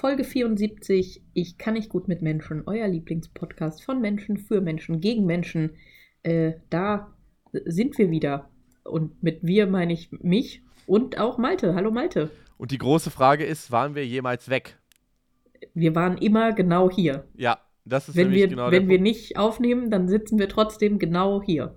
Folge 0.00 0.24
74. 0.24 1.22
Ich 1.34 1.58
kann 1.58 1.74
nicht 1.74 1.90
gut 1.90 2.08
mit 2.08 2.22
Menschen. 2.22 2.62
Euer 2.64 2.88
Lieblingspodcast 2.88 3.84
von 3.84 4.00
Menschen 4.00 4.38
für 4.38 4.62
Menschen 4.62 5.02
gegen 5.02 5.26
Menschen. 5.26 5.76
Äh, 6.22 6.54
da 6.70 7.14
sind 7.52 7.98
wir 7.98 8.10
wieder. 8.10 8.48
Und 8.82 9.22
mit 9.22 9.40
wir 9.42 9.66
meine 9.66 9.92
ich 9.92 10.10
mich 10.10 10.62
und 10.86 11.18
auch 11.18 11.36
Malte. 11.36 11.74
Hallo 11.74 11.90
Malte. 11.90 12.30
Und 12.56 12.70
die 12.70 12.78
große 12.78 13.10
Frage 13.10 13.44
ist, 13.44 13.72
waren 13.72 13.94
wir 13.94 14.06
jemals 14.06 14.48
weg? 14.48 14.78
Wir 15.74 15.94
waren 15.94 16.16
immer 16.16 16.54
genau 16.54 16.90
hier. 16.90 17.28
Ja, 17.34 17.60
das 17.84 18.08
ist 18.08 18.16
wenn 18.16 18.30
wir, 18.30 18.48
genau 18.48 18.70
Wenn 18.70 18.88
wir 18.88 19.00
nicht 19.00 19.36
aufnehmen, 19.36 19.90
dann 19.90 20.08
sitzen 20.08 20.38
wir 20.38 20.48
trotzdem 20.48 20.98
genau 20.98 21.42
hier. 21.42 21.76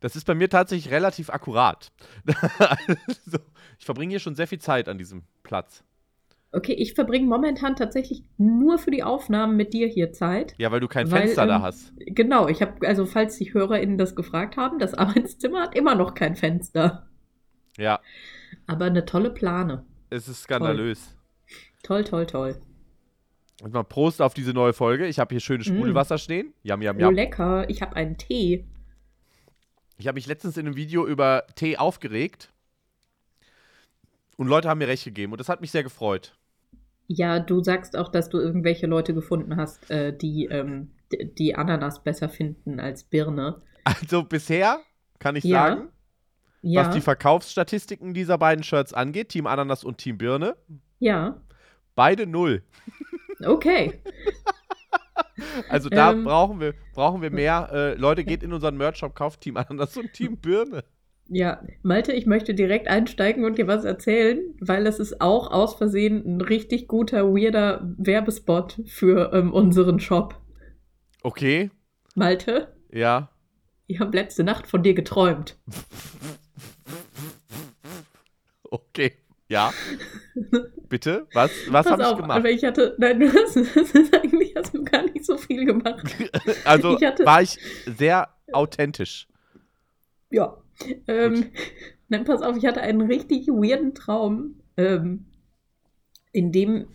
Das 0.00 0.16
ist 0.16 0.24
bei 0.24 0.34
mir 0.34 0.48
tatsächlich 0.48 0.90
relativ 0.90 1.28
akkurat. 1.28 1.92
also, 2.58 3.38
ich 3.78 3.84
verbringe 3.84 4.12
hier 4.12 4.20
schon 4.20 4.34
sehr 4.34 4.46
viel 4.46 4.60
Zeit 4.60 4.88
an 4.88 4.96
diesem 4.96 5.24
Platz. 5.42 5.84
Okay, 6.52 6.72
ich 6.72 6.94
verbringe 6.94 7.26
momentan 7.26 7.76
tatsächlich 7.76 8.24
nur 8.36 8.78
für 8.78 8.90
die 8.90 9.04
Aufnahmen 9.04 9.56
mit 9.56 9.72
dir 9.72 9.86
hier 9.86 10.12
Zeit. 10.12 10.54
Ja, 10.58 10.72
weil 10.72 10.80
du 10.80 10.88
kein 10.88 11.10
weil, 11.10 11.22
Fenster 11.22 11.42
ähm, 11.42 11.48
da 11.48 11.62
hast. 11.62 11.92
Genau, 11.96 12.48
ich 12.48 12.60
habe, 12.60 12.86
also 12.88 13.06
falls 13.06 13.36
die 13.36 13.54
HörerInnen 13.54 13.98
das 13.98 14.16
gefragt 14.16 14.56
haben, 14.56 14.78
das 14.78 14.94
Arbeitszimmer 14.94 15.62
hat 15.62 15.76
immer 15.76 15.94
noch 15.94 16.14
kein 16.14 16.34
Fenster. 16.34 17.06
Ja. 17.76 18.00
Aber 18.66 18.86
eine 18.86 19.04
tolle 19.04 19.30
Plane. 19.30 19.84
Es 20.10 20.26
ist 20.26 20.42
skandalös. 20.42 21.16
Toll, 21.84 22.02
toll, 22.02 22.26
toll. 22.26 22.52
toll. 22.54 22.62
Und 23.62 23.74
mal 23.74 23.84
Prost 23.84 24.22
auf 24.22 24.34
diese 24.34 24.52
neue 24.52 24.72
Folge. 24.72 25.06
Ich 25.06 25.18
habe 25.18 25.34
hier 25.34 25.40
schönes 25.40 25.68
mm. 25.68 25.74
Sprudelwasser 25.74 26.14
mm. 26.16 26.18
stehen. 26.18 26.54
Yum, 26.62 26.82
yum, 26.82 26.98
yum. 26.98 27.08
Oh, 27.08 27.12
lecker. 27.12 27.68
Ich 27.68 27.82
habe 27.82 27.94
einen 27.96 28.16
Tee. 28.16 28.66
Ich 29.98 30.06
habe 30.06 30.16
mich 30.16 30.26
letztens 30.26 30.56
in 30.56 30.66
einem 30.66 30.76
Video 30.76 31.06
über 31.06 31.44
Tee 31.54 31.76
aufgeregt. 31.76 32.50
Und 34.36 34.48
Leute 34.48 34.68
haben 34.68 34.78
mir 34.78 34.88
recht 34.88 35.04
gegeben. 35.04 35.32
Und 35.32 35.38
das 35.38 35.50
hat 35.50 35.60
mich 35.60 35.70
sehr 35.70 35.82
gefreut. 35.82 36.34
Ja, 37.12 37.40
du 37.40 37.60
sagst 37.60 37.96
auch, 37.96 38.08
dass 38.08 38.28
du 38.28 38.38
irgendwelche 38.38 38.86
Leute 38.86 39.14
gefunden 39.14 39.56
hast, 39.56 39.90
äh, 39.90 40.16
die 40.16 40.44
ähm, 40.44 40.92
die 41.10 41.56
Ananas 41.56 42.04
besser 42.04 42.28
finden 42.28 42.78
als 42.78 43.02
Birne. 43.02 43.60
Also 43.82 44.22
bisher 44.22 44.78
kann 45.18 45.34
ich 45.34 45.42
ja. 45.42 45.70
sagen, 45.70 45.88
ja. 46.62 46.86
was 46.86 46.94
die 46.94 47.00
Verkaufsstatistiken 47.00 48.14
dieser 48.14 48.38
beiden 48.38 48.62
Shirts 48.62 48.94
angeht, 48.94 49.30
Team 49.30 49.48
Ananas 49.48 49.82
und 49.82 49.98
Team 49.98 50.18
Birne. 50.18 50.56
Ja. 51.00 51.40
Beide 51.96 52.28
null. 52.28 52.62
Okay. 53.44 54.00
Also 55.70 55.88
da 55.88 56.12
ähm, 56.12 56.24
brauchen, 56.24 56.60
wir, 56.60 56.74
brauchen 56.92 57.22
wir 57.22 57.30
mehr. 57.30 57.70
Äh, 57.72 57.94
Leute, 57.94 58.24
geht 58.24 58.42
in 58.42 58.52
unseren 58.52 58.76
Merch-Shop, 58.76 59.14
kauft 59.14 59.40
Team 59.40 59.56
Ananas 59.56 59.96
und 59.96 60.12
Team 60.12 60.36
Birne. 60.36 60.84
Ja, 61.32 61.62
Malte, 61.82 62.12
ich 62.12 62.26
möchte 62.26 62.54
direkt 62.54 62.88
einsteigen 62.88 63.44
und 63.44 63.56
dir 63.56 63.68
was 63.68 63.84
erzählen, 63.84 64.40
weil 64.60 64.82
das 64.82 64.98
ist 64.98 65.20
auch 65.20 65.52
aus 65.52 65.76
Versehen 65.76 66.24
ein 66.26 66.40
richtig 66.40 66.88
guter, 66.88 67.32
weirder 67.32 67.94
Werbespot 67.98 68.80
für 68.86 69.32
ähm, 69.32 69.52
unseren 69.52 70.00
Shop. 70.00 70.40
Okay. 71.22 71.70
Malte? 72.16 72.74
Ja. 72.90 73.30
Ich 73.86 74.00
habe 74.00 74.16
letzte 74.16 74.42
Nacht 74.42 74.66
von 74.66 74.82
dir 74.82 74.94
geträumt. 74.94 75.56
Okay. 78.64 79.12
Ja. 79.48 79.72
Bitte? 80.88 81.28
Was, 81.32 81.52
was 81.68 81.86
habe 81.86 82.02
ich 82.02 82.16
gemacht? 82.16 82.38
Aber 82.38 82.50
ich 82.50 82.64
hatte, 82.64 82.96
nein, 82.98 83.20
du 83.20 83.32
hast, 83.32 83.56
eigentlich 84.14 84.54
hast 84.56 84.74
du 84.74 84.82
gar 84.84 85.04
nicht 85.04 85.24
so 85.24 85.36
viel 85.36 85.64
gemacht. 85.64 86.06
also 86.64 86.96
ich 86.96 87.04
hatte, 87.04 87.24
war 87.24 87.42
ich 87.42 87.56
sehr 87.86 88.28
authentisch. 88.52 89.28
Ja. 90.30 90.59
Ähm, 91.06 91.46
nein, 92.08 92.24
pass 92.24 92.42
auf, 92.42 92.56
ich 92.56 92.66
hatte 92.66 92.80
einen 92.80 93.02
richtig 93.02 93.48
weirden 93.48 93.94
Traum, 93.94 94.56
ähm, 94.76 95.26
in 96.32 96.52
dem 96.52 96.86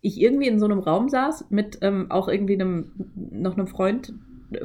ich 0.00 0.20
irgendwie 0.20 0.48
in 0.48 0.58
so 0.58 0.64
einem 0.66 0.80
Raum 0.80 1.08
saß 1.08 1.46
mit 1.50 1.78
ähm, 1.80 2.10
auch 2.10 2.28
irgendwie 2.28 2.54
einem, 2.54 2.92
noch 3.14 3.56
einem 3.56 3.68
Freund 3.68 4.12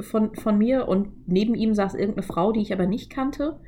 von, 0.00 0.34
von 0.34 0.58
mir 0.58 0.88
und 0.88 1.28
neben 1.28 1.54
ihm 1.54 1.74
saß 1.74 1.94
irgendeine 1.94 2.26
Frau, 2.26 2.52
die 2.52 2.60
ich 2.60 2.72
aber 2.72 2.86
nicht 2.86 3.10
kannte. 3.10 3.58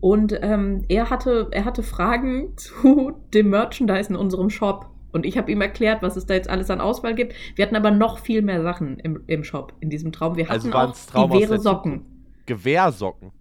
Und 0.00 0.38
ähm, 0.42 0.84
er, 0.88 1.10
hatte, 1.10 1.48
er 1.50 1.64
hatte 1.64 1.82
Fragen 1.82 2.52
zu 2.56 3.12
dem 3.34 3.50
Merchandise 3.50 4.10
in 4.10 4.16
unserem 4.16 4.50
Shop. 4.50 4.90
Und 5.12 5.24
ich 5.24 5.38
habe 5.38 5.50
ihm 5.50 5.62
erklärt, 5.62 6.02
was 6.02 6.16
es 6.16 6.26
da 6.26 6.34
jetzt 6.34 6.50
alles 6.50 6.70
an 6.70 6.80
Auswahl 6.80 7.14
gibt. 7.14 7.34
Wir 7.54 7.64
hatten 7.64 7.76
aber 7.76 7.90
noch 7.90 8.18
viel 8.18 8.42
mehr 8.42 8.62
Sachen 8.62 8.98
im, 8.98 9.22
im 9.26 9.44
Shop 9.44 9.72
in 9.80 9.88
diesem 9.88 10.12
Traum. 10.12 10.36
Wir 10.36 10.50
also 10.50 10.68
hatten 10.68 10.76
also 10.76 11.18
auch 11.18 11.30
diverse 11.30 11.58
Socken. 11.58 12.02
Gewehrsocken 12.44 13.32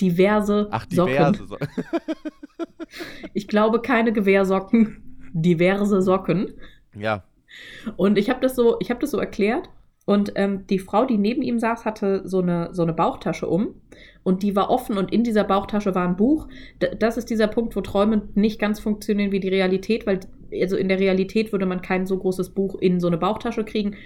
diverse 0.00 0.68
Ach, 0.70 0.86
diverse 0.86 1.44
Socken. 1.46 1.46
Socken. 1.46 1.68
ich 3.32 3.48
glaube 3.48 3.80
keine 3.80 4.12
Gewehrsocken, 4.12 5.28
diverse 5.32 6.02
Socken. 6.02 6.54
Ja. 6.96 7.24
Und 7.96 8.18
ich 8.18 8.30
habe 8.30 8.40
das 8.40 8.56
so, 8.56 8.76
ich 8.80 8.90
habe 8.90 9.00
das 9.00 9.10
so 9.10 9.18
erklärt. 9.18 9.68
Und 10.06 10.32
ähm, 10.34 10.66
die 10.66 10.78
Frau, 10.78 11.06
die 11.06 11.16
neben 11.16 11.40
ihm 11.40 11.58
saß, 11.58 11.86
hatte 11.86 12.28
so 12.28 12.42
eine, 12.42 12.68
so 12.72 12.82
eine 12.82 12.92
Bauchtasche 12.92 13.46
um. 13.46 13.80
Und 14.22 14.42
die 14.42 14.54
war 14.54 14.70
offen 14.70 14.98
und 14.98 15.12
in 15.12 15.24
dieser 15.24 15.44
Bauchtasche 15.44 15.94
war 15.94 16.06
ein 16.06 16.16
Buch. 16.16 16.46
D 16.82 16.90
das 16.98 17.16
ist 17.16 17.30
dieser 17.30 17.46
Punkt, 17.46 17.74
wo 17.74 17.80
Träume 17.80 18.28
nicht 18.34 18.58
ganz 18.58 18.80
funktionieren 18.80 19.32
wie 19.32 19.40
die 19.40 19.48
Realität, 19.48 20.06
weil 20.06 20.20
also 20.60 20.76
in 20.76 20.88
der 20.88 21.00
Realität 21.00 21.52
würde 21.52 21.66
man 21.66 21.80
kein 21.80 22.06
so 22.06 22.18
großes 22.18 22.50
Buch 22.50 22.76
in 22.80 23.00
so 23.00 23.06
eine 23.06 23.18
Bauchtasche 23.18 23.64
kriegen 23.64 23.96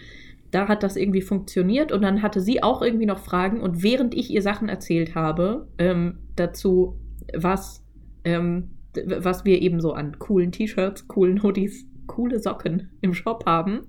da 0.51 0.69
hat 0.69 0.83
das 0.83 0.97
irgendwie 0.97 1.21
funktioniert 1.21 1.93
und 1.93 2.03
dann 2.03 2.23
hatte 2.23 2.41
sie 2.41 2.63
auch 2.63 2.83
irgendwie 2.83 3.07
noch 3.07 3.19
Fragen 3.19 3.61
und 3.61 3.83
während 3.83 4.15
ich 4.15 4.31
ihr 4.31 4.43
Sachen 4.43 4.69
erzählt 4.69 5.15
habe 5.15 5.69
ähm, 5.79 6.19
dazu, 6.37 6.99
was, 7.37 7.85
ähm, 8.25 8.71
was 9.05 9.45
wir 9.45 9.61
eben 9.61 9.81
so 9.81 9.93
an 9.93 10.19
coolen 10.19 10.53
T-Shirts, 10.53 11.09
coolen 11.09 11.43
Hoodies, 11.43 11.87
coole 12.07 12.41
Socken 12.41 12.91
im 13.01 13.13
Shop 13.15 13.45
haben, 13.47 13.83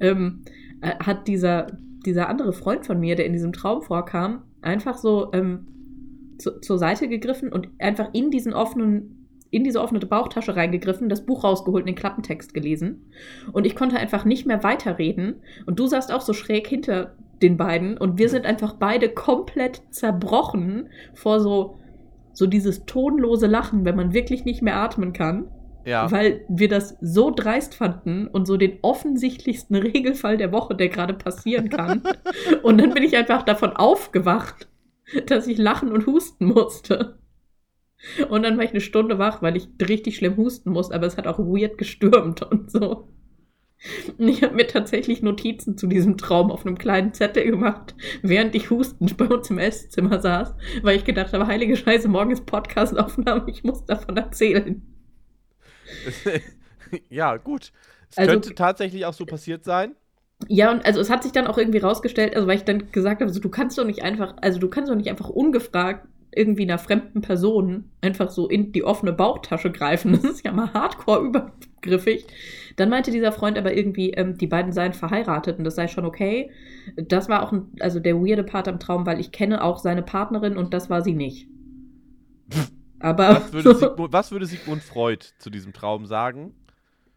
ähm, 0.00 0.44
äh, 0.82 0.94
hat 0.98 1.28
dieser, 1.28 1.78
dieser 2.04 2.28
andere 2.28 2.52
Freund 2.52 2.84
von 2.84 3.00
mir, 3.00 3.16
der 3.16 3.26
in 3.26 3.32
diesem 3.32 3.52
Traum 3.52 3.82
vorkam, 3.82 4.42
einfach 4.60 4.98
so 4.98 5.30
ähm, 5.32 5.66
zu, 6.38 6.60
zur 6.60 6.78
Seite 6.78 7.08
gegriffen 7.08 7.52
und 7.52 7.68
einfach 7.78 8.10
in 8.12 8.30
diesen 8.30 8.52
offenen 8.52 9.19
in 9.50 9.64
diese 9.64 9.80
offene 9.80 10.00
Bauchtasche 10.00 10.56
reingegriffen, 10.56 11.08
das 11.08 11.26
Buch 11.26 11.44
rausgeholt 11.44 11.82
und 11.82 11.88
den 11.88 11.96
Klappentext 11.96 12.54
gelesen. 12.54 13.10
Und 13.52 13.66
ich 13.66 13.74
konnte 13.74 13.98
einfach 13.98 14.24
nicht 14.24 14.46
mehr 14.46 14.62
weiterreden. 14.62 15.42
Und 15.66 15.78
du 15.78 15.86
saßt 15.86 16.12
auch 16.12 16.20
so 16.20 16.32
schräg 16.32 16.66
hinter 16.68 17.16
den 17.42 17.56
beiden. 17.56 17.98
Und 17.98 18.18
wir 18.18 18.28
sind 18.28 18.46
einfach 18.46 18.74
beide 18.74 19.08
komplett 19.08 19.82
zerbrochen 19.90 20.88
vor 21.14 21.40
so, 21.40 21.78
so 22.32 22.46
dieses 22.46 22.86
tonlose 22.86 23.46
Lachen, 23.46 23.84
wenn 23.84 23.96
man 23.96 24.12
wirklich 24.12 24.44
nicht 24.44 24.62
mehr 24.62 24.76
atmen 24.76 25.12
kann. 25.12 25.48
Ja. 25.84 26.10
Weil 26.12 26.44
wir 26.48 26.68
das 26.68 26.96
so 27.00 27.30
dreist 27.30 27.74
fanden 27.74 28.26
und 28.26 28.46
so 28.46 28.56
den 28.56 28.78
offensichtlichsten 28.82 29.76
Regelfall 29.76 30.36
der 30.36 30.52
Woche, 30.52 30.76
der 30.76 30.90
gerade 30.90 31.14
passieren 31.14 31.70
kann. 31.70 32.02
und 32.62 32.80
dann 32.80 32.94
bin 32.94 33.02
ich 33.02 33.16
einfach 33.16 33.42
davon 33.42 33.72
aufgewacht, 33.72 34.68
dass 35.26 35.48
ich 35.48 35.58
lachen 35.58 35.90
und 35.90 36.06
husten 36.06 36.46
musste. 36.46 37.19
Und 38.28 38.42
dann 38.42 38.56
war 38.56 38.64
ich 38.64 38.70
eine 38.70 38.80
Stunde 38.80 39.18
wach, 39.18 39.42
weil 39.42 39.56
ich 39.56 39.68
richtig 39.86 40.16
schlimm 40.16 40.36
husten 40.36 40.70
muss, 40.70 40.90
aber 40.90 41.06
es 41.06 41.16
hat 41.16 41.26
auch 41.26 41.38
weird 41.38 41.78
gestürmt 41.78 42.42
und 42.50 42.70
so. 42.70 43.08
Und 44.18 44.28
ich 44.28 44.42
habe 44.42 44.54
mir 44.54 44.66
tatsächlich 44.66 45.22
Notizen 45.22 45.78
zu 45.78 45.86
diesem 45.86 46.18
Traum 46.18 46.50
auf 46.50 46.66
einem 46.66 46.76
kleinen 46.76 47.14
Zettel 47.14 47.50
gemacht, 47.50 47.94
während 48.20 48.54
ich 48.54 48.68
hustend 48.68 49.16
bei 49.16 49.26
uns 49.26 49.48
im 49.48 49.58
Esszimmer 49.58 50.20
saß, 50.20 50.54
weil 50.82 50.96
ich 50.96 51.04
gedacht 51.04 51.32
habe, 51.32 51.46
heilige 51.46 51.76
Scheiße, 51.76 52.08
morgen 52.08 52.30
ist 52.30 52.44
Podcastaufnahme, 52.44 53.44
ich 53.48 53.64
muss 53.64 53.86
davon 53.86 54.18
erzählen. 54.18 54.82
ja, 57.08 57.36
gut. 57.38 57.72
Es 58.10 58.18
also, 58.18 58.32
könnte 58.32 58.54
tatsächlich 58.54 59.06
auch 59.06 59.14
so 59.14 59.24
passiert 59.24 59.64
sein. 59.64 59.94
Ja, 60.48 60.70
und 60.72 60.84
also 60.84 61.00
es 61.00 61.10
hat 61.10 61.22
sich 61.22 61.32
dann 61.32 61.46
auch 61.46 61.56
irgendwie 61.56 61.78
rausgestellt, 61.78 62.34
also 62.34 62.46
weil 62.46 62.56
ich 62.56 62.64
dann 62.64 62.90
gesagt 62.92 63.20
habe, 63.20 63.28
also 63.28 63.40
du 63.40 63.48
kannst 63.48 63.78
doch 63.78 63.84
nicht 63.84 64.02
einfach, 64.02 64.34
also 64.40 64.58
du 64.58 64.68
kannst 64.68 64.90
doch 64.90 64.96
nicht 64.96 65.08
einfach 65.08 65.28
ungefragt 65.28 66.06
irgendwie 66.34 66.62
einer 66.62 66.78
fremden 66.78 67.20
Person 67.20 67.90
einfach 68.00 68.30
so 68.30 68.48
in 68.48 68.72
die 68.72 68.84
offene 68.84 69.12
Bauchtasche 69.12 69.70
greifen. 69.70 70.12
Das 70.12 70.24
ist 70.24 70.44
ja 70.44 70.52
mal 70.52 70.72
hardcore 70.72 71.26
übergriffig. 71.26 72.26
Dann 72.76 72.88
meinte 72.88 73.10
dieser 73.10 73.32
Freund 73.32 73.58
aber 73.58 73.76
irgendwie, 73.76 74.10
ähm, 74.10 74.38
die 74.38 74.46
beiden 74.46 74.72
seien 74.72 74.92
verheiratet 74.92 75.58
und 75.58 75.64
das 75.64 75.74
sei 75.74 75.88
schon 75.88 76.04
okay. 76.04 76.50
Das 76.96 77.28
war 77.28 77.42
auch 77.42 77.52
ein, 77.52 77.72
also 77.80 78.00
der 78.00 78.16
weirde 78.16 78.44
Part 78.44 78.68
am 78.68 78.78
Traum, 78.78 79.06
weil 79.06 79.20
ich 79.20 79.32
kenne 79.32 79.62
auch 79.62 79.78
seine 79.78 80.02
Partnerin 80.02 80.56
und 80.56 80.72
das 80.72 80.88
war 80.88 81.02
sie 81.02 81.14
nicht. 81.14 81.48
Aber 83.00 83.28
was 83.30 83.52
würde, 83.52 83.74
Sigmund, 83.74 84.12
was 84.12 84.30
würde 84.30 84.46
Sigmund 84.46 84.82
Freud 84.82 85.24
zu 85.38 85.50
diesem 85.50 85.72
Traum 85.72 86.06
sagen? 86.06 86.54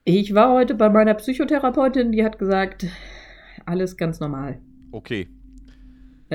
Ich 0.05 0.33
war 0.33 0.53
heute 0.53 0.75
bei 0.75 0.89
meiner 0.89 1.13
Psychotherapeutin, 1.13 2.11
die 2.11 2.23
hat 2.23 2.39
gesagt, 2.39 2.85
alles 3.65 3.97
ganz 3.97 4.19
normal. 4.19 4.59
Okay. 4.91 5.27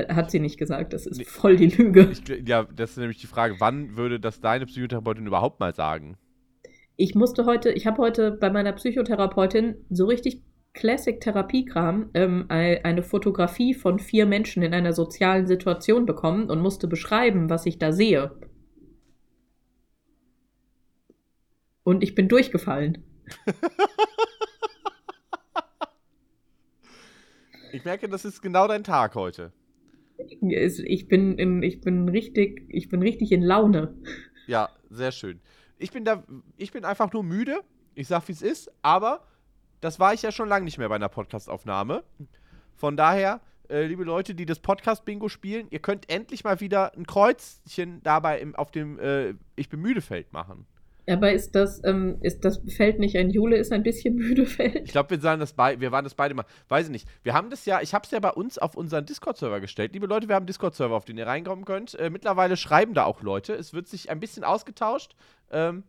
Hat 0.07 0.31
sie 0.31 0.39
nicht 0.39 0.57
gesagt, 0.57 0.93
das 0.93 1.05
ist 1.05 1.17
nee, 1.17 1.25
voll 1.25 1.57
die 1.57 1.67
Lüge. 1.67 2.11
Ich, 2.11 2.47
ja, 2.47 2.63
das 2.63 2.91
ist 2.91 2.97
nämlich 2.97 3.19
die 3.19 3.27
Frage, 3.27 3.55
wann 3.59 3.97
würde 3.97 4.19
das 4.19 4.39
deine 4.39 4.65
Psychotherapeutin 4.65 5.27
überhaupt 5.27 5.59
mal 5.59 5.73
sagen? 5.73 6.17
Ich 6.95 7.15
musste 7.15 7.45
heute, 7.45 7.71
ich 7.71 7.87
habe 7.87 7.97
heute 8.01 8.31
bei 8.31 8.49
meiner 8.49 8.73
Psychotherapeutin 8.73 9.85
so 9.89 10.05
richtig 10.05 10.43
Classic-Therapiekram 10.73 12.11
ähm, 12.13 12.45
eine 12.49 13.03
Fotografie 13.03 13.73
von 13.73 13.99
vier 13.99 14.25
Menschen 14.25 14.63
in 14.63 14.73
einer 14.73 14.93
sozialen 14.93 15.47
Situation 15.47 16.05
bekommen 16.05 16.49
und 16.49 16.61
musste 16.61 16.87
beschreiben, 16.87 17.49
was 17.49 17.65
ich 17.65 17.79
da 17.79 17.91
sehe. 17.91 18.31
Und 21.83 22.03
ich 22.03 22.15
bin 22.15 22.27
durchgefallen. 22.27 23.03
Ich 27.71 27.85
merke, 27.85 28.09
das 28.09 28.25
ist 28.25 28.41
genau 28.41 28.67
dein 28.67 28.83
Tag 28.83 29.15
heute. 29.15 29.51
Ich 30.19 31.07
bin, 31.07 31.37
in, 31.37 31.63
ich 31.63 31.81
bin, 31.81 32.09
richtig, 32.09 32.65
ich 32.69 32.89
bin 32.89 33.01
richtig 33.01 33.31
in 33.31 33.41
Laune. 33.41 33.95
Ja, 34.47 34.69
sehr 34.89 35.11
schön. 35.11 35.39
Ich 35.77 35.91
bin 35.91 36.03
da, 36.03 36.23
ich 36.57 36.71
bin 36.71 36.85
einfach 36.85 37.11
nur 37.13 37.23
müde. 37.23 37.61
Ich 37.95 38.07
sag, 38.07 38.27
wie 38.27 38.33
es 38.33 38.41
ist, 38.41 38.71
aber 38.81 39.25
das 39.81 39.99
war 39.99 40.13
ich 40.13 40.21
ja 40.21 40.31
schon 40.31 40.49
lange 40.49 40.65
nicht 40.65 40.77
mehr 40.77 40.89
bei 40.89 40.95
einer 40.95 41.09
Podcastaufnahme. 41.09 42.03
Von 42.75 42.97
daher, 42.97 43.41
äh, 43.69 43.85
liebe 43.85 44.03
Leute, 44.03 44.35
die 44.35 44.45
das 44.45 44.59
Podcast-Bingo 44.59 45.29
spielen, 45.29 45.67
ihr 45.69 45.79
könnt 45.79 46.09
endlich 46.11 46.43
mal 46.43 46.59
wieder 46.59 46.95
ein 46.95 47.05
Kreuzchen 47.05 48.01
dabei 48.03 48.39
im, 48.39 48.55
auf 48.55 48.71
dem 48.71 48.99
äh, 48.99 49.35
Ich 49.55 49.69
bin 49.69 49.81
müde 49.81 50.01
Feld 50.01 50.33
machen. 50.33 50.65
Aber 51.09 51.31
ist 51.31 51.55
das, 51.55 51.81
ähm, 51.83 52.17
ist 52.21 52.45
das 52.45 52.61
Feld 52.67 52.99
nicht 52.99 53.17
ein 53.17 53.29
Jule 53.29 53.57
ist 53.57 53.71
ein 53.71 53.83
bisschen 53.83 54.15
müde 54.15 54.45
Feld? 54.45 54.83
Ich 54.85 54.91
glaube, 54.91 55.09
wir, 55.11 55.19
sagen 55.19 55.39
das 55.39 55.57
wir 55.57 55.91
waren 55.91 56.03
das 56.03 56.13
beide 56.13 56.33
mal. 56.33 56.45
Weiß 56.67 56.85
ich 56.85 56.91
nicht. 56.91 57.07
Wir 57.23 57.33
haben 57.33 57.49
das 57.49 57.65
ja, 57.65 57.81
ich 57.81 57.93
habe 57.93 58.05
es 58.05 58.11
ja 58.11 58.19
bei 58.19 58.31
uns 58.31 58.57
auf 58.57 58.75
unseren 58.75 59.05
Discord-Server 59.05 59.59
gestellt. 59.59 59.93
Liebe 59.93 60.07
Leute, 60.07 60.27
wir 60.27 60.35
haben 60.35 60.43
einen 60.43 60.47
Discord-Server, 60.47 60.95
auf 60.95 61.05
den 61.05 61.17
ihr 61.17 61.27
reinkommen 61.27 61.65
könnt. 61.65 61.95
Äh, 61.95 62.09
mittlerweile 62.09 62.57
schreiben 62.57 62.93
da 62.93 63.05
auch 63.05 63.21
Leute. 63.21 63.53
Es 63.53 63.73
wird 63.73 63.87
sich 63.87 64.09
ein 64.09 64.19
bisschen 64.19 64.43
ausgetauscht. 64.43 65.15
Ähm, 65.51 65.83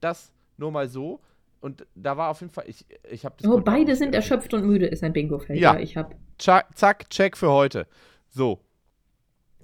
das 0.00 0.32
nur 0.56 0.70
mal 0.70 0.88
so. 0.88 1.20
Und 1.60 1.86
da 1.94 2.16
war 2.16 2.30
auf 2.30 2.40
jeden 2.40 2.52
Fall, 2.52 2.64
ich, 2.66 2.84
ich 3.10 3.24
habe 3.24 3.36
das. 3.38 3.50
Oh, 3.50 3.60
beide 3.60 3.96
sind 3.96 4.14
erschöpft 4.14 4.52
und 4.52 4.66
müde, 4.66 4.86
ist 4.86 5.02
ein 5.02 5.12
Bingo-Feld. 5.12 5.58
Ja. 5.58 5.74
ja, 5.74 5.80
ich 5.80 5.96
habe. 5.96 6.14
Zack, 6.38 7.08
check 7.08 7.36
für 7.36 7.50
heute. 7.50 7.86
So. 8.28 8.60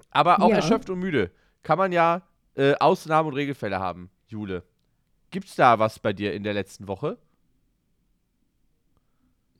Aber 0.09 0.41
auch 0.41 0.49
ja. 0.49 0.55
erschöpft 0.55 0.89
und 0.89 0.99
müde 0.99 1.31
kann 1.63 1.77
man 1.77 1.91
ja 1.91 2.23
äh, 2.55 2.73
Ausnahmen 2.75 3.29
und 3.29 3.35
Regelfälle 3.35 3.79
haben, 3.79 4.09
Jule. 4.27 4.63
Gibt's 5.31 5.55
da 5.55 5.79
was 5.79 5.97
bei 5.99 6.13
dir 6.13 6.33
in 6.33 6.43
der 6.43 6.53
letzten 6.53 6.87
Woche? 6.87 7.17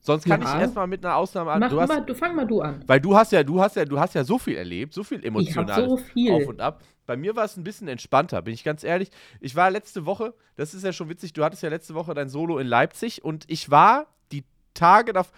Sonst 0.02 0.26
kann 0.26 0.42
ja. 0.42 0.56
ich 0.56 0.62
erstmal 0.62 0.88
mit 0.88 1.06
einer 1.06 1.16
Ausnahme 1.16 1.52
an. 1.52 1.70
Du, 1.70 1.80
hast, 1.80 1.90
mal, 1.90 2.02
du 2.02 2.16
fang 2.16 2.36
mal 2.36 2.46
du 2.46 2.62
an. 2.62 2.84
Weil 2.88 3.00
du 3.00 3.16
hast 3.16 3.32
ja, 3.32 3.44
du 3.44 3.62
hast 3.62 3.76
ja, 3.76 3.86
du 3.86 4.00
hast 4.00 4.16
ja 4.16 4.24
so 4.24 4.40
viel 4.40 4.56
erlebt, 4.56 4.94
so 4.94 5.04
viel 5.04 5.24
emotional 5.24 5.88
so 5.88 5.98
viel. 5.98 6.32
auf 6.34 6.48
und 6.48 6.60
ab. 6.60 6.84
Bei 7.06 7.16
mir 7.16 7.36
war 7.36 7.46
es 7.46 7.56
ein 7.56 7.64
bisschen 7.64 7.88
entspannter, 7.88 8.42
bin 8.42 8.54
ich 8.54 8.64
ganz 8.64 8.84
ehrlich. 8.84 9.10
Ich 9.40 9.56
war 9.56 9.70
letzte 9.70 10.06
Woche, 10.06 10.34
das 10.56 10.74
ist 10.74 10.84
ja 10.84 10.92
schon 10.92 11.10
witzig, 11.10 11.34
du 11.34 11.44
hattest 11.44 11.62
ja 11.62 11.70
letzte 11.70 11.94
Woche 11.94 12.14
dein 12.14 12.30
Solo 12.30 12.58
in 12.58 12.68
Leipzig 12.68 13.24
und 13.24 13.46
ich 13.48 13.70
war 13.70 14.08
die 14.32 14.44
Tage 14.74 15.14
davor. 15.14 15.34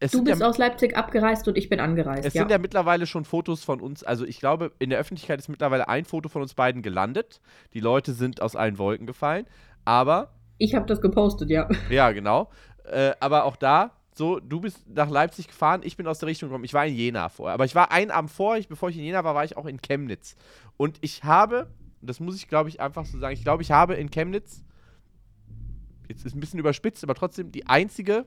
Du 0.00 0.24
bist 0.24 0.40
ja, 0.40 0.46
aus 0.46 0.58
Leipzig 0.58 0.96
abgereist 0.96 1.46
und 1.48 1.56
ich 1.56 1.68
bin 1.68 1.80
angereist. 1.80 2.26
Es 2.26 2.34
ja. 2.34 2.42
sind 2.42 2.50
ja 2.50 2.58
mittlerweile 2.58 3.06
schon 3.06 3.24
Fotos 3.24 3.64
von 3.64 3.80
uns. 3.80 4.02
Also 4.02 4.24
ich 4.24 4.40
glaube, 4.40 4.72
in 4.78 4.90
der 4.90 4.98
Öffentlichkeit 4.98 5.38
ist 5.38 5.48
mittlerweile 5.48 5.88
ein 5.88 6.04
Foto 6.04 6.28
von 6.28 6.42
uns 6.42 6.54
beiden 6.54 6.82
gelandet. 6.82 7.40
Die 7.72 7.80
Leute 7.80 8.12
sind 8.12 8.42
aus 8.42 8.56
allen 8.56 8.78
Wolken 8.78 9.06
gefallen. 9.06 9.46
Aber. 9.84 10.32
Ich 10.58 10.74
habe 10.74 10.86
das 10.86 11.00
gepostet, 11.00 11.50
ja. 11.50 11.68
Ja, 11.90 12.12
genau. 12.12 12.50
Äh, 12.84 13.12
aber 13.20 13.44
auch 13.44 13.56
da, 13.56 13.92
so, 14.16 14.38
du 14.38 14.60
bist 14.60 14.88
nach 14.88 15.10
Leipzig 15.10 15.48
gefahren, 15.48 15.80
ich 15.82 15.96
bin 15.96 16.06
aus 16.06 16.20
der 16.20 16.28
Richtung 16.28 16.48
gekommen. 16.48 16.64
Ich 16.64 16.74
war 16.74 16.86
in 16.86 16.94
Jena 16.94 17.28
vorher. 17.28 17.54
Aber 17.54 17.64
ich 17.64 17.74
war 17.74 17.90
einen 17.90 18.12
Abend 18.12 18.30
vor, 18.30 18.56
ich, 18.56 18.68
bevor 18.68 18.88
ich 18.88 18.96
in 18.96 19.02
Jena 19.02 19.24
war, 19.24 19.34
war 19.34 19.44
ich 19.44 19.56
auch 19.56 19.66
in 19.66 19.80
Chemnitz. 19.80 20.36
Und 20.76 20.98
ich 21.00 21.24
habe, 21.24 21.68
das 22.00 22.20
muss 22.20 22.36
ich 22.36 22.48
glaube 22.48 22.68
ich 22.68 22.80
einfach 22.80 23.06
so 23.06 23.18
sagen, 23.18 23.34
ich 23.34 23.42
glaube, 23.42 23.62
ich 23.62 23.72
habe 23.72 23.94
in 23.94 24.10
Chemnitz, 24.10 24.62
jetzt 26.08 26.24
ist 26.24 26.36
ein 26.36 26.40
bisschen 26.40 26.60
überspitzt, 26.60 27.02
aber 27.02 27.14
trotzdem 27.14 27.50
die 27.50 27.66
einzige. 27.66 28.24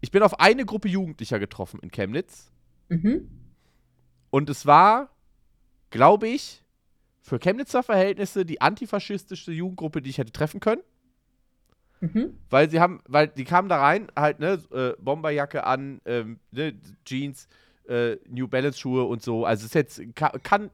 Ich 0.00 0.10
bin 0.10 0.22
auf 0.22 0.40
eine 0.40 0.64
Gruppe 0.64 0.88
Jugendlicher 0.88 1.38
getroffen 1.38 1.80
in 1.82 1.90
Chemnitz. 1.90 2.50
Mhm. 2.88 3.28
Und 4.30 4.50
es 4.50 4.66
war, 4.66 5.10
glaube 5.90 6.28
ich, 6.28 6.62
für 7.22 7.38
Chemnitzer 7.38 7.82
Verhältnisse 7.82 8.44
die 8.44 8.60
antifaschistischste 8.60 9.52
Jugendgruppe, 9.52 10.00
die 10.02 10.10
ich 10.10 10.18
hätte 10.18 10.32
treffen 10.32 10.60
können. 10.60 10.82
Mhm. 12.00 12.34
Weil 12.50 12.70
sie 12.70 12.80
haben, 12.80 13.00
weil 13.08 13.28
die 13.28 13.44
kamen 13.44 13.68
da 13.68 13.78
rein, 13.80 14.08
halt, 14.14 14.38
ne, 14.38 14.60
äh, 14.72 14.92
Bomberjacke 15.02 15.64
an, 15.64 16.00
ähm, 16.04 16.38
ne, 16.52 16.74
Jeans, 17.04 17.48
äh, 17.88 18.16
New 18.28 18.46
Balance 18.48 18.78
Schuhe 18.78 19.04
und 19.04 19.22
so. 19.22 19.44
Also 19.44 19.62
es 19.62 19.66
ist 19.66 19.74
jetzt, 19.74 20.14
kann, 20.14 20.32
kann 20.42 20.70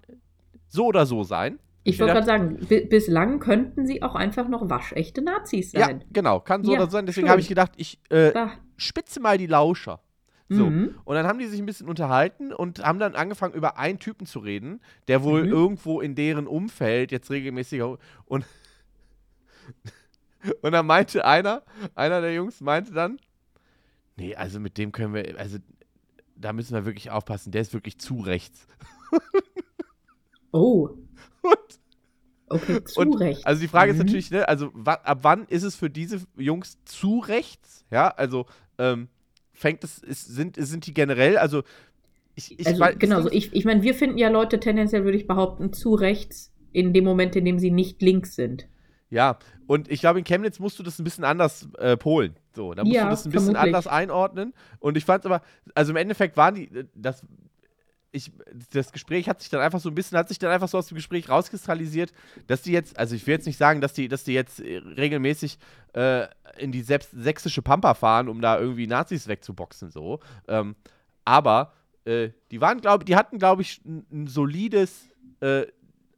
so 0.69 0.86
oder 0.86 1.06
so 1.06 1.22
sein. 1.22 1.58
Ich 1.84 1.98
wollte 1.98 2.14
gerade 2.14 2.26
sagen, 2.26 2.88
bislang 2.88 3.40
könnten 3.40 3.86
sie 3.86 4.02
auch 4.02 4.14
einfach 4.14 4.48
noch 4.48 4.69
waschechte 4.69 5.20
Nazis 5.20 5.72
sein. 5.72 6.00
Ja, 6.00 6.06
genau, 6.12 6.40
kann 6.40 6.62
so 6.62 6.72
ja, 6.72 6.78
oder 6.78 6.86
so 6.86 6.92
sein. 6.92 7.06
Deswegen 7.06 7.28
habe 7.28 7.40
ich 7.40 7.48
gedacht, 7.48 7.72
ich 7.76 7.98
äh, 8.10 8.32
spitze 8.76 9.20
mal 9.20 9.38
die 9.38 9.46
Lauscher. 9.46 10.00
So. 10.48 10.66
Mhm. 10.66 10.96
Und 11.04 11.14
dann 11.14 11.26
haben 11.26 11.38
die 11.38 11.46
sich 11.46 11.60
ein 11.60 11.66
bisschen 11.66 11.88
unterhalten 11.88 12.52
und 12.52 12.84
haben 12.84 12.98
dann 12.98 13.14
angefangen, 13.14 13.54
über 13.54 13.78
einen 13.78 13.98
Typen 13.98 14.26
zu 14.26 14.38
reden, 14.38 14.80
der 15.08 15.22
wohl 15.22 15.44
mhm. 15.44 15.52
irgendwo 15.52 16.00
in 16.00 16.14
deren 16.14 16.46
Umfeld 16.46 17.10
jetzt 17.10 17.30
regelmäßiger 17.30 17.96
und 18.26 18.44
Und 20.60 20.72
dann 20.72 20.86
meinte 20.86 21.24
einer, 21.24 21.62
einer 21.94 22.20
der 22.20 22.34
Jungs 22.34 22.60
meinte 22.60 22.92
dann, 22.92 23.19
nee, 24.16 24.34
also 24.34 24.58
mit 24.60 24.78
dem 24.78 24.92
können 24.92 25.14
wir, 25.14 25.38
also 25.38 25.58
da 26.36 26.52
müssen 26.52 26.74
wir 26.74 26.84
wirklich 26.84 27.10
aufpassen, 27.10 27.52
der 27.52 27.62
ist 27.62 27.74
wirklich 27.74 27.98
zu 27.98 28.20
rechts. 28.20 28.66
Oh. 30.54 30.90
Und, 31.40 31.80
okay, 32.52 32.84
zu 32.84 33.00
und, 33.00 33.14
rechts. 33.14 33.44
Also 33.44 33.60
die 33.60 33.69
Frage 33.69 33.93
mhm. 33.93 33.99
ist 33.99 34.04
natürlich, 34.04 34.31
ne, 34.31 34.49
also 34.49 34.72
ab 34.84 35.19
wann 35.22 35.44
ist 35.46 35.62
es 35.62 35.75
für 35.75 35.90
diese 35.90 36.20
Jungs 36.37 36.78
zu 36.84 37.19
rechts? 37.19 37.84
Ja, 37.90 38.08
also 38.08 38.46
ähm, 38.78 39.08
fängt 39.52 39.84
es, 39.84 39.99
ist, 39.99 40.26
sind, 40.26 40.56
sind 40.56 40.87
die 40.87 40.94
generell, 40.94 41.38
also 41.38 41.62
ich, 42.34 42.58
ich 42.58 42.66
also, 42.66 42.81
weiß, 42.81 42.99
genau, 42.99 43.20
so 43.20 43.31
ich, 43.31 43.54
ich 43.54 43.64
meine, 43.64 43.82
wir 43.82 43.94
finden 43.94 44.19
ja 44.19 44.28
Leute 44.28 44.58
tendenziell, 44.58 45.04
würde 45.04 45.19
ich 45.19 45.26
behaupten, 45.26 45.72
zu 45.72 45.94
rechts 45.94 46.52
in 46.72 46.93
dem 46.94 47.04
Moment, 47.04 47.37
in 47.37 47.44
dem 47.44 47.58
sie 47.58 47.70
nicht 47.70 48.00
links 48.00 48.34
sind. 48.34 48.66
Ja, 49.10 49.38
und 49.66 49.90
ich 49.90 50.00
glaube, 50.00 50.19
in 50.19 50.25
Chemnitz 50.25 50.58
musst 50.58 50.78
du 50.78 50.82
das 50.82 50.98
ein 50.98 51.05
bisschen 51.05 51.25
anders 51.25 51.69
äh, 51.78 51.98
polen. 51.98 52.34
So, 52.55 52.72
da 52.72 52.82
musst 52.82 52.94
ja, 52.94 53.05
du 53.05 53.10
das 53.10 53.26
ein 53.26 53.31
bisschen 53.31 53.55
vermutlich. 53.55 53.75
anders 53.75 53.87
einordnen. 53.87 54.55
Und 54.81 54.96
ich 54.96 55.05
fand 55.05 55.22
es 55.22 55.26
aber, 55.26 55.43
also 55.75 55.93
im 55.93 55.96
Endeffekt 55.96 56.38
waren 56.38 56.55
die, 56.55 56.64
äh, 56.75 56.87
das, 56.94 57.22
ich, 58.12 58.31
das 58.70 58.93
Gespräch 58.93 59.29
hat 59.29 59.41
sich 59.41 59.50
dann 59.50 59.61
einfach 59.61 59.81
so 59.81 59.88
ein 59.88 59.94
bisschen, 59.94 60.19
hat 60.19 60.29
sich 60.29 60.38
dann 60.38 60.50
einfach 60.50 60.69
so 60.69 60.79
aus 60.79 60.88
dem 60.88 60.97
Gespräch 60.97 61.29
rauskristallisiert, 61.29 62.12
dass 62.47 62.62
die 62.62 62.73
jetzt, 62.73 62.99
also 62.99 63.17
ich 63.17 63.26
will 63.26 63.35
jetzt 63.35 63.47
nicht 63.47 63.56
sagen, 63.56 63.81
dass 63.81 63.94
die, 63.94 64.09
dass 64.09 64.25
die 64.25 64.35
jetzt 64.35 64.61
äh, 64.61 64.79
regelmäßig 64.79 65.59
äh, 65.94 66.26
in 66.59 66.73
die 66.73 66.82
sächsische 66.82 67.62
Pampa 67.62 67.94
fahren, 67.94 68.29
um 68.29 68.41
da 68.41 68.59
irgendwie 68.59 68.87
Nazis 68.87 69.29
wegzuboxen, 69.29 69.91
so. 69.91 70.20
Ähm, 70.47 70.76
aber 71.25 71.73
äh, 72.05 72.31
die 72.50 72.61
waren, 72.61 72.81
glaube 72.81 73.05
die 73.05 73.17
hatten, 73.17 73.38
glaube 73.38 73.62
ich, 73.62 73.81
ein, 73.85 74.05
ein 74.12 74.26
solides 74.26 75.08
äh, 75.41 75.67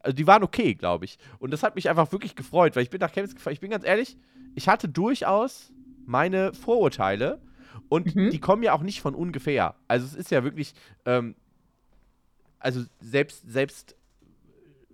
also 0.05 0.15
die 0.15 0.27
waren 0.27 0.43
okay, 0.43 0.75
glaube 0.75 1.07
ich. 1.07 1.19
Und 1.39 1.51
das 1.51 1.63
hat 1.63 1.77
mich 1.77 1.89
einfach 1.89 2.13
wirklich 2.13 2.37
gefreut, 2.37 2.77
weil 2.77 2.83
ich 2.83 2.91
bin 2.91 3.01
nach 3.01 3.13
Chemnitz 3.13 3.35
gefahren. 3.35 3.55
Ich 3.55 3.61
bin 3.61 3.71
ganz 3.71 3.85
ehrlich, 3.85 4.19
ich 4.55 4.69
hatte 4.69 4.89
durchaus 4.89 5.73
meine 6.05 6.53
Vorurteile 6.53 7.41
und 7.89 8.15
mhm. 8.15 8.31
die 8.31 8.39
kommen 8.39 8.63
ja 8.63 8.75
auch 8.75 8.83
nicht 8.83 9.01
von 9.01 9.15
ungefähr. 9.15 9.75
Also 9.89 10.05
es 10.05 10.15
ist 10.15 10.31
ja 10.31 10.45
wirklich, 10.45 10.75
ähm, 11.07 11.35
also 12.65 12.83
selbst, 13.01 13.45
selbst 13.47 13.95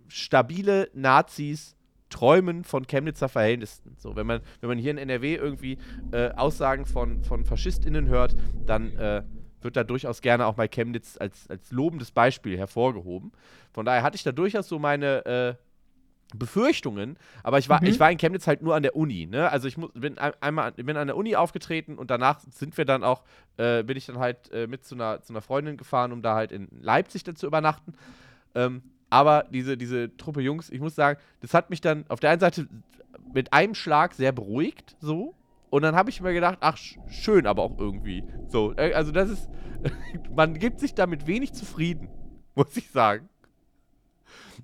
stabile 0.09 0.91
Nazis 0.93 1.77
träumen 2.09 2.65
von 2.65 2.87
Chemnitzer 2.87 3.29
Verhältnissen. 3.29 3.95
So, 3.97 4.17
wenn 4.17 4.27
man, 4.27 4.41
wenn 4.61 4.69
man 4.69 4.79
hier 4.79 4.91
in 4.91 4.99
NRW 4.99 5.37
irgendwie 5.37 5.79
äh, 6.11 6.31
Aussagen 6.31 6.85
von, 6.85 7.23
von 7.23 7.45
FaschistInnen 7.45 8.09
hört, 8.09 8.35
dann 8.67 8.97
äh, 8.97 9.23
wird 9.63 9.77
da 9.77 9.85
durchaus 9.85 10.21
gerne 10.21 10.47
auch 10.47 10.57
mal 10.57 10.69
Chemnitz 10.69 11.17
als, 11.19 11.49
als 11.49 11.71
lobendes 11.71 12.11
Beispiel 12.11 12.59
hervorgehoben. 12.59 13.31
Von 13.73 13.87
daher 13.87 14.03
hatte 14.03 14.17
ich 14.17 14.25
da 14.25 14.33
durchaus 14.33 14.69
so 14.69 14.81
meine 14.81 15.25
äh, 15.25 15.55
Befürchtungen, 16.35 17.17
aber 17.43 17.59
ich 17.59 17.69
war, 17.69 17.81
mhm. 17.81 17.89
ich 17.89 18.01
war 18.01 18.11
in 18.11 18.19
Chemnitz 18.19 18.47
halt 18.47 18.63
nur 18.63 18.75
an 18.75 18.83
der 18.83 18.97
Uni, 18.97 19.27
ne? 19.27 19.51
Also 19.51 19.69
ich 19.69 19.77
muss, 19.77 19.91
bin 19.95 20.19
einmal 20.19 20.73
bin 20.73 20.97
an 20.97 21.07
der 21.07 21.17
Uni 21.17 21.37
aufgetreten 21.37 21.99
und 21.99 22.11
danach 22.11 22.41
sind 22.51 22.77
wir 22.79 22.85
dann 22.85 23.05
auch, 23.05 23.23
äh, 23.57 23.83
bin 23.83 23.97
ich 23.97 24.07
dann 24.07 24.19
halt 24.19 24.51
äh, 24.53 24.67
mit 24.67 24.85
zu 24.85 24.95
einer, 24.95 25.23
zu 25.23 25.33
einer 25.33 25.43
Freundin 25.43 25.77
gefahren, 25.77 26.13
um 26.13 26.23
da 26.23 26.35
halt 26.35 26.53
in 26.53 26.69
Leipzig 26.81 27.25
dann 27.25 27.37
zu 27.37 27.47
übernachten. 27.47 27.95
Ähm, 28.55 28.83
aber 29.11 29.47
diese, 29.51 29.77
diese 29.77 30.17
Truppe 30.17 30.41
Jungs, 30.41 30.71
ich 30.71 30.81
muss 30.81 30.95
sagen, 30.95 31.19
das 31.41 31.53
hat 31.53 31.71
mich 31.71 31.81
dann 31.81 32.05
auf 32.09 32.21
der 32.21 32.31
einen 32.31 32.41
Seite 32.41 32.69
mit 33.33 33.53
einem 33.53 33.75
Schlag 33.75 34.15
sehr 34.15 34.33
beruhigt, 34.33 34.97
so, 35.01 35.35
und 35.71 35.83
dann 35.83 35.95
habe 35.95 36.11
ich 36.11 36.21
mir 36.21 36.33
gedacht, 36.33 36.59
ach, 36.61 36.77
schön 37.09 37.47
aber 37.47 37.63
auch 37.63 37.79
irgendwie. 37.79 38.25
So, 38.49 38.75
äh, 38.77 38.93
also 38.93 39.13
das 39.13 39.31
ist, 39.31 39.49
man 40.35 40.55
gibt 40.55 40.81
sich 40.81 40.95
damit 40.95 41.27
wenig 41.27 41.53
zufrieden, 41.53 42.09
muss 42.55 42.77
ich 42.77 42.91
sagen. 42.91 43.29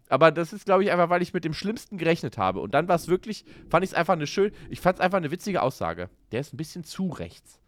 Aber 0.09 0.31
das 0.31 0.53
ist, 0.53 0.67
glaube 0.67 0.85
ich, 0.85 0.93
einfach, 0.93 1.09
weil 1.11 1.23
ich 1.23 1.35
mit 1.35 1.45
dem 1.45 1.55
Schlimmsten 1.55 1.99
gerechnet 1.99 2.39
habe. 2.39 2.61
Und 2.61 2.75
dann 2.75 2.89
war 2.89 2.95
es 2.95 3.09
wirklich, 3.09 3.45
fand 3.69 3.85
ich 3.85 3.91
es 3.91 3.95
einfach 3.95 4.13
eine 4.13 4.27
schön, 4.27 4.53
ich 4.71 4.81
fand 4.81 4.99
es 4.99 5.01
einfach 5.01 5.19
eine 5.19 5.31
witzige 5.31 5.63
Aussage. 5.63 6.11
Der 6.33 6.41
ist 6.41 6.53
ein 6.53 6.57
bisschen 6.57 6.85
zu 6.85 7.09
rechts. 7.09 7.61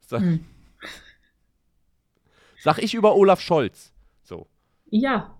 Sag, 0.00 0.20
hm. 0.20 0.44
sag 2.58 2.78
ich 2.78 2.94
über 2.94 3.14
Olaf 3.14 3.40
Scholz. 3.40 3.92
So. 4.22 4.46
Ja. 4.90 5.38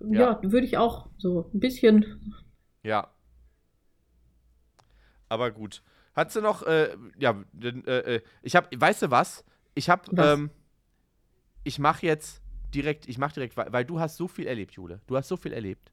Ja, 0.00 0.40
ja 0.40 0.40
würde 0.42 0.66
ich 0.66 0.76
auch 0.78 1.08
so 1.18 1.50
ein 1.52 1.60
bisschen. 1.60 2.34
Ja. 2.82 3.08
Aber 5.28 5.50
gut. 5.50 5.82
Hat 6.14 6.30
sie 6.30 6.42
noch, 6.42 6.62
äh, 6.62 6.94
ja, 7.18 7.42
äh, 7.60 7.68
äh, 8.16 8.22
ich 8.42 8.54
hab, 8.54 8.68
weißt 8.78 9.02
du 9.02 9.10
was? 9.10 9.44
Ich 9.74 9.88
hab, 9.88 10.06
was? 10.12 10.38
ähm, 10.38 10.50
ich 11.64 11.78
mach 11.78 12.02
jetzt 12.02 12.41
direkt, 12.74 13.08
ich 13.08 13.18
mach 13.18 13.32
direkt, 13.32 13.56
weil, 13.56 13.72
weil, 13.72 13.84
du 13.84 14.00
hast 14.00 14.16
so 14.16 14.28
viel 14.28 14.46
erlebt, 14.46 14.72
Jule. 14.72 15.00
Du 15.06 15.16
hast 15.16 15.28
so 15.28 15.36
viel 15.36 15.52
erlebt. 15.52 15.92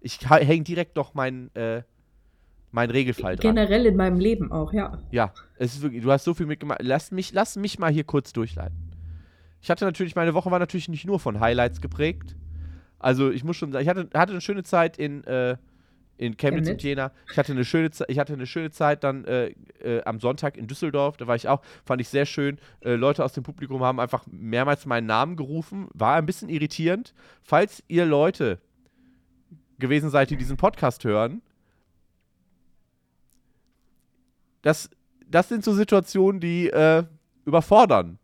Ich 0.00 0.18
häng 0.28 0.64
direkt 0.64 0.96
noch 0.96 1.14
mein, 1.14 1.54
äh, 1.54 1.82
mein 2.72 2.90
Regelfall 2.90 3.36
dran. 3.36 3.54
Generell 3.54 3.86
in 3.86 3.96
meinem 3.96 4.18
Leben 4.18 4.50
auch, 4.50 4.72
ja. 4.72 4.98
Ja, 5.10 5.32
es 5.56 5.74
ist 5.74 5.82
wirklich, 5.82 6.02
du 6.02 6.10
hast 6.10 6.24
so 6.24 6.34
viel 6.34 6.46
mitgemacht. 6.46 6.80
Lass 6.82 7.10
mich, 7.10 7.32
lass 7.32 7.56
mich 7.56 7.78
mal 7.78 7.92
hier 7.92 8.04
kurz 8.04 8.32
durchleiten. 8.32 8.76
Ich 9.60 9.70
hatte 9.70 9.84
natürlich, 9.84 10.16
meine 10.16 10.34
Woche 10.34 10.50
war 10.50 10.58
natürlich 10.58 10.88
nicht 10.88 11.04
nur 11.04 11.20
von 11.20 11.38
Highlights 11.38 11.80
geprägt. 11.80 12.34
Also 12.98 13.30
ich 13.30 13.44
muss 13.44 13.56
schon 13.56 13.72
sagen, 13.72 13.82
ich 13.82 13.88
hatte, 13.88 14.08
hatte 14.14 14.32
eine 14.32 14.40
schöne 14.40 14.64
Zeit 14.64 14.98
in, 14.98 15.22
äh, 15.24 15.56
in 16.22 16.36
Chemnitz, 16.36 16.66
Chemnitz 16.66 16.68
und 16.70 16.82
Jena. 16.84 17.12
Ich 17.30 17.36
hatte 17.36 17.52
eine 17.52 17.64
schöne, 17.64 17.90
ich 18.06 18.18
hatte 18.18 18.32
eine 18.32 18.46
schöne 18.46 18.70
Zeit 18.70 19.02
dann 19.02 19.24
äh, 19.24 19.48
äh, 19.82 20.04
am 20.04 20.20
Sonntag 20.20 20.56
in 20.56 20.68
Düsseldorf. 20.68 21.16
Da 21.16 21.26
war 21.26 21.34
ich 21.34 21.48
auch, 21.48 21.62
fand 21.84 22.00
ich 22.00 22.08
sehr 22.08 22.26
schön. 22.26 22.58
Äh, 22.80 22.94
Leute 22.94 23.24
aus 23.24 23.32
dem 23.32 23.42
Publikum 23.42 23.82
haben 23.82 23.98
einfach 23.98 24.24
mehrmals 24.30 24.86
meinen 24.86 25.06
Namen 25.06 25.36
gerufen. 25.36 25.88
War 25.94 26.14
ein 26.14 26.26
bisschen 26.26 26.48
irritierend. 26.48 27.12
Falls 27.42 27.82
ihr 27.88 28.06
Leute 28.06 28.60
gewesen 29.80 30.10
seid, 30.10 30.30
die 30.30 30.36
diesen 30.36 30.56
Podcast 30.56 31.02
hören, 31.02 31.42
das, 34.62 34.90
das 35.26 35.48
sind 35.48 35.64
so 35.64 35.74
Situationen, 35.74 36.40
die 36.40 36.68
äh, 36.68 37.02
überfordern 37.44 38.20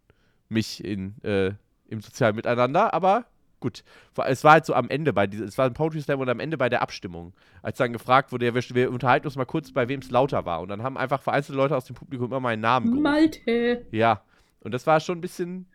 mich 0.49 0.85
in, 0.85 1.21
äh, 1.25 1.52
im 1.88 2.00
sozialen 2.00 2.37
Miteinander, 2.37 2.95
aber 2.95 3.26
gut. 3.61 3.85
Es 4.27 4.45
war 4.45 4.53
halt 4.53 4.67
so 4.67 4.75
am 4.75 4.88
Ende 4.88 5.12
bei 5.12 5.27
dieser, 5.27 5.45
es 5.45 5.59
war 5.59 5.67
ein 5.67 5.75
Poetry 5.75 6.00
Slam 6.00 6.21
und 6.21 6.29
am 6.29 6.41
Ende 6.41 6.57
bei 6.57 6.69
der 6.69 6.83
Abstimmung, 6.83 7.33
als 7.62 7.79
dann 7.79 7.93
gefragt 7.93 8.33
wurde, 8.33 8.47
ja, 8.47 8.55
wir, 8.55 8.62
wir 8.62 8.91
unterhalten 8.91 9.27
uns 9.27 9.37
mal 9.37 9.45
kurz, 9.45 9.73
bei 9.73 9.88
wem 9.88 10.00
es 10.00 10.11
lauter 10.11 10.45
war. 10.45 10.61
Und 10.61 10.69
dann 10.69 10.83
haben 10.83 10.97
einfach 10.97 11.23
vereinzelte 11.23 11.57
Leute 11.57 11.77
aus 11.77 11.85
dem 11.85 11.97
Publikum 11.97 12.27
immer 12.27 12.41
meinen 12.41 12.61
Namen 12.61 12.87
gerufen. 12.87 13.03
Malte. 13.03 13.87
Ja. 13.91 14.23
Und 14.61 14.73
das 14.73 14.87
war 14.87 15.00
schon 15.00 15.19
ein 15.19 15.21
bisschen, 15.21 15.67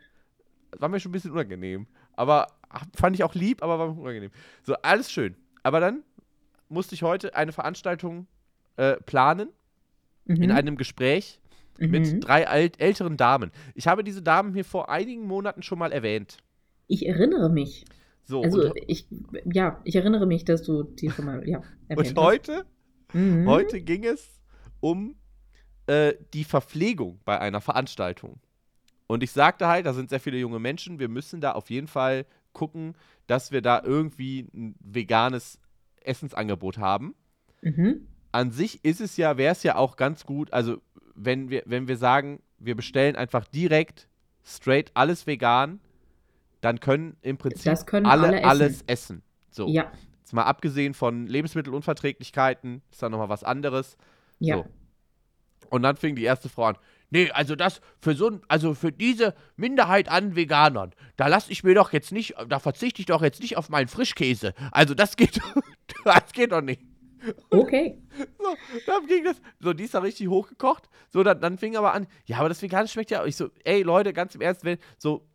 war 0.78 0.90
mir 0.90 1.00
schon 1.00 1.10
ein 1.10 1.13
bisschen 1.13 1.32
unangenehm. 1.32 1.88
Aber 2.16 2.48
fand 2.96 3.16
ich 3.16 3.24
auch 3.24 3.34
lieb, 3.34 3.63
aber 3.63 3.80
war 3.80 3.94
mir 3.94 4.02
unangenehm. 4.02 4.32
So, 4.63 4.75
alles 4.82 5.12
schön. 5.12 5.36
Aber 5.63 5.80
dann 5.80 6.04
musste 6.70 6.96
ich 6.96 7.04
heute 7.04 7.36
eine 7.36 7.52
Veranstaltung 7.52 8.28
äh, 8.75 8.98
planen 8.98 9.50
mhm. 10.25 10.42
in 10.42 10.52
einem 10.52 10.78
Gespräch 10.78 11.40
mhm. 11.78 11.92
mit 11.92 12.28
drei 12.28 12.48
alt, 12.48 12.80
älteren 12.80 13.18
Damen. 13.18 13.52
Ich 13.75 13.88
habe 13.88 14.04
diese 14.04 14.22
Damen 14.22 14.54
hier 14.54 14.66
vor 14.66 14.90
einigen 14.90 15.25
Monaten 15.25 15.63
schon 15.63 15.80
mal 15.80 15.92
erwähnt. 15.92 16.38
Ich 16.88 17.08
erinnere 17.08 17.50
mich. 17.50 17.86
So, 18.25 18.42
also 18.42 18.74
ich, 18.88 19.08
ja, 19.46 19.82
ich 19.84 19.96
erinnere 19.96 20.25
mich, 20.25 20.46
dass 20.46 20.63
du 20.63 20.84
die 20.84 21.10
schon 21.10 21.25
mal, 21.25 21.48
ja, 21.48 21.62
erwähnt 21.88 22.18
Und 22.18 22.24
heute, 22.24 22.66
mhm. 23.12 23.48
heute 23.48 23.82
ging 23.82 24.06
es 24.06 24.40
um 24.80 25.16
äh, 25.88 26.13
die 26.34 26.44
Verpflegung 26.44 27.20
bei 27.25 27.40
einer 27.40 27.62
Veranstaltung. 27.62 28.40
Und 29.08 29.24
ich 29.24 29.32
sagte 29.32 29.68
halt, 29.68 29.86
da 29.86 29.94
sind 29.94 30.10
sehr 30.10 30.20
viele 30.20 30.38
junge 30.38 30.60
Menschen, 30.60 31.00
wir 31.00 31.10
müssen 31.10 31.42
da 31.42 31.52
auf 31.52 31.70
jeden 31.70 31.88
Fall 31.88 32.25
gucken, 32.54 32.96
dass 33.28 33.52
wir 33.52 33.62
da 33.62 33.82
irgendwie 33.84 34.48
ein 34.54 34.75
veganes 34.80 35.60
Essensangebot 36.02 36.78
haben. 36.78 37.16
Mhm. 37.62 38.08
An 38.32 38.52
sich 38.52 38.84
ist 38.86 39.02
es 39.02 39.18
ja, 39.18 39.38
wäre 39.38 39.52
es 39.52 39.63
ja 39.63 39.75
auch 39.75 39.98
ganz 39.98 40.25
gut, 40.25 40.52
also 40.54 40.78
wenn 41.16 41.50
wir, 41.50 41.63
wenn 41.66 41.88
wir 41.88 41.98
sagen, 41.98 42.42
wir 42.58 42.75
bestellen 42.75 43.16
einfach 43.16 43.46
direkt 43.46 44.08
straight 44.44 44.92
alles 44.94 45.28
vegan, 45.28 45.80
dann 46.63 46.79
können 46.79 47.17
im 47.22 47.38
Prinzip 47.38 47.86
können 47.86 48.05
alle, 48.05 48.27
alle 48.27 48.38
essen. 48.38 48.46
alles 48.46 48.82
essen. 48.88 49.24
So. 49.51 49.67
Ja. 49.67 49.91
Jetzt 50.20 50.34
mal 50.34 50.43
abgesehen 50.43 50.93
von 50.93 51.27
Lebensmittelunverträglichkeiten, 51.27 52.82
ist 52.89 53.03
da 53.03 53.10
nochmal 53.10 53.27
was 53.27 53.43
anderes. 53.43 53.98
Ja. 54.39 54.58
So. 54.58 54.65
Und 55.70 55.84
dann 55.84 55.98
fing 55.98 56.15
die 56.15 56.24
erste 56.24 56.48
Frau 56.48 56.65
an. 56.65 56.77
Nee, 57.10 57.29
also 57.32 57.55
das 57.55 57.82
für 58.00 58.15
so 58.15 58.39
also 58.48 58.74
für 58.75 58.93
diese 58.93 59.36
Minderheit 59.58 60.10
an 60.10 60.38
Veganern, 60.38 60.93
da 61.17 61.27
lasse 61.27 61.51
ich 61.51 61.63
mir 61.63 61.75
doch 61.75 61.91
jetzt 61.91 62.13
nicht, 62.13 62.36
da 62.48 62.60
verzichte 62.60 63.01
ich 63.01 63.08
doch 63.08 63.22
jetzt 63.22 63.41
nicht 63.41 63.58
auf 63.58 63.70
meinen 63.70 63.89
Frischkäse. 63.89 64.53
Also 64.72 64.93
das 64.93 65.17
geht, 65.17 65.41
das 66.05 66.32
geht 66.32 66.53
doch 66.53 66.62
nicht. 66.62 66.82
Okay. 67.50 68.00
So, 68.38 68.55
dann 68.86 69.08
ging 69.08 69.24
das, 69.24 69.41
so, 69.60 69.74
die 69.74 69.86
ist 69.86 69.96
da 69.96 70.00
richtig 70.00 70.27
hochgekocht. 70.27 70.88
So, 71.10 71.24
dann, 71.24 71.41
dann 71.41 71.58
fing 71.58 71.75
aber 71.75 71.93
an, 71.93 72.05
ja, 72.25 72.38
aber 72.38 72.50
das 72.50 72.62
Vegan 72.62 72.88
schmeckt 72.88 73.10
ja, 73.10 73.25
ich 73.25 73.36
so, 73.36 73.50
ey, 73.63 73.82
Leute, 73.82 74.13
ganz 74.13 74.36
im 74.36 74.41
Ernst, 74.41 74.63
wenn, 74.65 74.77
so, 74.98 75.25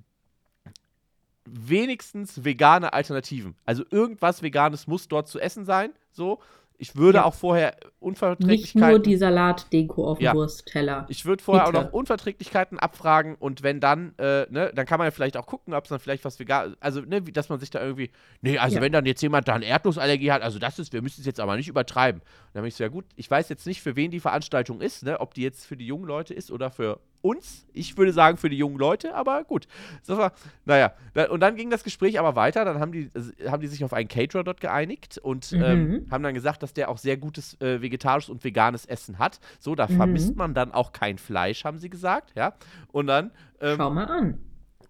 wenigstens 1.53 2.45
vegane 2.45 2.93
Alternativen. 2.93 3.57
Also 3.65 3.85
irgendwas 3.91 4.43
Veganes 4.43 4.87
muss 4.87 5.09
dort 5.09 5.29
zu 5.29 5.39
essen 5.41 5.65
sein, 5.65 5.91
so. 6.11 6.39
Ich 6.81 6.95
würde 6.95 7.19
ja. 7.19 7.25
auch 7.25 7.35
vorher 7.35 7.77
Unverträglichkeiten. 7.99 8.81
Nicht 8.81 8.91
nur 8.91 8.99
die 9.01 9.17
Salatdeko 9.17 10.13
auf 10.13 10.19
dem 10.19 10.25
ja. 10.25 10.35
Wurstteller. 10.35 11.07
Ich 11.09 11.25
würde 11.27 11.43
vorher 11.43 11.67
Bitte. 11.67 11.79
auch 11.79 11.85
noch 11.87 11.93
Unverträglichkeiten 11.93 12.79
abfragen 12.79 13.35
und 13.35 13.65
wenn 13.65 13.81
dann, 13.81 14.17
äh, 14.17 14.47
ne, 14.49 14.71
dann 14.73 14.87
kann 14.87 14.99
man 14.99 15.09
ja 15.09 15.11
vielleicht 15.11 15.37
auch 15.37 15.47
gucken, 15.47 15.75
ob 15.75 15.85
es 15.85 15.91
dann 15.91 15.99
vielleicht 15.99 16.25
was 16.25 16.39
vegan, 16.39 16.77
also 16.79 17.01
ne, 17.01 17.21
dass 17.21 17.49
man 17.49 17.59
sich 17.59 17.71
da 17.71 17.83
irgendwie, 17.83 18.13
nee, 18.43 18.59
also 18.59 18.77
ja. 18.77 18.83
wenn 18.83 18.93
dann 18.93 19.07
jetzt 19.07 19.21
jemand 19.23 19.49
da 19.49 19.55
eine 19.55 19.65
Erdnussallergie 19.65 20.31
hat, 20.31 20.43
also 20.43 20.61
das 20.61 20.79
ist, 20.79 20.93
wir 20.93 21.03
müssen 21.03 21.21
es 21.21 21.27
jetzt 21.27 21.41
aber 21.41 21.57
nicht 21.57 21.67
übertreiben. 21.67 22.23
dann 22.53 22.61
habe 22.61 22.69
ich 22.69 22.77
so, 22.77 22.85
ja 22.85 22.91
gut, 22.91 23.07
ich 23.17 23.29
weiß 23.29 23.49
jetzt 23.49 23.67
nicht, 23.67 23.83
für 23.83 23.97
wen 23.97 24.13
die 24.13 24.21
Veranstaltung 24.21 24.81
ist, 24.81 25.03
ne, 25.03 25.21
ob 25.21 25.35
die 25.35 25.43
jetzt 25.43 25.67
für 25.67 25.77
die 25.77 25.87
jungen 25.87 26.07
Leute 26.07 26.33
ist 26.33 26.53
oder 26.53 26.71
für 26.71 27.01
uns. 27.23 27.67
Ich 27.73 27.97
würde 27.97 28.13
sagen 28.13 28.37
für 28.37 28.49
die 28.49 28.57
jungen 28.57 28.79
Leute, 28.79 29.15
aber 29.15 29.45
gut. 29.45 29.67
Das 30.07 30.17
war, 30.17 30.33
naja, 30.65 30.93
und 31.31 31.41
dann 31.41 31.57
ging 31.57 31.71
das 31.71 31.85
Gespräch 31.85 32.19
aber 32.19 32.37
weiter. 32.37 32.65
Dann 32.65 32.81
haben 32.81 32.93
die, 32.93 33.11
haben 33.49 33.61
die 33.61 33.67
sich 33.67 33.85
auf 33.85 33.93
einen 33.93 34.09
Caterer 34.09 34.45
dort 34.45 34.61
geeinigt 34.61 35.19
und 35.19 35.53
mhm. 35.53 35.63
ähm, 35.63 36.07
haben 36.11 36.23
dann 36.23 36.35
gesagt, 36.35 36.63
dass 36.63 36.75
der 36.75 36.89
auch 36.89 36.99
sehr 36.99 37.17
gutes 37.17 37.61
äh, 37.61 37.81
vegetarisches 37.81 38.31
und 38.31 38.45
veganes 38.45 38.87
Essen 38.87 39.19
hat. 39.19 39.41
So, 39.59 39.75
da 39.75 39.89
mhm. 39.89 39.97
vermisst 39.97 40.37
man 40.37 40.55
dann 40.55 40.73
auch 40.73 40.93
kein 40.93 41.19
Fleisch, 41.19 41.65
haben 41.65 41.79
sie 41.79 41.91
gesagt, 41.91 42.33
ja. 42.35 42.55
Und 42.93 43.07
dann. 43.07 43.31
Ähm, 43.61 43.77
Schau 43.77 43.91
mal 43.91 44.07
an. 44.07 44.39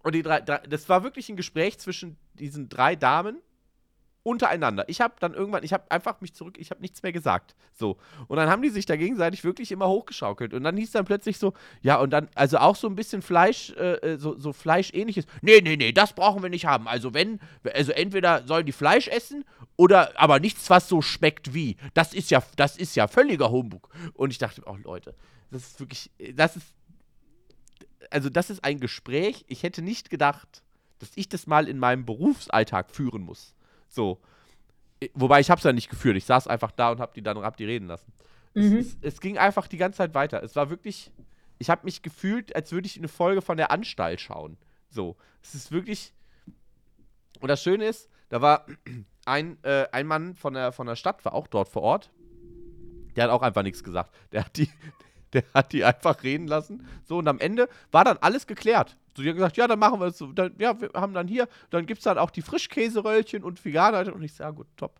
Und 0.03 0.15
die 0.15 0.21
drei, 0.21 0.41
drei, 0.41 0.59
das 0.59 0.87
war 0.87 1.03
wirklich 1.03 1.29
ein 1.29 1.35
Gespräch 1.35 1.77
zwischen 1.79 2.17
diesen 2.33 2.69
drei 2.69 2.95
Damen 2.95 3.37
untereinander. 4.23 4.85
Ich 4.87 5.01
habe 5.01 5.15
dann 5.19 5.33
irgendwann, 5.33 5.63
ich 5.63 5.73
habe 5.73 5.89
einfach 5.89 6.21
mich 6.21 6.33
zurück, 6.33 6.57
ich 6.57 6.71
habe 6.71 6.81
nichts 6.81 7.01
mehr 7.03 7.11
gesagt. 7.11 7.55
So. 7.73 7.97
Und 8.27 8.37
dann 8.37 8.49
haben 8.49 8.61
die 8.61 8.69
sich 8.69 8.85
da 8.85 8.95
gegenseitig 8.95 9.43
wirklich 9.43 9.71
immer 9.71 9.87
hochgeschaukelt. 9.87 10.53
Und 10.53 10.63
dann 10.63 10.75
hieß 10.77 10.91
dann 10.91 11.05
plötzlich 11.05 11.37
so, 11.37 11.53
ja, 11.81 11.99
und 11.99 12.11
dann, 12.11 12.27
also 12.35 12.57
auch 12.57 12.75
so 12.75 12.87
ein 12.87 12.95
bisschen 12.95 13.21
Fleisch, 13.21 13.71
äh, 13.71 13.93
äh 13.95 14.17
so, 14.17 14.37
so 14.37 14.53
Fleischähnliches. 14.53 15.25
Nee, 15.41 15.61
nee, 15.61 15.77
nee, 15.77 15.91
das 15.91 16.13
brauchen 16.13 16.43
wir 16.43 16.49
nicht 16.49 16.65
haben. 16.65 16.87
Also 16.87 17.13
wenn, 17.13 17.39
also 17.73 17.91
entweder 17.91 18.45
sollen 18.45 18.65
die 18.65 18.71
Fleisch 18.71 19.07
essen 19.07 19.45
oder 19.77 20.19
aber 20.19 20.39
nichts, 20.39 20.69
was 20.69 20.89
so 20.89 21.01
schmeckt 21.01 21.53
wie. 21.53 21.77
Das 21.93 22.13
ist 22.13 22.29
ja, 22.31 22.43
das 22.57 22.77
ist 22.77 22.95
ja 22.95 23.07
völliger 23.07 23.49
Humbug. 23.49 23.89
Und 24.13 24.31
ich 24.31 24.37
dachte, 24.37 24.63
oh 24.65 24.77
Leute, 24.83 25.15
das 25.51 25.63
ist 25.63 25.79
wirklich, 25.79 26.11
das 26.35 26.57
ist, 26.57 26.67
also 28.11 28.29
das 28.29 28.49
ist 28.49 28.63
ein 28.63 28.79
Gespräch. 28.79 29.45
Ich 29.47 29.63
hätte 29.63 29.81
nicht 29.81 30.09
gedacht, 30.09 30.63
dass 30.99 31.11
ich 31.15 31.29
das 31.29 31.47
mal 31.47 31.67
in 31.67 31.79
meinem 31.79 32.05
Berufsalltag 32.05 32.91
führen 32.91 33.21
muss. 33.21 33.55
So. 33.89 34.19
Wobei 35.13 35.39
ich 35.39 35.49
habe 35.49 35.59
es 35.59 35.63
ja 35.63 35.73
nicht 35.73 35.89
geführt. 35.89 36.17
Ich 36.17 36.25
saß 36.25 36.47
einfach 36.47 36.71
da 36.71 36.91
und 36.91 36.99
habe 36.99 37.13
die 37.13 37.21
dann 37.21 37.37
hab 37.39 37.57
die 37.57 37.65
reden 37.65 37.87
lassen. 37.87 38.11
Mhm. 38.53 38.77
Es, 38.77 38.87
es, 38.87 38.97
es, 39.01 39.21
ging 39.21 39.37
einfach 39.37 39.67
die 39.67 39.77
ganze 39.77 39.97
Zeit 39.97 40.13
weiter. 40.13 40.43
Es 40.43 40.55
war 40.55 40.69
wirklich. 40.69 41.11
Ich 41.57 41.69
habe 41.69 41.81
mich 41.83 42.01
gefühlt, 42.01 42.55
als 42.55 42.71
würde 42.71 42.87
ich 42.87 42.97
eine 42.97 43.09
Folge 43.09 43.41
von 43.41 43.57
der 43.57 43.71
Anstalt 43.71 44.21
schauen. 44.21 44.57
So. 44.89 45.17
Es 45.43 45.55
ist 45.55 45.71
wirklich. 45.71 46.13
Und 47.41 47.47
das 47.47 47.61
Schöne 47.61 47.85
ist, 47.85 48.09
da 48.29 48.41
war 48.41 48.65
ein, 49.25 49.57
äh, 49.63 49.87
ein 49.91 50.07
Mann 50.07 50.35
von 50.35 50.53
der, 50.53 50.71
von 50.71 50.87
der 50.87 50.95
Stadt, 50.95 51.23
war 51.25 51.33
auch 51.33 51.47
dort 51.47 51.69
vor 51.69 51.81
Ort. 51.81 52.11
Der 53.15 53.25
hat 53.25 53.31
auch 53.31 53.41
einfach 53.41 53.63
nichts 53.63 53.83
gesagt. 53.83 54.13
Der 54.31 54.45
hat 54.45 54.55
die, 54.57 54.69
der 55.33 55.43
hat 55.53 55.73
die 55.73 55.83
einfach 55.83 56.23
reden 56.23 56.47
lassen. 56.47 56.85
So, 57.05 57.17
und 57.17 57.27
am 57.27 57.39
Ende 57.39 57.67
war 57.91 58.03
dann 58.03 58.17
alles 58.17 58.47
geklärt. 58.47 58.97
So, 59.15 59.23
die 59.23 59.29
haben 59.29 59.35
gesagt, 59.35 59.57
ja, 59.57 59.67
dann 59.67 59.79
machen 59.79 59.99
wir 59.99 60.07
es 60.07 60.17
so. 60.17 60.31
Dann, 60.31 60.53
ja, 60.59 60.79
wir 60.79 60.89
haben 60.93 61.13
dann 61.13 61.27
hier, 61.27 61.47
dann 61.69 61.85
gibt 61.85 61.99
es 61.99 62.03
dann 62.03 62.17
auch 62.17 62.31
die 62.31 62.41
Frischkäseröllchen 62.41 63.43
und 63.43 63.63
Veganer. 63.63 64.13
Und 64.13 64.23
ich 64.23 64.33
sage, 64.33 64.51
ja, 64.51 64.55
gut, 64.55 64.67
top. 64.77 64.99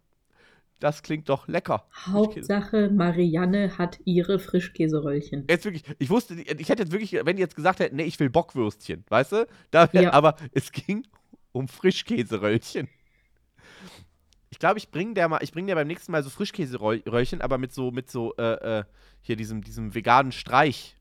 Das 0.80 1.04
klingt 1.04 1.28
doch 1.28 1.48
lecker. 1.48 1.86
Hauptsache, 2.06 2.90
Marianne 2.90 3.78
hat 3.78 4.00
ihre 4.06 4.40
Frischkäseröllchen. 4.40 5.46
Jetzt 5.50 5.66
wirklich, 5.66 5.84
ich 5.98 6.10
wusste, 6.10 6.36
ich 6.36 6.70
hätte 6.70 6.84
jetzt 6.84 6.94
wirklich, 6.94 7.14
wenn 7.14 7.36
die 7.36 7.42
jetzt 7.42 7.58
gesagt 7.58 7.80
hätten, 7.80 7.98
nee, 7.98 8.04
ich 8.04 8.18
will 8.20 8.30
Bockwürstchen, 8.30 9.04
weißt 9.10 9.32
du? 9.34 9.48
Da, 9.72 9.90
ja. 9.92 10.14
Aber 10.14 10.36
es 10.54 10.72
ging 10.72 11.06
um 11.52 11.68
Frischkäseröllchen. 11.68 12.88
Ich 14.60 14.62
glaube, 14.62 14.78
ich 14.78 14.92
bringe 14.92 15.13
dir 15.13 15.25
mal, 15.30 15.39
ich 15.42 15.54
bringe 15.54 15.68
dir 15.68 15.75
beim 15.75 15.88
nächsten 15.88 16.12
Mal 16.12 16.22
so 16.22 16.30
Frischkäseröllchen, 16.30 17.39
aber 17.39 17.58
mit 17.58 17.74
so, 17.74 17.92
mit 17.92 18.12
so, 18.12 18.36
äh, 18.36 18.80
äh, 18.80 18.84
hier 19.22 19.38
diesem, 19.38 19.63
diesem 19.63 19.96
veganen 19.96 20.34
Streich. 20.34 20.98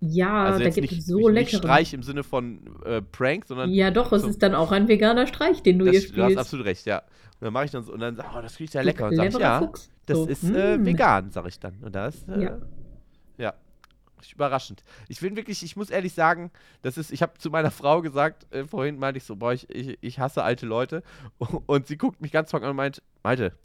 Ja, 0.00 0.44
also 0.44 0.64
da 0.64 0.70
gibt 0.70 0.90
es 0.90 1.04
so 1.04 1.28
leckere. 1.28 1.52
Nicht 1.52 1.56
Streich 1.58 1.92
im 1.92 2.02
Sinne 2.02 2.24
von 2.24 2.60
äh, 2.86 3.02
Prank, 3.02 3.44
sondern. 3.44 3.68
Ja, 3.68 3.90
doch, 3.90 4.10
es 4.12 4.24
ist 4.24 4.42
dann 4.42 4.54
auch 4.54 4.72
ein 4.72 4.88
veganer 4.88 5.26
Streich, 5.26 5.62
den 5.62 5.80
du 5.80 5.84
das, 5.84 5.92
hier 5.92 6.00
spielst. 6.00 6.16
Du 6.16 6.22
hast 6.22 6.36
absolut 6.38 6.64
recht, 6.64 6.86
ja. 6.86 7.00
Und 7.00 7.42
dann 7.42 7.52
mache 7.52 7.66
ich 7.66 7.72
dann 7.72 7.82
so 7.82 7.92
und 7.92 8.00
dann 8.00 8.16
sag 8.16 8.34
oh, 8.34 8.40
das 8.40 8.58
riecht 8.58 8.72
ja 8.72 8.80
lecker. 8.80 9.08
Und 9.08 9.16
sag 9.16 9.28
ich, 9.28 9.38
ja, 9.38 9.58
Fuchs. 9.58 9.90
das 10.06 10.16
so. 10.16 10.26
ist 10.26 10.44
äh, 10.44 10.78
mm. 10.78 10.86
vegan, 10.86 11.30
sag 11.30 11.46
ich 11.46 11.60
dann. 11.60 11.74
Und 11.82 11.94
das, 11.94 12.26
äh, 12.26 12.42
ja. 12.42 12.58
ja 13.36 13.54
überraschend. 14.30 14.84
Ich 15.08 15.20
bin 15.20 15.34
wirklich, 15.36 15.62
ich 15.62 15.74
muss 15.74 15.90
ehrlich 15.90 16.14
sagen, 16.14 16.50
das 16.82 16.98
ist, 16.98 17.10
ich 17.10 17.22
habe 17.22 17.38
zu 17.38 17.50
meiner 17.50 17.70
Frau 17.70 18.02
gesagt, 18.02 18.52
äh, 18.52 18.64
vorhin 18.64 18.98
meinte 18.98 19.18
ich 19.18 19.24
so, 19.24 19.36
boah, 19.36 19.52
ich, 19.52 19.68
ich, 19.70 19.98
ich 20.00 20.18
hasse 20.20 20.44
alte 20.44 20.66
Leute. 20.66 21.02
Und 21.66 21.86
sie 21.86 21.96
guckt 21.96 22.20
mich 22.20 22.32
ganz 22.32 22.50
trocken 22.50 22.64
an 22.64 22.70
und 22.70 22.76
meint, 22.76 23.02
Malte, 23.22 23.56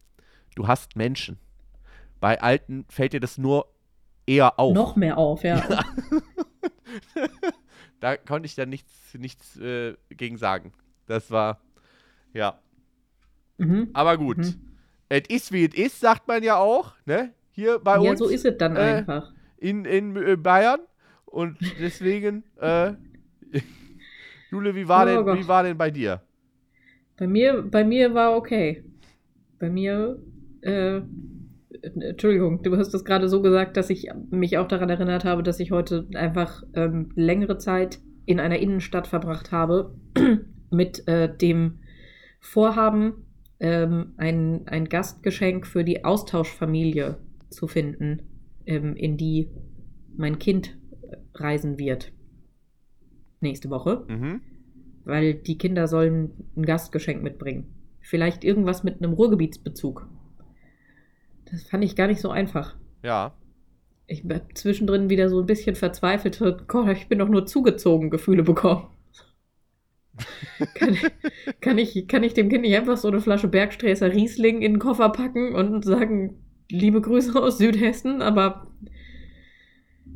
du 0.56 0.68
hast 0.68 0.96
Menschen. 0.96 1.38
Bei 2.20 2.42
Alten 2.42 2.86
fällt 2.90 3.14
dir 3.14 3.20
das 3.20 3.38
nur 3.38 3.68
eher 4.26 4.60
auf. 4.60 4.74
Noch 4.74 4.96
mehr 4.96 5.18
auf, 5.18 5.44
ja. 5.44 5.64
ja. 5.70 5.86
da 8.00 8.18
konnte 8.18 8.48
ich 8.48 8.56
dann 8.56 8.70
nichts, 8.70 9.14
nichts 9.14 9.58
äh, 9.58 9.96
gegen 10.10 10.38
sagen. 10.38 10.74
Das 11.06 11.30
war, 11.30 11.62
ja. 12.34 12.60
Mhm. 13.58 13.90
Aber 13.94 14.18
gut. 14.18 14.38
Mhm. 14.38 14.62
Es 15.10 15.24
ist 15.30 15.52
wie 15.52 15.66
es 15.66 15.74
ist, 15.76 16.00
sagt 16.00 16.28
man 16.28 16.44
ja 16.44 16.58
auch, 16.58 16.94
ne? 17.06 17.34
hier 17.58 17.80
bei 17.80 17.94
ja, 17.94 18.00
uns. 18.00 18.08
Ja, 18.08 18.16
so 18.18 18.28
ist 18.28 18.46
es 18.46 18.58
dann 18.58 18.76
äh, 18.76 18.80
einfach. 18.80 19.34
In, 19.58 19.86
in 19.86 20.16
äh, 20.16 20.36
Bayern. 20.36 20.80
Und 21.26 21.58
deswegen, 21.80 22.44
äh, 22.62 22.94
Jule, 24.50 24.76
wie 24.76 24.88
war, 24.88 25.04
oh 25.04 25.24
denn, 25.24 25.38
wie 25.40 25.48
war 25.48 25.64
denn 25.64 25.78
bei 25.78 25.92
dir? 25.92 26.22
Bei 27.18 27.28
mir, 27.28 27.64
bei 27.64 27.84
mir 27.84 28.14
war 28.14 28.36
okay. 28.36 28.84
Bei 29.60 29.70
mir, 29.70 30.20
äh, 30.62 31.02
Entschuldigung, 31.82 32.64
du 32.64 32.78
hast 32.78 32.94
das 32.94 33.04
gerade 33.04 33.28
so 33.28 33.42
gesagt, 33.42 33.76
dass 33.76 33.90
ich 33.90 34.10
mich 34.30 34.58
auch 34.58 34.68
daran 34.68 34.90
erinnert 34.90 35.26
habe, 35.26 35.44
dass 35.44 35.60
ich 35.60 35.72
heute 35.72 36.08
einfach 36.14 36.64
ähm, 36.74 37.12
längere 37.16 37.58
Zeit 37.58 38.00
in 38.26 38.40
einer 38.40 38.60
Innenstadt 38.60 39.08
verbracht 39.08 39.52
habe 39.52 39.96
mit 40.72 41.08
äh, 41.08 41.36
dem 41.36 41.80
Vorhaben, 42.40 43.26
ähm, 43.60 44.14
ein, 44.18 44.68
ein 44.68 44.86
Gastgeschenk 44.86 45.66
für 45.66 45.84
die 45.84 46.06
Austauschfamilie 46.06 47.18
zu 47.50 47.68
finden, 47.68 48.22
ähm, 48.68 48.96
in 48.96 49.18
die 49.18 49.50
mein 50.16 50.40
Kind 50.40 50.78
reisen 51.34 51.80
wird. 51.80 52.12
Nächste 53.40 53.70
Woche. 53.70 54.06
Mhm. 54.08 54.42
Weil 55.06 55.36
die 55.36 55.58
Kinder 55.58 55.88
sollen 55.88 56.32
ein 56.56 56.66
Gastgeschenk 56.66 57.24
mitbringen. 57.24 57.74
Vielleicht 58.02 58.44
irgendwas 58.44 58.84
mit 58.84 59.02
einem 59.02 59.14
Ruhrgebietsbezug. 59.14 60.08
Das 61.46 61.64
fand 61.64 61.84
ich 61.84 61.96
gar 61.96 62.08
nicht 62.08 62.20
so 62.20 62.30
einfach. 62.30 62.76
Ja. 63.04 63.34
Ich 64.06 64.24
habe 64.24 64.42
zwischendrin 64.54 65.10
wieder 65.10 65.30
so 65.30 65.40
ein 65.40 65.46
bisschen 65.46 65.76
verzweifelte, 65.76 66.64
Gott, 66.68 66.90
ich 66.90 67.08
bin 67.08 67.20
doch 67.20 67.30
nur 67.30 67.46
zugezogen, 67.46 68.10
Gefühle 68.10 68.44
bekommen. 68.44 68.88
kann, 70.74 70.98
kann, 71.62 71.78
ich, 71.78 72.08
kann 72.08 72.24
ich 72.24 72.34
dem 72.34 72.50
Kind 72.50 72.62
nicht 72.62 72.76
einfach 72.76 72.98
so 72.98 73.08
eine 73.08 73.22
Flasche 73.22 73.48
Bergsträßer 73.48 74.12
Riesling 74.12 74.62
in 74.62 74.74
den 74.74 74.80
Koffer 74.80 75.10
packen 75.10 75.54
und 75.54 75.86
sagen, 75.86 76.47
liebe 76.70 77.02
Grüße 77.02 77.42
aus 77.42 77.58
Südhessen, 77.58 78.22
aber 78.22 78.68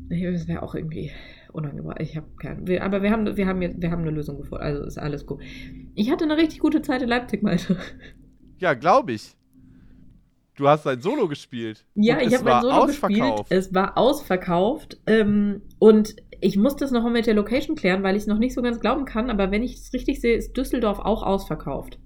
das 0.08 0.48
wäre 0.48 0.62
auch 0.62 0.74
irgendwie 0.74 1.10
unangebracht. 1.52 2.00
Ich 2.00 2.16
habe 2.16 2.26
keinen. 2.38 2.66
Aber 2.80 3.02
wir 3.02 3.10
haben, 3.10 3.36
wir, 3.36 3.46
haben, 3.46 3.60
wir 3.60 3.90
haben 3.90 4.02
eine 4.02 4.10
Lösung 4.10 4.38
gefunden. 4.38 4.64
Also 4.64 4.84
ist 4.84 4.98
alles 4.98 5.26
gut. 5.26 5.42
Ich 5.94 6.10
hatte 6.10 6.24
eine 6.24 6.36
richtig 6.36 6.60
gute 6.60 6.82
Zeit 6.82 7.02
in 7.02 7.08
Leipzig, 7.08 7.42
Malte. 7.42 7.76
Ja, 8.58 8.74
glaube 8.74 9.12
ich. 9.12 9.34
Du 10.54 10.68
hast 10.68 10.86
ein 10.86 11.00
Solo 11.00 11.28
gespielt. 11.28 11.84
Ja, 11.94 12.20
ich 12.20 12.36
habe 12.36 12.54
ein 12.54 12.62
Solo 12.62 12.86
gespielt. 12.86 13.46
Es 13.48 13.74
war 13.74 13.96
ausverkauft. 13.96 15.00
Ähm, 15.06 15.62
und 15.78 16.16
ich 16.40 16.56
muss 16.56 16.76
das 16.76 16.90
noch 16.90 17.08
mit 17.08 17.26
der 17.26 17.34
Location 17.34 17.76
klären, 17.76 18.02
weil 18.02 18.16
ich 18.16 18.22
es 18.22 18.26
noch 18.26 18.38
nicht 18.38 18.54
so 18.54 18.62
ganz 18.62 18.80
glauben 18.80 19.04
kann. 19.04 19.30
Aber 19.30 19.50
wenn 19.50 19.62
ich 19.62 19.74
es 19.74 19.92
richtig 19.92 20.20
sehe, 20.20 20.36
ist 20.36 20.56
Düsseldorf 20.56 20.98
auch 20.98 21.22
ausverkauft. 21.22 21.98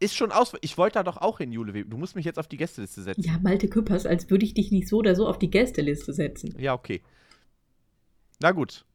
Ist 0.00 0.16
schon 0.16 0.32
aus. 0.32 0.54
Ich 0.62 0.78
wollte 0.78 0.94
da 0.94 1.02
doch 1.02 1.18
auch 1.18 1.38
hin, 1.38 1.52
Jule. 1.52 1.84
Du 1.84 1.98
musst 1.98 2.16
mich 2.16 2.24
jetzt 2.24 2.38
auf 2.38 2.48
die 2.48 2.56
Gästeliste 2.56 3.02
setzen. 3.02 3.22
Ja, 3.22 3.38
Malte 3.42 3.68
Küppers, 3.68 4.06
als 4.06 4.30
würde 4.30 4.46
ich 4.46 4.54
dich 4.54 4.72
nicht 4.72 4.88
so 4.88 4.96
oder 4.96 5.14
so 5.14 5.28
auf 5.28 5.38
die 5.38 5.50
Gästeliste 5.50 6.14
setzen. 6.14 6.54
Ja, 6.58 6.72
okay. 6.72 7.02
Na 8.40 8.52
gut. 8.52 8.86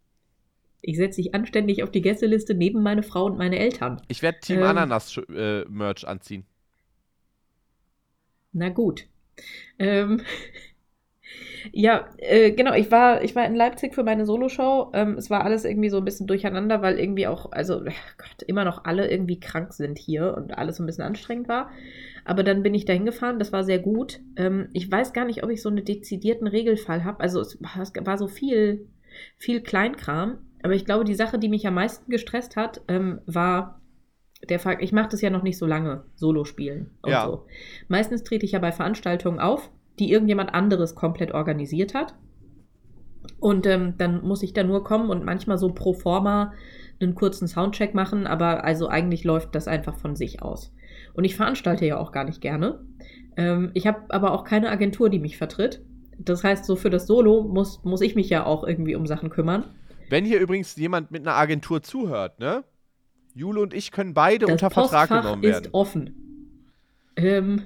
Ich 0.82 0.98
setze 0.98 1.22
dich 1.22 1.36
anständig 1.36 1.84
auf 1.84 1.92
die 1.92 2.02
Gästeliste 2.02 2.56
neben 2.56 2.82
meine 2.82 3.04
Frau 3.04 3.26
und 3.26 3.38
meine 3.38 3.60
Eltern. 3.60 4.02
Ich 4.08 4.24
werde 4.24 4.40
Team 4.40 4.58
ähm, 4.58 4.64
Ananas-Merch 4.64 6.04
äh, 6.04 6.08
anziehen. 6.08 6.46
Na 8.52 8.70
gut. 8.70 9.06
Ähm, 9.78 10.22
ja, 11.72 12.08
äh, 12.18 12.52
genau, 12.52 12.74
ich 12.74 12.92
war, 12.92 13.24
ich 13.24 13.36
war 13.36 13.46
in 13.46 13.56
Leipzig 13.56 13.94
für 13.94 14.04
meine 14.04 14.26
Soloshow. 14.26 14.92
Ähm, 14.94 15.16
es 15.18 15.30
war 15.30 15.44
alles 15.44 15.66
irgendwie 15.66 15.90
so 15.90 15.98
ein 15.98 16.06
bisschen 16.06 16.28
durcheinander, 16.28 16.82
weil 16.82 17.00
irgendwie 17.00 17.28
auch, 17.28 17.52
also 17.52 17.80
Gott, 18.18 18.44
immer 18.48 18.66
noch 18.66 18.86
alle 18.86 19.10
irgendwie 19.10 19.40
krank 19.40 19.74
sind 19.74 19.98
hier 19.98 20.36
und 20.36 20.58
alles 20.58 20.78
so 20.78 20.84
ein 20.84 20.86
bisschen 20.86 21.04
anstrengend 21.04 21.48
war. 21.48 21.72
Aber 22.24 22.44
dann 22.44 22.64
bin 22.64 22.74
ich 22.74 22.86
da 22.86 22.94
hingefahren, 22.94 23.40
das 23.40 23.54
war 23.54 23.64
sehr 23.64 23.80
gut. 23.80 24.20
Ähm, 24.36 24.70
ich 24.74 24.92
weiß 24.92 25.14
gar 25.14 25.26
nicht, 25.26 25.44
ob 25.44 25.50
ich 25.50 25.62
so 25.62 25.70
einen 25.70 25.86
dezidierten 25.86 26.48
Regelfall 26.48 27.04
habe. 27.04 27.20
Also 27.20 27.42
es 27.42 27.58
war 27.62 28.18
so 28.18 28.28
viel, 28.28 28.88
viel 29.38 29.62
Kleinkram. 29.62 30.40
Aber 30.64 30.74
ich 30.74 30.86
glaube, 30.86 31.04
die 31.04 31.14
Sache, 31.14 31.38
die 31.38 31.50
mich 31.50 31.68
am 31.68 31.76
meisten 31.76 32.10
gestresst 32.10 32.56
hat, 32.56 32.82
ähm, 32.88 33.22
war 33.28 33.82
der 34.50 34.60
Fakt, 34.60 34.82
ich 34.82 34.92
mache 34.92 35.10
das 35.10 35.22
ja 35.22 35.30
noch 35.30 35.44
nicht 35.44 35.58
so 35.58 35.66
lange, 35.66 36.04
Solo 36.16 36.44
spielen 36.44 36.92
und 37.02 37.12
ja. 37.12 37.26
so. 37.26 37.46
Meistens 37.88 38.24
trete 38.24 38.46
ich 38.46 38.54
ja 38.54 38.60
bei 38.60 38.72
Veranstaltungen 38.72 39.40
auf, 39.40 39.72
die 40.00 40.12
irgendjemand 40.12 40.54
anderes 40.54 40.96
komplett 40.96 41.34
organisiert 41.34 41.94
hat. 41.94 42.16
Und 43.40 43.66
ähm, 43.66 43.96
dann 43.98 44.24
muss 44.24 44.44
ich 44.44 44.54
da 44.54 44.64
nur 44.64 44.84
kommen 44.84 45.10
und 45.10 45.26
manchmal 45.26 45.58
so 45.58 45.74
pro 45.74 45.94
forma 45.94 46.54
einen 47.00 47.16
kurzen 47.16 47.48
Soundcheck 47.48 47.94
machen, 47.94 48.28
aber 48.28 48.64
also 48.64 48.88
eigentlich 48.88 49.24
läuft 49.24 49.56
das 49.56 49.68
einfach 49.68 49.98
von 49.98 50.16
sich 50.16 50.42
aus. 50.42 50.74
Und 51.14 51.24
ich 51.24 51.36
veranstalte 51.36 51.86
ja 51.86 51.98
auch 51.98 52.12
gar 52.12 52.24
nicht 52.24 52.42
gerne. 52.42 52.80
Ähm, 53.38 53.72
ich 53.74 53.88
habe 53.88 54.02
aber 54.10 54.32
auch 54.32 54.44
keine 54.44 54.70
Agentur, 54.70 55.10
die 55.10 55.20
mich 55.20 55.38
vertritt. 55.38 55.82
Das 56.18 56.44
heißt, 56.44 56.66
so 56.66 56.76
für 56.76 56.90
das 56.90 57.08
Solo 57.08 57.44
muss, 57.44 57.84
muss 57.84 58.02
ich 58.02 58.16
mich 58.16 58.30
ja 58.30 58.46
auch 58.46 58.64
irgendwie 58.64 58.96
um 58.96 59.06
Sachen 59.06 59.30
kümmern. 59.30 59.66
Wenn 60.10 60.24
hier 60.24 60.40
übrigens 60.40 60.76
jemand 60.76 61.12
mit 61.12 61.22
einer 61.22 61.36
Agentur 61.36 61.82
zuhört, 61.82 62.40
ne? 62.40 62.64
Jule 63.34 63.60
und 63.60 63.74
ich 63.74 63.92
können 63.92 64.14
beide 64.14 64.46
das 64.46 64.54
unter 64.54 64.70
Postfach 64.70 65.08
Vertrag 65.08 65.24
genommen 65.24 65.44
werden. 65.44 65.66
ist 65.66 65.74
offen. 65.74 66.56
Ähm, 67.18 67.64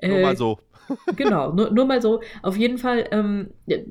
nur 0.00 0.18
äh, 0.18 0.22
mal 0.22 0.36
so. 0.36 0.60
Genau, 1.16 1.52
nur, 1.52 1.70
nur, 1.70 1.86
mal 1.86 2.00
so. 2.02 2.20
Auf 2.42 2.56
jeden 2.56 2.78
Fall 2.78 3.06
ähm, 3.10 3.50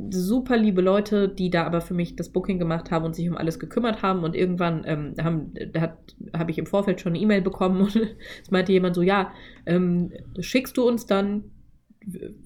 super 0.09 0.57
liebe 0.57 0.81
Leute, 0.81 1.29
die 1.29 1.49
da 1.49 1.65
aber 1.65 1.81
für 1.81 1.93
mich 1.93 2.15
das 2.15 2.29
Booking 2.29 2.59
gemacht 2.59 2.91
haben 2.91 3.05
und 3.05 3.15
sich 3.15 3.29
um 3.29 3.37
alles 3.37 3.59
gekümmert 3.59 4.01
haben. 4.01 4.23
Und 4.23 4.35
irgendwann 4.35 4.83
ähm, 4.85 5.15
habe 5.23 5.97
hab 6.33 6.49
ich 6.49 6.57
im 6.57 6.65
Vorfeld 6.65 7.01
schon 7.01 7.13
eine 7.13 7.21
E-Mail 7.21 7.41
bekommen 7.41 7.81
und 7.81 7.95
es 8.43 8.51
meinte 8.51 8.71
jemand 8.71 8.95
so, 8.95 9.01
ja, 9.01 9.33
ähm, 9.65 10.11
schickst 10.39 10.77
du 10.77 10.87
uns 10.87 11.05
dann 11.05 11.45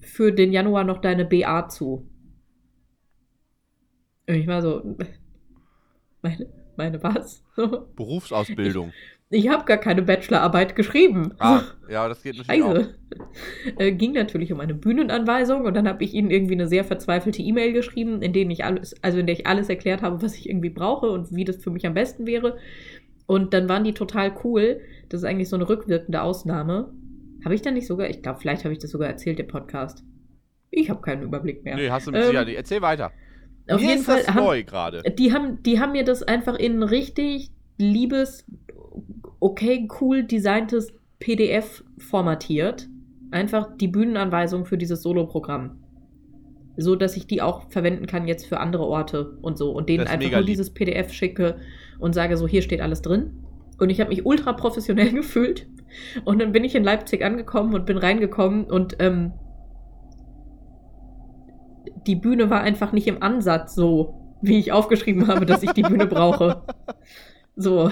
für 0.00 0.32
den 0.32 0.52
Januar 0.52 0.84
noch 0.84 0.98
deine 0.98 1.24
BA 1.24 1.68
zu? 1.68 2.08
Und 4.28 4.34
ich 4.34 4.46
war 4.46 4.62
so, 4.62 4.96
meine, 6.22 6.46
meine 6.76 7.02
was? 7.02 7.44
Berufsausbildung. 7.96 8.92
Ich, 9.30 9.48
habe 9.48 9.64
gar 9.64 9.76
keine 9.76 10.02
Bachelorarbeit 10.02 10.74
geschrieben. 10.74 11.34
Ah, 11.38 11.62
ja, 11.90 12.08
das 12.08 12.22
geht 12.22 12.38
natürlich 12.38 12.62
Scheiße. 12.62 12.80
auch. 12.80 12.94
Äh, 13.78 13.92
ging 13.92 14.12
natürlich 14.12 14.52
um 14.52 14.60
eine 14.60 14.74
Bühnenanweisung 14.74 15.64
und 15.64 15.74
dann 15.74 15.88
habe 15.88 16.04
ich 16.04 16.14
ihnen 16.14 16.30
irgendwie 16.30 16.54
eine 16.54 16.68
sehr 16.68 16.84
verzweifelte 16.84 17.42
E-Mail 17.42 17.72
geschrieben, 17.72 18.22
in 18.22 18.32
denen 18.32 18.50
ich 18.50 18.64
alles, 18.64 18.94
also 19.02 19.18
in 19.18 19.26
der 19.26 19.34
ich 19.34 19.46
alles 19.46 19.68
erklärt 19.68 20.02
habe, 20.02 20.22
was 20.22 20.34
ich 20.36 20.48
irgendwie 20.48 20.70
brauche 20.70 21.10
und 21.10 21.34
wie 21.34 21.44
das 21.44 21.56
für 21.56 21.70
mich 21.70 21.86
am 21.86 21.94
besten 21.94 22.26
wäre. 22.26 22.58
Und 23.26 23.54
dann 23.54 23.68
waren 23.68 23.84
die 23.84 23.92
total 23.92 24.34
cool. 24.44 24.80
Das 25.08 25.20
ist 25.20 25.24
eigentlich 25.24 25.48
so 25.48 25.56
eine 25.56 25.68
rückwirkende 25.68 26.22
Ausnahme. 26.22 26.92
Habe 27.44 27.54
ich 27.54 27.62
dann 27.62 27.74
nicht 27.74 27.86
sogar, 27.86 28.08
ich 28.08 28.22
glaube, 28.22 28.40
vielleicht 28.40 28.64
habe 28.64 28.72
ich 28.72 28.78
das 28.78 28.90
sogar 28.90 29.08
erzählt 29.08 29.38
im 29.40 29.46
Podcast. 29.46 30.02
Ich 30.70 30.90
habe 30.90 31.00
keinen 31.00 31.22
Überblick 31.22 31.64
mehr. 31.64 31.76
Nee, 31.76 31.90
hast 31.90 32.06
du 32.06 32.10
mit 32.10 32.20
ähm, 32.20 32.28
Sicherheit. 32.28 32.48
Erzähl 32.48 32.82
weiter. 32.82 33.12
Auf 33.68 33.80
Mir 33.80 33.88
jeden 33.90 34.02
Fall 34.02 34.22
das 34.24 34.34
haben, 34.34 34.44
neu 34.44 34.64
gerade. 34.64 35.02
Die 35.02 35.32
haben, 35.32 35.62
die 35.62 35.78
haben 35.80 35.92
mir 35.92 36.04
das 36.04 36.22
einfach 36.22 36.58
in 36.58 36.82
richtig 36.82 37.50
liebes, 37.76 38.44
okay, 39.40 39.88
cool 40.00 40.24
designtes 40.24 40.92
PDF 41.18 41.84
formatiert. 41.98 42.88
Einfach 43.30 43.76
die 43.76 43.88
Bühnenanweisung 43.88 44.64
für 44.64 44.78
dieses 44.78 45.02
Solo-Programm. 45.02 45.78
So 46.76 46.94
dass 46.94 47.16
ich 47.16 47.26
die 47.26 47.42
auch 47.42 47.70
verwenden 47.70 48.06
kann 48.06 48.28
jetzt 48.28 48.46
für 48.46 48.60
andere 48.60 48.86
Orte 48.86 49.36
und 49.42 49.58
so. 49.58 49.72
Und 49.72 49.88
denen 49.88 50.06
einfach 50.06 50.30
nur 50.30 50.40
lieb. 50.40 50.46
dieses 50.46 50.70
PDF 50.70 51.12
schicke 51.12 51.56
und 51.98 52.14
sage, 52.14 52.36
so 52.36 52.46
hier 52.46 52.62
steht 52.62 52.80
alles 52.80 53.02
drin. 53.02 53.44
Und 53.78 53.90
ich 53.90 54.00
habe 54.00 54.10
mich 54.10 54.24
ultra 54.24 54.52
professionell 54.52 55.12
gefühlt. 55.12 55.66
Und 56.24 56.40
dann 56.40 56.52
bin 56.52 56.64
ich 56.64 56.74
in 56.74 56.84
Leipzig 56.84 57.24
angekommen 57.24 57.74
und 57.74 57.86
bin 57.86 57.98
reingekommen 57.98 58.64
und 58.64 58.96
ähm, 58.98 59.32
die 62.06 62.16
Bühne 62.16 62.50
war 62.50 62.60
einfach 62.60 62.92
nicht 62.92 63.06
im 63.06 63.22
Ansatz 63.22 63.74
so, 63.74 64.14
wie 64.40 64.58
ich 64.58 64.72
aufgeschrieben 64.72 65.26
habe, 65.28 65.46
dass 65.46 65.62
ich 65.62 65.72
die 65.72 65.82
Bühne 65.82 66.06
brauche. 66.06 66.62
So. 67.60 67.90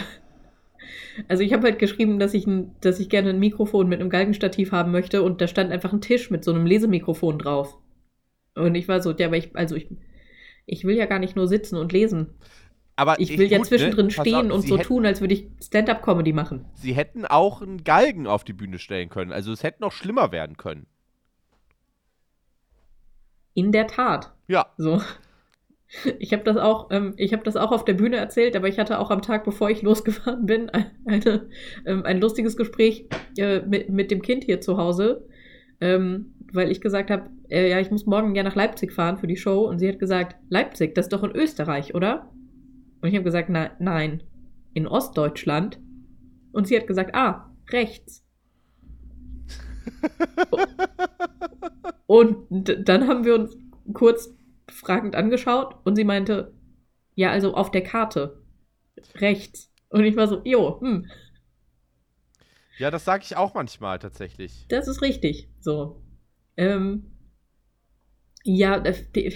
Also 1.28 1.42
ich 1.42 1.52
habe 1.52 1.64
halt 1.64 1.78
geschrieben, 1.78 2.18
dass 2.18 2.34
ich, 2.34 2.46
ein, 2.46 2.74
dass 2.80 3.00
ich 3.00 3.08
gerne 3.08 3.30
ein 3.30 3.38
Mikrofon 3.38 3.88
mit 3.88 4.00
einem 4.00 4.10
Galgenstativ 4.10 4.72
haben 4.72 4.92
möchte 4.92 5.22
und 5.22 5.40
da 5.40 5.46
stand 5.46 5.72
einfach 5.72 5.92
ein 5.92 6.00
Tisch 6.00 6.30
mit 6.30 6.44
so 6.44 6.52
einem 6.52 6.66
Lesemikrofon 6.66 7.38
drauf. 7.38 7.78
Und 8.54 8.74
ich 8.74 8.88
war 8.88 9.00
so, 9.00 9.12
ja, 9.12 9.26
aber 9.26 9.36
ich, 9.36 9.54
also 9.54 9.76
ich, 9.76 9.88
ich 10.66 10.84
will 10.84 10.96
ja 10.96 11.06
gar 11.06 11.18
nicht 11.18 11.36
nur 11.36 11.48
sitzen 11.48 11.76
und 11.76 11.92
lesen. 11.92 12.34
Aber 12.96 13.20
ich 13.20 13.36
will 13.36 13.46
ich, 13.46 13.50
ja 13.50 13.58
gut, 13.58 13.70
ne? 13.70 13.76
zwischendrin 13.76 14.06
ne? 14.06 14.12
stehen 14.12 14.50
auf, 14.50 14.56
und 14.56 14.66
so 14.66 14.78
hätten, 14.78 14.86
tun, 14.86 15.06
als 15.06 15.20
würde 15.20 15.34
ich 15.34 15.48
Stand-up-Comedy 15.62 16.32
machen. 16.32 16.64
Sie 16.74 16.94
hätten 16.94 17.26
auch 17.26 17.60
einen 17.60 17.84
Galgen 17.84 18.26
auf 18.26 18.42
die 18.42 18.54
Bühne 18.54 18.78
stellen 18.78 19.10
können. 19.10 19.32
Also 19.32 19.52
es 19.52 19.62
hätte 19.62 19.82
noch 19.82 19.92
schlimmer 19.92 20.32
werden 20.32 20.56
können. 20.56 20.86
In 23.52 23.72
der 23.72 23.86
Tat. 23.86 24.32
Ja. 24.48 24.66
So. 24.78 25.02
Ich 26.18 26.32
habe 26.32 26.44
das 26.44 26.56
auch, 26.56 26.88
ähm, 26.90 27.14
ich 27.16 27.32
habe 27.32 27.44
das 27.44 27.56
auch 27.56 27.72
auf 27.72 27.84
der 27.84 27.94
Bühne 27.94 28.16
erzählt, 28.16 28.56
aber 28.56 28.68
ich 28.68 28.78
hatte 28.78 28.98
auch 28.98 29.10
am 29.10 29.22
Tag, 29.22 29.44
bevor 29.44 29.70
ich 29.70 29.82
losgefahren 29.82 30.46
bin, 30.46 30.70
eine, 31.04 31.48
ähm, 31.84 32.04
ein 32.04 32.20
lustiges 32.20 32.56
Gespräch 32.56 33.06
äh, 33.38 33.60
mit, 33.60 33.88
mit 33.88 34.10
dem 34.10 34.22
Kind 34.22 34.44
hier 34.44 34.60
zu 34.60 34.76
Hause, 34.76 35.26
ähm, 35.80 36.34
weil 36.52 36.70
ich 36.70 36.80
gesagt 36.80 37.10
habe, 37.10 37.30
äh, 37.48 37.70
ja, 37.70 37.80
ich 37.80 37.90
muss 37.90 38.06
morgen 38.06 38.34
ja 38.34 38.42
nach 38.42 38.54
Leipzig 38.54 38.92
fahren 38.92 39.18
für 39.18 39.26
die 39.26 39.36
Show 39.36 39.68
und 39.68 39.78
sie 39.78 39.88
hat 39.88 39.98
gesagt, 39.98 40.36
Leipzig, 40.48 40.94
das 40.94 41.06
ist 41.06 41.12
doch 41.12 41.22
in 41.22 41.32
Österreich, 41.32 41.94
oder? 41.94 42.30
Und 43.00 43.08
ich 43.08 43.14
habe 43.14 43.24
gesagt, 43.24 43.48
na, 43.50 43.70
nein, 43.78 44.22
in 44.74 44.86
Ostdeutschland. 44.86 45.78
Und 46.52 46.66
sie 46.66 46.76
hat 46.76 46.86
gesagt, 46.86 47.14
ah, 47.14 47.52
rechts. 47.70 48.24
und 52.06 52.88
dann 52.88 53.08
haben 53.08 53.24
wir 53.24 53.34
uns 53.34 53.56
kurz 53.92 54.34
fragend 54.68 55.14
angeschaut 55.14 55.76
und 55.84 55.96
sie 55.96 56.04
meinte, 56.04 56.54
ja, 57.14 57.30
also 57.30 57.54
auf 57.54 57.70
der 57.70 57.82
Karte. 57.82 58.42
Rechts. 59.16 59.72
Und 59.88 60.04
ich 60.04 60.16
war 60.16 60.26
so, 60.26 60.42
jo, 60.44 60.80
hm. 60.80 61.06
Ja, 62.78 62.90
das 62.90 63.04
sage 63.04 63.24
ich 63.24 63.36
auch 63.36 63.54
manchmal 63.54 63.98
tatsächlich. 63.98 64.66
Das 64.68 64.86
ist 64.88 65.00
richtig. 65.00 65.48
So. 65.60 66.02
Ähm, 66.56 67.12
ja, 68.44 68.80
die, 68.80 69.34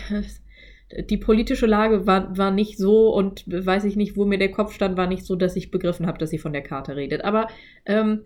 die, 1.08 1.16
politische 1.16 1.66
Lage 1.66 2.06
war, 2.06 2.36
war 2.36 2.50
nicht 2.50 2.78
so 2.78 3.14
und 3.14 3.44
weiß 3.46 3.84
ich 3.84 3.96
nicht, 3.96 4.16
wo 4.16 4.24
mir 4.24 4.38
der 4.38 4.50
Kopf 4.50 4.74
stand, 4.74 4.96
war 4.96 5.06
nicht 5.06 5.24
so, 5.24 5.36
dass 5.36 5.56
ich 5.56 5.70
begriffen 5.70 6.06
habe, 6.06 6.18
dass 6.18 6.30
sie 6.30 6.38
von 6.38 6.52
der 6.52 6.62
Karte 6.62 6.96
redet. 6.96 7.24
Aber 7.24 7.48
ähm, 7.86 8.24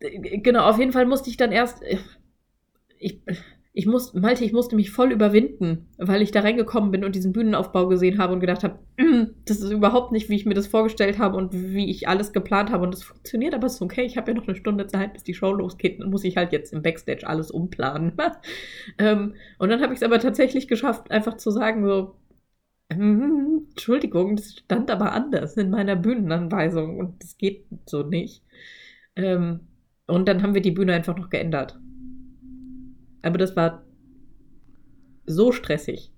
genau, 0.00 0.68
auf 0.68 0.78
jeden 0.78 0.92
Fall 0.92 1.06
musste 1.06 1.30
ich 1.30 1.36
dann 1.36 1.52
erst. 1.52 1.82
Ich, 2.98 3.22
ich 3.72 3.86
muss, 3.86 4.14
Malte, 4.14 4.44
ich 4.44 4.52
musste 4.52 4.74
mich 4.74 4.90
voll 4.90 5.12
überwinden, 5.12 5.86
weil 5.96 6.22
ich 6.22 6.32
da 6.32 6.40
reingekommen 6.40 6.90
bin 6.90 7.04
und 7.04 7.14
diesen 7.14 7.32
Bühnenaufbau 7.32 7.86
gesehen 7.86 8.18
habe 8.18 8.32
und 8.32 8.40
gedacht 8.40 8.64
habe, 8.64 8.80
das 9.44 9.60
ist 9.60 9.70
überhaupt 9.70 10.10
nicht, 10.10 10.28
wie 10.28 10.34
ich 10.34 10.44
mir 10.44 10.54
das 10.54 10.66
vorgestellt 10.66 11.18
habe 11.18 11.36
und 11.36 11.52
wie 11.52 11.88
ich 11.88 12.08
alles 12.08 12.32
geplant 12.32 12.70
habe. 12.72 12.84
Und 12.84 12.94
das 12.94 13.04
funktioniert, 13.04 13.54
aber 13.54 13.68
es 13.68 13.74
ist 13.74 13.82
okay. 13.82 14.02
Ich 14.02 14.16
habe 14.16 14.32
ja 14.32 14.36
noch 14.36 14.48
eine 14.48 14.56
Stunde 14.56 14.88
Zeit, 14.88 15.12
bis 15.12 15.22
die 15.22 15.34
Show 15.34 15.52
losgeht. 15.52 16.00
Dann 16.00 16.10
muss 16.10 16.24
ich 16.24 16.36
halt 16.36 16.52
jetzt 16.52 16.72
im 16.72 16.82
Backstage 16.82 17.28
alles 17.28 17.52
umplanen. 17.52 18.12
ähm, 18.98 19.34
und 19.58 19.68
dann 19.68 19.80
habe 19.82 19.92
ich 19.92 20.00
es 20.00 20.02
aber 20.02 20.18
tatsächlich 20.18 20.66
geschafft, 20.66 21.10
einfach 21.12 21.36
zu 21.36 21.52
sagen, 21.52 21.86
so, 21.86 22.16
hm, 22.92 23.68
Entschuldigung, 23.70 24.34
das 24.34 24.54
stand 24.64 24.90
aber 24.90 25.12
anders 25.12 25.56
in 25.56 25.70
meiner 25.70 25.94
Bühnenanweisung 25.94 26.98
und 26.98 27.22
das 27.22 27.38
geht 27.38 27.66
so 27.86 28.02
nicht. 28.02 28.42
Ähm, 29.14 29.60
und 30.08 30.26
dann 30.28 30.42
haben 30.42 30.54
wir 30.54 30.62
die 30.62 30.72
Bühne 30.72 30.94
einfach 30.94 31.16
noch 31.16 31.30
geändert. 31.30 31.78
Aber 33.22 33.38
das 33.38 33.56
war 33.56 33.82
so 35.26 35.52
stressig. 35.52 36.12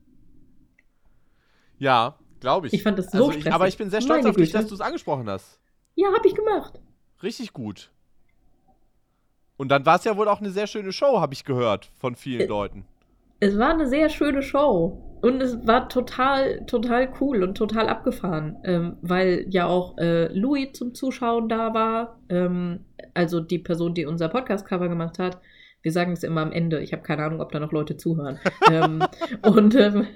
Ja, 1.78 2.18
glaube 2.40 2.68
ich. 2.68 2.72
Ich 2.72 2.82
fand 2.82 2.98
das 2.98 3.10
so 3.10 3.26
also 3.26 3.38
ich, 3.38 3.52
Aber 3.52 3.68
ich 3.68 3.76
bin 3.76 3.90
sehr 3.90 4.00
stolz 4.00 4.22
Meine 4.22 4.30
auf 4.30 4.36
dich, 4.36 4.52
dass 4.52 4.66
du 4.68 4.74
es 4.74 4.80
angesprochen 4.80 5.28
hast. 5.28 5.58
Ja, 5.94 6.08
habe 6.14 6.26
ich 6.26 6.34
gemacht. 6.34 6.80
Richtig 7.22 7.52
gut. 7.52 7.90
Und 9.56 9.68
dann 9.68 9.86
war 9.86 9.96
es 9.96 10.04
ja 10.04 10.16
wohl 10.16 10.28
auch 10.28 10.40
eine 10.40 10.50
sehr 10.50 10.66
schöne 10.66 10.92
Show, 10.92 11.20
habe 11.20 11.34
ich 11.34 11.44
gehört 11.44 11.90
von 11.98 12.16
vielen 12.16 12.42
es, 12.42 12.48
Leuten. 12.48 12.84
Es 13.38 13.58
war 13.58 13.70
eine 13.70 13.88
sehr 13.88 14.08
schöne 14.08 14.42
Show. 14.42 15.18
Und 15.22 15.40
es 15.40 15.64
war 15.64 15.88
total, 15.88 16.66
total 16.66 17.12
cool 17.20 17.44
und 17.44 17.54
total 17.56 17.88
abgefahren, 17.88 18.56
ähm, 18.64 18.96
weil 19.02 19.46
ja 19.50 19.66
auch 19.66 19.96
äh, 19.98 20.26
Louis 20.36 20.72
zum 20.72 20.94
Zuschauen 20.94 21.48
da 21.48 21.72
war. 21.74 22.18
Ähm, 22.28 22.80
also 23.14 23.38
die 23.38 23.60
Person, 23.60 23.94
die 23.94 24.04
unser 24.04 24.28
Podcast-Cover 24.28 24.88
gemacht 24.88 25.20
hat. 25.20 25.38
Wir 25.82 25.92
sagen 25.92 26.12
es 26.12 26.22
immer 26.22 26.42
am 26.42 26.52
Ende. 26.52 26.80
Ich 26.80 26.92
habe 26.92 27.02
keine 27.02 27.24
Ahnung, 27.24 27.40
ob 27.40 27.52
da 27.52 27.60
noch 27.60 27.72
Leute 27.72 27.96
zuhören. 27.96 28.38
ähm, 28.70 29.04
und, 29.42 29.74
ähm, 29.74 30.06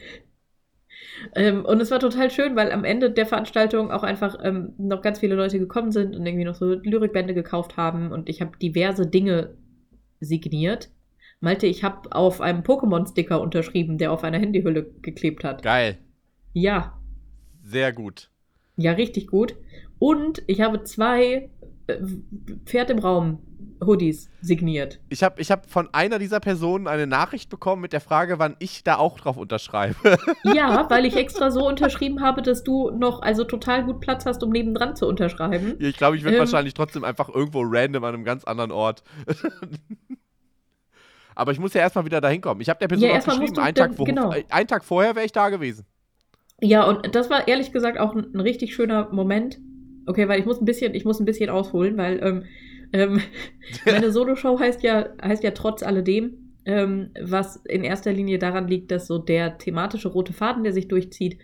ähm, 1.34 1.64
und 1.64 1.80
es 1.80 1.90
war 1.90 1.98
total 1.98 2.30
schön, 2.30 2.56
weil 2.56 2.72
am 2.72 2.84
Ende 2.84 3.10
der 3.10 3.26
Veranstaltung 3.26 3.90
auch 3.90 4.02
einfach 4.02 4.38
ähm, 4.42 4.74
noch 4.78 5.02
ganz 5.02 5.18
viele 5.18 5.34
Leute 5.34 5.58
gekommen 5.58 5.90
sind 5.90 6.14
und 6.14 6.24
irgendwie 6.24 6.44
noch 6.44 6.54
so 6.54 6.74
Lyrikbände 6.74 7.34
gekauft 7.34 7.76
haben. 7.76 8.12
Und 8.12 8.28
ich 8.28 8.40
habe 8.40 8.56
diverse 8.58 9.06
Dinge 9.06 9.56
signiert. 10.20 10.90
Malte, 11.40 11.66
ich 11.66 11.84
habe 11.84 12.12
auf 12.12 12.40
einem 12.40 12.62
Pokémon-Sticker 12.62 13.40
unterschrieben, 13.40 13.98
der 13.98 14.12
auf 14.12 14.24
einer 14.24 14.38
Handyhülle 14.38 14.90
geklebt 15.02 15.44
hat. 15.44 15.62
Geil. 15.62 15.98
Ja. 16.52 16.98
Sehr 17.62 17.92
gut. 17.92 18.30
Ja, 18.76 18.92
richtig 18.92 19.26
gut. 19.26 19.56
Und 19.98 20.42
ich 20.46 20.60
habe 20.60 20.84
zwei 20.84 21.50
äh, 21.86 21.96
Pferd 22.64 22.90
im 22.90 22.98
Raum 22.98 23.38
Hoodies 23.84 24.30
signiert. 24.40 25.00
Ich 25.08 25.22
habe 25.22 25.40
ich 25.40 25.50
hab 25.50 25.70
von 25.70 25.88
einer 25.92 26.18
dieser 26.18 26.40
Personen 26.40 26.86
eine 26.86 27.06
Nachricht 27.06 27.50
bekommen 27.50 27.82
mit 27.82 27.92
der 27.92 28.00
Frage, 28.00 28.38
wann 28.38 28.56
ich 28.58 28.84
da 28.84 28.96
auch 28.96 29.18
drauf 29.20 29.36
unterschreibe. 29.36 29.96
Ja, 30.44 30.88
weil 30.88 31.04
ich 31.04 31.16
extra 31.16 31.50
so 31.50 31.66
unterschrieben 31.66 32.22
habe, 32.22 32.40
dass 32.40 32.62
du 32.62 32.90
noch 32.90 33.20
also 33.20 33.44
total 33.44 33.84
gut 33.84 34.00
Platz 34.00 34.24
hast, 34.26 34.42
um 34.42 34.50
nebendran 34.50 34.96
zu 34.96 35.06
unterschreiben. 35.06 35.74
Ich 35.78 35.96
glaube, 35.96 36.16
ich 36.16 36.22
würde 36.22 36.36
ähm, 36.36 36.40
wahrscheinlich 36.40 36.74
trotzdem 36.74 37.04
einfach 37.04 37.28
irgendwo 37.28 37.62
random 37.64 38.04
an 38.04 38.14
einem 38.14 38.24
ganz 38.24 38.44
anderen 38.44 38.70
Ort. 38.70 39.02
Aber 41.34 41.52
ich 41.52 41.58
muss 41.58 41.74
ja 41.74 41.82
erstmal 41.82 42.04
wieder 42.04 42.20
dahin 42.20 42.40
kommen. 42.40 42.60
Ich 42.60 42.68
habe 42.68 42.78
der 42.78 42.88
Person 42.88 43.08
ja, 43.08 43.18
auch 43.18 43.24
geschrieben, 43.24 43.58
einen 43.58 43.74
Tag, 43.74 43.96
genau. 43.96 44.32
einen 44.48 44.68
Tag 44.68 44.84
vorher 44.84 45.14
wäre 45.14 45.26
ich 45.26 45.32
da 45.32 45.50
gewesen. 45.50 45.84
Ja, 46.60 46.84
und 46.88 47.14
das 47.14 47.28
war 47.28 47.46
ehrlich 47.46 47.72
gesagt 47.72 47.98
auch 47.98 48.14
ein, 48.14 48.34
ein, 48.34 48.40
richtig 48.40 48.74
schöner 48.74 49.10
Moment. 49.12 49.58
Okay, 50.06 50.28
weil 50.28 50.40
ich 50.40 50.46
muss 50.46 50.60
ein 50.60 50.64
bisschen, 50.64 50.94
ich 50.94 51.04
muss 51.04 51.20
ein 51.20 51.26
bisschen 51.26 51.50
ausholen, 51.50 51.98
weil 51.98 52.20
ähm, 52.22 52.44
ähm, 52.96 53.20
meine 53.86 54.10
Soloshow 54.10 54.58
heißt 54.58 54.82
ja, 54.82 55.10
heißt 55.22 55.42
ja 55.42 55.50
trotz 55.50 55.82
alledem, 55.82 56.54
ähm, 56.64 57.10
was 57.20 57.56
in 57.66 57.84
erster 57.84 58.12
Linie 58.12 58.38
daran 58.38 58.68
liegt, 58.68 58.90
dass 58.90 59.06
so 59.06 59.18
der 59.18 59.58
thematische 59.58 60.08
rote 60.08 60.32
Faden, 60.32 60.64
der 60.64 60.72
sich 60.72 60.88
durchzieht, 60.88 61.38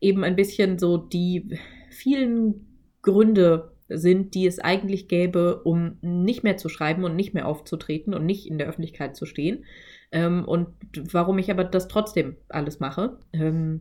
eben 0.00 0.24
ein 0.24 0.36
bisschen 0.36 0.78
so 0.78 0.96
die 0.96 1.58
vielen 1.90 2.66
Gründe 3.02 3.72
sind, 3.88 4.34
die 4.34 4.46
es 4.46 4.58
eigentlich 4.58 5.08
gäbe, 5.08 5.62
um 5.62 5.96
nicht 6.02 6.44
mehr 6.44 6.56
zu 6.58 6.68
schreiben 6.68 7.04
und 7.04 7.16
nicht 7.16 7.32
mehr 7.32 7.46
aufzutreten 7.46 8.12
und 8.12 8.26
nicht 8.26 8.46
in 8.46 8.58
der 8.58 8.68
Öffentlichkeit 8.68 9.16
zu 9.16 9.24
stehen. 9.24 9.64
Ähm, 10.12 10.44
und 10.44 10.68
warum 11.12 11.38
ich 11.38 11.50
aber 11.50 11.64
das 11.64 11.88
trotzdem 11.88 12.36
alles 12.48 12.80
mache. 12.80 13.18
Ähm, 13.32 13.80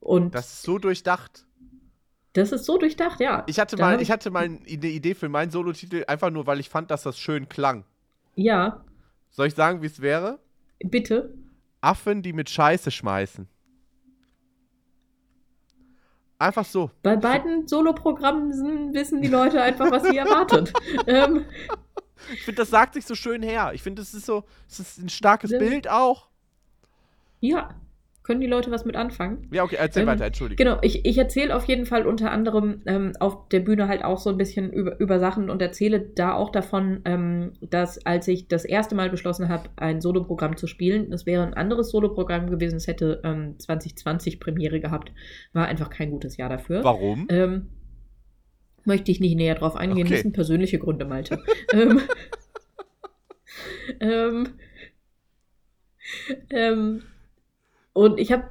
und 0.00 0.34
das 0.34 0.52
ist 0.52 0.62
so 0.62 0.78
durchdacht. 0.78 1.46
Das 2.36 2.52
ist 2.52 2.66
so 2.66 2.76
durchdacht, 2.76 3.18
ja. 3.20 3.44
Ich 3.46 3.58
hatte 3.58 3.78
mal, 3.78 4.00
ich 4.02 4.10
hatte 4.10 4.30
mal 4.30 4.44
eine 4.44 4.58
Idee 4.66 5.14
für 5.14 5.30
meinen 5.30 5.50
Solotitel, 5.50 6.04
einfach 6.06 6.28
nur, 6.30 6.46
weil 6.46 6.60
ich 6.60 6.68
fand, 6.68 6.90
dass 6.90 7.02
das 7.02 7.18
schön 7.18 7.48
klang. 7.48 7.84
Ja. 8.34 8.84
Soll 9.30 9.46
ich 9.46 9.54
sagen, 9.54 9.80
wie 9.80 9.86
es 9.86 10.02
wäre? 10.02 10.38
Bitte. 10.80 11.32
Affen, 11.80 12.20
die 12.20 12.34
mit 12.34 12.50
Scheiße 12.50 12.90
schmeißen. 12.90 13.48
Einfach 16.38 16.66
so. 16.66 16.90
Bei 17.02 17.16
beiden 17.16 17.66
Soloprogrammen 17.66 18.92
wissen 18.92 19.22
die 19.22 19.28
Leute 19.28 19.62
einfach, 19.62 19.90
was 19.90 20.02
sie 20.02 20.16
erwartet. 20.18 20.74
ähm, 21.06 21.46
ich 22.34 22.42
finde, 22.42 22.60
das 22.60 22.68
sagt 22.68 22.94
sich 22.94 23.06
so 23.06 23.14
schön 23.14 23.42
her. 23.42 23.70
Ich 23.72 23.82
finde, 23.82 24.02
das 24.02 24.12
ist 24.12 24.26
so, 24.26 24.44
es 24.68 24.78
ist 24.78 24.98
ein 24.98 25.08
starkes 25.08 25.52
Bild 25.52 25.88
auch. 25.88 26.28
Ja, 27.40 27.70
können 28.26 28.40
die 28.40 28.48
Leute 28.48 28.72
was 28.72 28.84
mit 28.84 28.96
anfangen? 28.96 29.46
Ja, 29.52 29.62
okay, 29.62 29.76
erzähl 29.78 30.02
ähm, 30.02 30.08
weiter, 30.08 30.24
entschuldige. 30.24 30.62
Genau, 30.62 30.78
ich, 30.82 31.06
ich 31.06 31.16
erzähle 31.16 31.54
auf 31.54 31.64
jeden 31.66 31.86
Fall 31.86 32.08
unter 32.08 32.32
anderem 32.32 32.82
ähm, 32.86 33.12
auf 33.20 33.48
der 33.50 33.60
Bühne 33.60 33.86
halt 33.86 34.04
auch 34.04 34.18
so 34.18 34.30
ein 34.30 34.36
bisschen 34.36 34.72
über, 34.72 34.98
über 34.98 35.20
Sachen 35.20 35.48
und 35.48 35.62
erzähle 35.62 36.00
da 36.00 36.34
auch 36.34 36.50
davon, 36.50 37.02
ähm, 37.04 37.52
dass 37.60 38.04
als 38.04 38.26
ich 38.26 38.48
das 38.48 38.64
erste 38.64 38.96
Mal 38.96 39.10
beschlossen 39.10 39.48
habe, 39.48 39.70
ein 39.76 40.00
Soloprogramm 40.00 40.56
zu 40.56 40.66
spielen, 40.66 41.08
das 41.10 41.24
wäre 41.24 41.44
ein 41.44 41.54
anderes 41.54 41.90
Soloprogramm 41.90 42.50
gewesen, 42.50 42.74
es 42.74 42.88
hätte 42.88 43.20
2020 43.58 44.34
ähm, 44.34 44.40
Premiere 44.40 44.80
gehabt, 44.80 45.12
war 45.52 45.66
einfach 45.66 45.88
kein 45.88 46.10
gutes 46.10 46.36
Jahr 46.36 46.48
dafür. 46.48 46.82
Warum? 46.82 47.28
Ähm, 47.30 47.68
möchte 48.84 49.12
ich 49.12 49.20
nicht 49.20 49.36
näher 49.36 49.54
drauf 49.54 49.76
eingehen, 49.76 50.06
okay. 50.06 50.14
das 50.14 50.22
sind 50.22 50.32
persönliche 50.32 50.80
Gründe, 50.80 51.04
Malte. 51.04 51.38
ähm, 51.72 52.00
ähm, 54.00 54.48
ähm, 56.50 57.02
und 57.96 58.20
ich 58.20 58.30
habe 58.30 58.44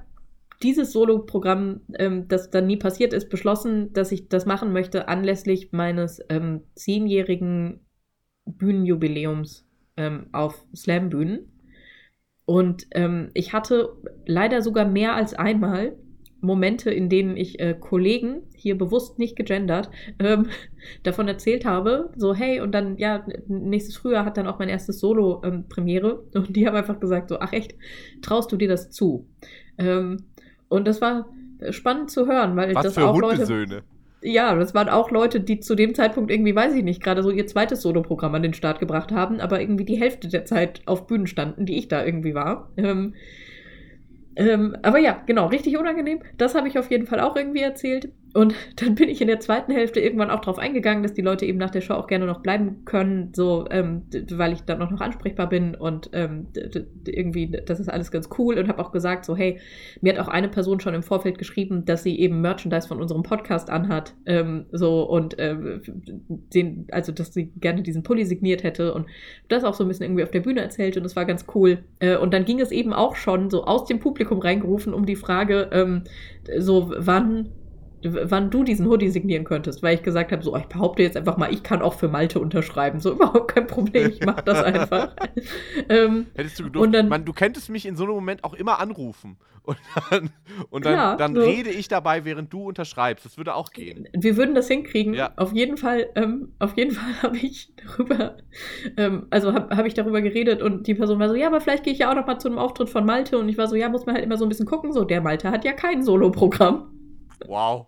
dieses 0.64 0.92
Solo-Programm, 0.92 1.82
ähm, 2.00 2.28
das 2.28 2.50
dann 2.50 2.66
nie 2.66 2.78
passiert 2.78 3.14
ist, 3.14 3.30
beschlossen, 3.30 3.94
dass 3.94 4.12
ich 4.12 4.28
das 4.28 4.48
machen 4.48 4.74
möchte 4.74 5.08
anlässlich 5.08 5.72
meines 5.72 6.20
ähm, 6.30 6.64
zehnjährigen 6.74 7.86
Bühnenjubiläums 8.46 9.68
ähm, 9.98 10.30
auf 10.32 10.66
Slam-Bühnen. 10.76 11.52
Und 12.46 12.88
ähm, 12.92 13.30
ich 13.36 13.54
hatte 13.54 13.96
leider 14.26 14.64
sogar 14.64 14.86
mehr 14.86 15.14
als 15.14 15.36
einmal 15.36 15.96
Momente, 16.46 16.92
in 16.92 17.10
denen 17.10 17.36
ich 17.38 17.60
äh, 17.60 17.76
Kollegen, 17.80 18.44
hier 18.56 18.78
bewusst 18.78 19.20
nicht 19.20 19.36
gegendert, 19.36 19.90
ähm, 20.20 20.48
davon 21.04 21.28
erzählt 21.28 21.66
habe, 21.66 22.12
so 22.16 22.34
hey, 22.34 22.62
und 22.62 22.72
dann, 22.72 22.98
ja, 22.98 23.26
nächstes 23.48 23.98
Frühjahr 23.98 24.26
hat 24.26 24.38
dann 24.38 24.48
auch 24.48 24.60
mein 24.60 24.70
erstes 24.70 25.00
Solo-Premiere 25.00 26.24
ähm, 26.34 26.42
und 26.48 26.56
die 26.56 26.68
haben 26.68 26.76
einfach 26.76 27.00
gesagt, 27.00 27.30
so, 27.30 27.40
ach 27.40 27.54
echt, 27.54 27.76
traust 28.22 28.52
du 28.52 28.58
dir 28.58 28.68
das 28.68 28.92
zu? 28.92 29.28
Ähm, 29.78 30.18
und 30.70 30.88
das 30.88 31.02
war 31.02 31.28
spannend 31.70 32.12
zu 32.12 32.28
hören, 32.28 32.56
weil 32.56 32.76
Was 32.76 32.84
das 32.84 32.94
für 32.96 33.08
auch 33.08 33.22
Hundesöhne. 33.22 33.76
Leute... 33.76 33.84
Ja, 34.22 34.56
das 34.56 34.74
waren 34.74 34.90
auch 34.90 35.12
Leute, 35.12 35.40
die 35.40 35.60
zu 35.60 35.76
dem 35.76 35.94
Zeitpunkt 35.94 36.32
irgendwie, 36.32 36.56
weiß 36.56 36.74
ich 36.74 36.84
nicht, 36.84 37.04
gerade 37.04 37.22
so 37.22 37.30
ihr 37.30 37.46
zweites 37.46 37.82
Solo-Programm 37.82 38.34
an 38.34 38.42
den 38.42 38.56
Start 38.56 38.80
gebracht 38.80 39.12
haben, 39.12 39.40
aber 39.40 39.62
irgendwie 39.62 39.86
die 39.86 40.00
Hälfte 40.00 40.28
der 40.28 40.46
Zeit 40.46 40.82
auf 40.88 41.06
Bühnen 41.06 41.28
standen, 41.28 41.68
die 41.68 41.78
ich 41.78 41.90
da 41.90 42.04
irgendwie 42.04 42.34
war. 42.34 42.72
Ähm, 42.76 43.14
ähm, 44.36 44.78
aber 44.82 45.00
ja, 45.00 45.22
genau, 45.26 45.48
richtig 45.48 45.78
unangenehm. 45.78 46.22
Das 46.38 46.56
habe 46.56 46.68
ich 46.68 46.78
auf 46.80 46.92
jeden 46.92 47.08
Fall 47.08 47.20
auch 47.20 47.36
irgendwie 47.36 47.62
erzählt. 47.62 48.12
Und 48.36 48.54
dann 48.76 48.96
bin 48.96 49.10
ich 49.10 49.22
in 49.22 49.28
der 49.28 49.40
zweiten 49.40 49.72
Hälfte 49.72 50.00
irgendwann 50.00 50.30
auch 50.30 50.42
darauf 50.42 50.60
eingegangen, 50.60 51.04
dass 51.04 51.14
die 51.14 51.22
Leute 51.22 51.46
eben 51.46 51.58
nach 51.58 51.70
der 51.70 51.82
Show 51.82 51.94
auch 51.94 52.08
gerne 52.08 52.26
noch 52.26 52.42
bleiben 52.42 52.84
können, 52.86 53.32
so, 53.34 53.66
ähm, 53.72 54.04
weil 54.32 54.54
ich 54.54 54.62
dann 54.64 54.82
auch 54.82 54.92
noch 54.92 55.02
ansprechbar 55.02 55.48
bin 55.48 55.74
und 55.74 56.10
ähm, 56.14 56.48
irgendwie, 57.08 57.50
das 57.66 57.80
ist 57.80 57.90
alles 57.90 58.12
ganz 58.12 58.30
cool 58.38 58.58
und 58.60 58.68
habe 58.68 58.84
auch 58.84 58.92
gesagt, 58.92 59.26
so, 59.26 59.36
hey, 59.36 59.60
mir 60.02 60.14
hat 60.14 60.20
auch 60.20 60.28
eine 60.28 60.50
Person 60.50 60.80
schon 60.80 60.94
im 60.94 61.04
Vorfeld 61.04 61.38
geschrieben, 61.38 61.86
dass 61.86 62.04
sie 62.04 62.20
eben 62.20 62.42
Merchandise 62.42 62.88
von 62.88 63.02
unserem 63.02 63.24
Podcast 63.24 63.70
anhat, 63.70 64.14
ähm, 64.26 64.66
so 64.72 65.04
und 65.04 65.40
äh, 65.40 65.56
den, 66.54 66.88
also, 66.92 67.14
dass 67.14 67.34
sie 67.34 67.52
gerne 67.60 67.84
diesen 67.84 68.04
Pulli 68.04 68.26
signiert 68.26 68.64
hätte 68.64 68.94
und 68.94 69.08
das 69.48 69.64
auch 69.64 69.74
so 69.74 69.86
ein 69.86 69.88
bisschen 69.88 70.06
irgendwie 70.06 70.24
auf 70.24 70.32
der 70.32 70.42
Bühne 70.42 70.62
erzählt 70.62 70.98
und 70.98 71.04
das 71.04 71.16
war 71.16 71.26
ganz 71.26 71.46
cool. 71.56 71.80
Äh, 72.00 72.18
und 72.18 72.34
dann 72.34 72.44
ging 72.44 72.60
es 72.60 72.72
eben 72.72 72.92
auch 72.92 73.16
schon 73.16 73.50
so 73.50 73.64
aus 73.64 73.86
dem 73.86 74.00
Publikum 74.00 74.40
reingerufen 74.40 74.94
um 74.94 75.06
die 75.06 75.16
Frage, 75.16 75.70
ähm, 75.72 76.04
so, 76.58 76.94
wann 76.98 77.50
wann 78.14 78.50
du 78.50 78.64
diesen 78.64 78.88
Hoodie 78.88 79.10
signieren 79.10 79.44
könntest, 79.44 79.84
weil 79.84 79.96
ich 79.96 80.04
gesagt 80.04 80.32
habe, 80.32 80.44
so, 80.44 80.56
ich 80.56 80.66
behaupte 80.66 81.04
jetzt 81.04 81.18
einfach 81.18 81.38
mal, 81.38 81.54
ich 81.54 81.64
kann 81.64 81.82
auch 81.82 81.94
für 81.94 82.08
Malte 82.08 82.40
unterschreiben. 82.40 83.00
So, 83.00 83.12
überhaupt 83.14 83.54
kein 83.54 83.68
Problem, 83.68 84.10
ich 84.10 84.26
mache 84.26 84.44
das 84.44 84.64
einfach. 84.64 85.16
ähm, 85.90 86.28
Hättest 86.36 86.60
du 86.60 86.64
gedurft, 86.66 86.94
dann, 86.94 87.10
man, 87.10 87.26
du 87.26 87.34
könntest 87.34 87.70
mich 87.70 87.86
in 87.86 87.96
so 87.96 88.04
einem 88.04 88.14
Moment 88.14 88.44
auch 88.44 88.54
immer 88.54 88.80
anrufen. 88.80 89.38
Und 89.66 89.80
dann, 90.12 90.30
und 90.70 90.86
dann, 90.86 90.94
ja, 90.94 91.16
dann 91.16 91.34
so. 91.34 91.42
rede 91.42 91.72
ich 91.72 91.88
dabei, 91.88 92.24
während 92.24 92.54
du 92.54 92.68
unterschreibst. 92.68 93.26
Das 93.26 93.38
würde 93.38 93.56
auch 93.56 93.72
gehen. 93.72 94.08
Wir 94.14 94.38
würden 94.38 94.54
das 94.54 94.68
hinkriegen. 94.68 95.16
Ja. 95.16 95.32
Auf 95.38 95.54
jeden 95.54 95.78
Fall, 95.78 96.08
ähm, 96.14 96.54
auf 96.60 96.78
jeden 96.78 96.92
Fall 96.92 97.24
habe 97.24 97.38
ich 97.38 97.74
darüber, 97.84 98.38
ähm, 98.96 99.26
also 99.32 99.54
habe 99.54 99.76
hab 99.76 99.88
ich 99.88 99.96
darüber 99.96 100.22
geredet 100.22 100.62
und 100.62 100.86
die 100.86 100.94
Person 100.94 101.18
war 101.18 101.30
so, 101.30 101.36
ja, 101.36 101.48
aber 101.48 101.62
vielleicht 101.62 101.84
gehe 101.84 101.94
ich 101.94 101.98
ja 101.98 102.12
auch 102.12 102.16
noch 102.16 102.28
mal 102.28 102.38
zu 102.38 102.48
einem 102.48 102.60
Auftritt 102.60 102.92
von 102.92 103.08
Malte 103.08 103.40
und 103.40 103.50
ich 103.50 103.58
war 103.58 103.68
so, 103.68 103.76
ja, 103.76 103.90
muss 103.90 104.06
man 104.06 104.14
halt 104.14 104.24
immer 104.24 104.38
so 104.38 104.46
ein 104.46 104.50
bisschen 104.50 104.68
gucken. 104.68 104.94
So, 104.94 105.04
der 105.04 105.22
Malte 105.22 105.50
hat 105.50 105.66
ja 105.66 105.74
kein 105.74 106.04
Solo-Programm. 106.04 106.92
Wow. 107.48 107.88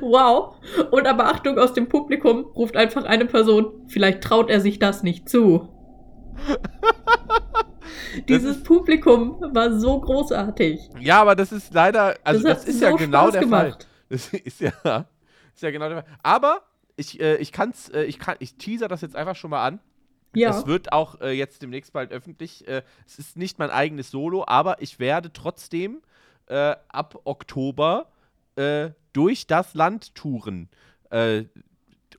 Wow. 0.00 0.56
Und 0.90 1.06
aber 1.06 1.26
Achtung, 1.26 1.58
aus 1.58 1.72
dem 1.72 1.88
Publikum 1.88 2.44
ruft 2.44 2.76
einfach 2.76 3.04
eine 3.04 3.24
Person, 3.24 3.86
vielleicht 3.88 4.22
traut 4.22 4.50
er 4.50 4.60
sich 4.60 4.78
das 4.78 5.02
nicht 5.02 5.28
zu. 5.28 5.68
Dieses 8.28 8.62
Publikum 8.62 9.40
war 9.54 9.78
so 9.78 10.00
großartig. 10.00 10.80
Ja, 11.00 11.22
aber 11.22 11.34
das 11.34 11.52
ist 11.52 11.72
leider, 11.72 12.16
also 12.24 12.42
das, 12.42 12.60
das 12.60 12.68
ist 12.68 12.80
so 12.80 12.86
ja 12.86 12.96
genau 12.96 13.22
Spaß 13.22 13.32
der 13.32 13.40
gemacht. 13.40 13.64
Fall. 13.64 13.78
Das 14.10 14.28
ist 14.32 14.60
ja, 14.60 15.06
ist 15.54 15.62
ja 15.62 15.70
genau 15.70 15.88
der 15.88 16.02
Fall. 16.02 16.12
Aber 16.22 16.62
ich, 16.96 17.20
äh, 17.20 17.36
ich 17.36 17.52
kann's, 17.52 17.88
äh, 17.88 18.02
ich 18.04 18.18
kann, 18.18 18.36
ich 18.38 18.56
teaser 18.56 18.88
das 18.88 19.00
jetzt 19.00 19.16
einfach 19.16 19.36
schon 19.36 19.50
mal 19.50 19.66
an. 19.66 19.80
Ja. 20.34 20.50
Es 20.50 20.66
wird 20.66 20.92
auch 20.92 21.20
äh, 21.20 21.32
jetzt 21.32 21.62
demnächst 21.62 21.92
bald 21.92 22.10
öffentlich. 22.10 22.66
Äh, 22.66 22.82
es 23.06 23.18
ist 23.18 23.36
nicht 23.36 23.58
mein 23.58 23.70
eigenes 23.70 24.10
Solo, 24.10 24.44
aber 24.46 24.80
ich 24.80 24.98
werde 24.98 25.32
trotzdem 25.32 26.02
äh, 26.46 26.74
ab 26.88 27.20
Oktober 27.24 28.08
äh, 28.56 28.90
durch 29.12 29.46
das 29.46 29.74
Land 29.74 30.14
touren. 30.14 30.68
Äh, 31.10 31.44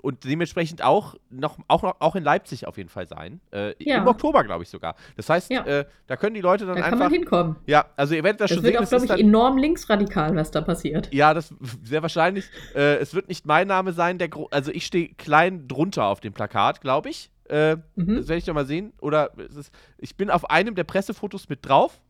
und 0.03 0.25
dementsprechend 0.25 0.83
auch 0.83 1.15
noch, 1.29 1.57
auch 1.69 1.95
auch 1.99 2.15
in 2.17 2.25
Leipzig 2.25 2.67
auf 2.67 2.75
jeden 2.75 2.89
Fall 2.89 3.07
sein. 3.07 3.39
Äh, 3.51 3.73
ja. 3.79 3.99
Im 3.99 4.07
Oktober, 4.07 4.43
glaube 4.43 4.63
ich 4.63 4.69
sogar. 4.69 4.95
Das 5.15 5.29
heißt, 5.29 5.49
ja. 5.49 5.65
äh, 5.65 5.85
da 6.07 6.17
können 6.17 6.35
die 6.35 6.41
Leute 6.41 6.65
dann 6.65 6.75
da 6.75 6.83
einfach. 6.83 6.89
Da 6.89 7.03
kann 7.05 7.11
man 7.11 7.13
hinkommen. 7.13 7.55
Ja, 7.67 7.85
also 7.95 8.13
ihr 8.13 8.21
werdet 8.21 8.41
das, 8.41 8.49
das 8.49 8.57
schon 8.57 8.65
sehen. 8.65 8.75
Das 8.77 8.91
wird 8.91 9.01
auch, 9.01 9.05
glaube 9.05 9.21
ich, 9.21 9.25
enorm 9.25 9.57
linksradikal, 9.57 10.35
was 10.35 10.51
da 10.51 10.59
passiert. 10.59 11.07
Ja, 11.13 11.33
das 11.33 11.53
sehr 11.83 12.01
wahrscheinlich. 12.01 12.43
äh, 12.75 12.97
es 12.97 13.13
wird 13.13 13.29
nicht 13.29 13.45
mein 13.45 13.67
Name 13.67 13.93
sein, 13.93 14.17
der 14.17 14.29
also 14.51 14.71
ich 14.71 14.85
stehe 14.85 15.13
klein 15.13 15.69
drunter 15.69 16.07
auf 16.07 16.19
dem 16.19 16.33
Plakat, 16.33 16.81
glaube 16.81 17.09
ich. 17.09 17.31
Äh, 17.47 17.77
mhm. 17.95 18.17
Das 18.17 18.27
werde 18.27 18.39
ich 18.39 18.45
doch 18.45 18.53
mal 18.53 18.65
sehen. 18.65 18.91
Oder 18.99 19.37
ist, 19.37 19.71
ich 19.97 20.17
bin 20.17 20.29
auf 20.29 20.49
einem 20.49 20.75
der 20.75 20.83
Pressefotos 20.83 21.47
mit 21.47 21.65
drauf. 21.65 22.01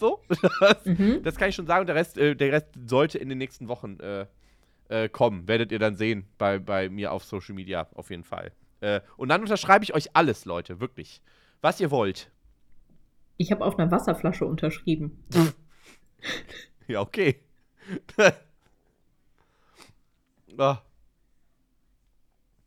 So. 0.00 0.22
Das, 0.60 0.84
mhm. 0.86 1.22
das, 1.22 1.36
kann 1.36 1.50
ich 1.50 1.54
schon 1.54 1.66
sagen. 1.66 1.86
Der 1.86 1.94
Rest, 1.94 2.16
äh, 2.16 2.34
der 2.34 2.52
Rest 2.52 2.68
sollte 2.86 3.18
in 3.18 3.28
den 3.28 3.38
nächsten 3.38 3.68
Wochen 3.68 4.00
äh, 4.00 4.26
äh, 4.88 5.08
kommen. 5.08 5.46
Werdet 5.46 5.70
ihr 5.70 5.78
dann 5.78 5.94
sehen 5.94 6.26
bei, 6.38 6.58
bei 6.58 6.88
mir 6.88 7.12
auf 7.12 7.24
Social 7.24 7.54
Media 7.54 7.86
auf 7.94 8.10
jeden 8.10 8.24
Fall. 8.24 8.52
Äh, 8.80 9.00
und 9.16 9.28
dann 9.28 9.42
unterschreibe 9.42 9.84
ich 9.84 9.94
euch 9.94 10.16
alles, 10.16 10.46
Leute, 10.46 10.80
wirklich. 10.80 11.20
Was 11.60 11.80
ihr 11.80 11.90
wollt. 11.90 12.30
Ich 13.36 13.52
habe 13.52 13.64
auf 13.64 13.78
einer 13.78 13.90
Wasserflasche 13.90 14.46
unterschrieben. 14.46 15.22
ja, 16.88 17.00
okay. 17.00 17.40
oh. 20.58 20.74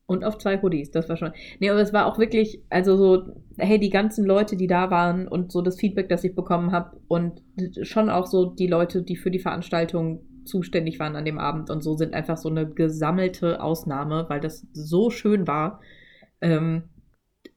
Und 0.05 0.25
auf 0.25 0.37
zwei 0.37 0.61
Hoodies, 0.61 0.91
das 0.91 1.07
war 1.07 1.15
schon. 1.15 1.31
Nee, 1.59 1.69
aber 1.69 1.79
es 1.79 1.93
war 1.93 2.05
auch 2.05 2.19
wirklich, 2.19 2.61
also 2.69 2.97
so, 2.97 3.41
hey, 3.57 3.79
die 3.79 3.89
ganzen 3.89 4.25
Leute, 4.25 4.57
die 4.57 4.67
da 4.67 4.91
waren 4.91 5.27
und 5.27 5.51
so 5.51 5.61
das 5.61 5.79
Feedback, 5.79 6.09
das 6.09 6.23
ich 6.23 6.35
bekommen 6.35 6.71
habe 6.71 6.99
und 7.07 7.41
schon 7.83 8.09
auch 8.09 8.27
so 8.27 8.45
die 8.45 8.67
Leute, 8.67 9.01
die 9.01 9.15
für 9.15 9.31
die 9.31 9.39
Veranstaltung 9.39 10.25
zuständig 10.45 10.99
waren 10.99 11.15
an 11.15 11.23
dem 11.23 11.39
Abend 11.39 11.69
und 11.69 11.81
so 11.81 11.95
sind 11.95 12.13
einfach 12.13 12.35
so 12.35 12.49
eine 12.49 12.69
gesammelte 12.69 13.63
Ausnahme, 13.63 14.25
weil 14.27 14.41
das 14.41 14.67
so 14.73 15.09
schön 15.09 15.47
war. 15.47 15.79
Ähm, 16.41 16.83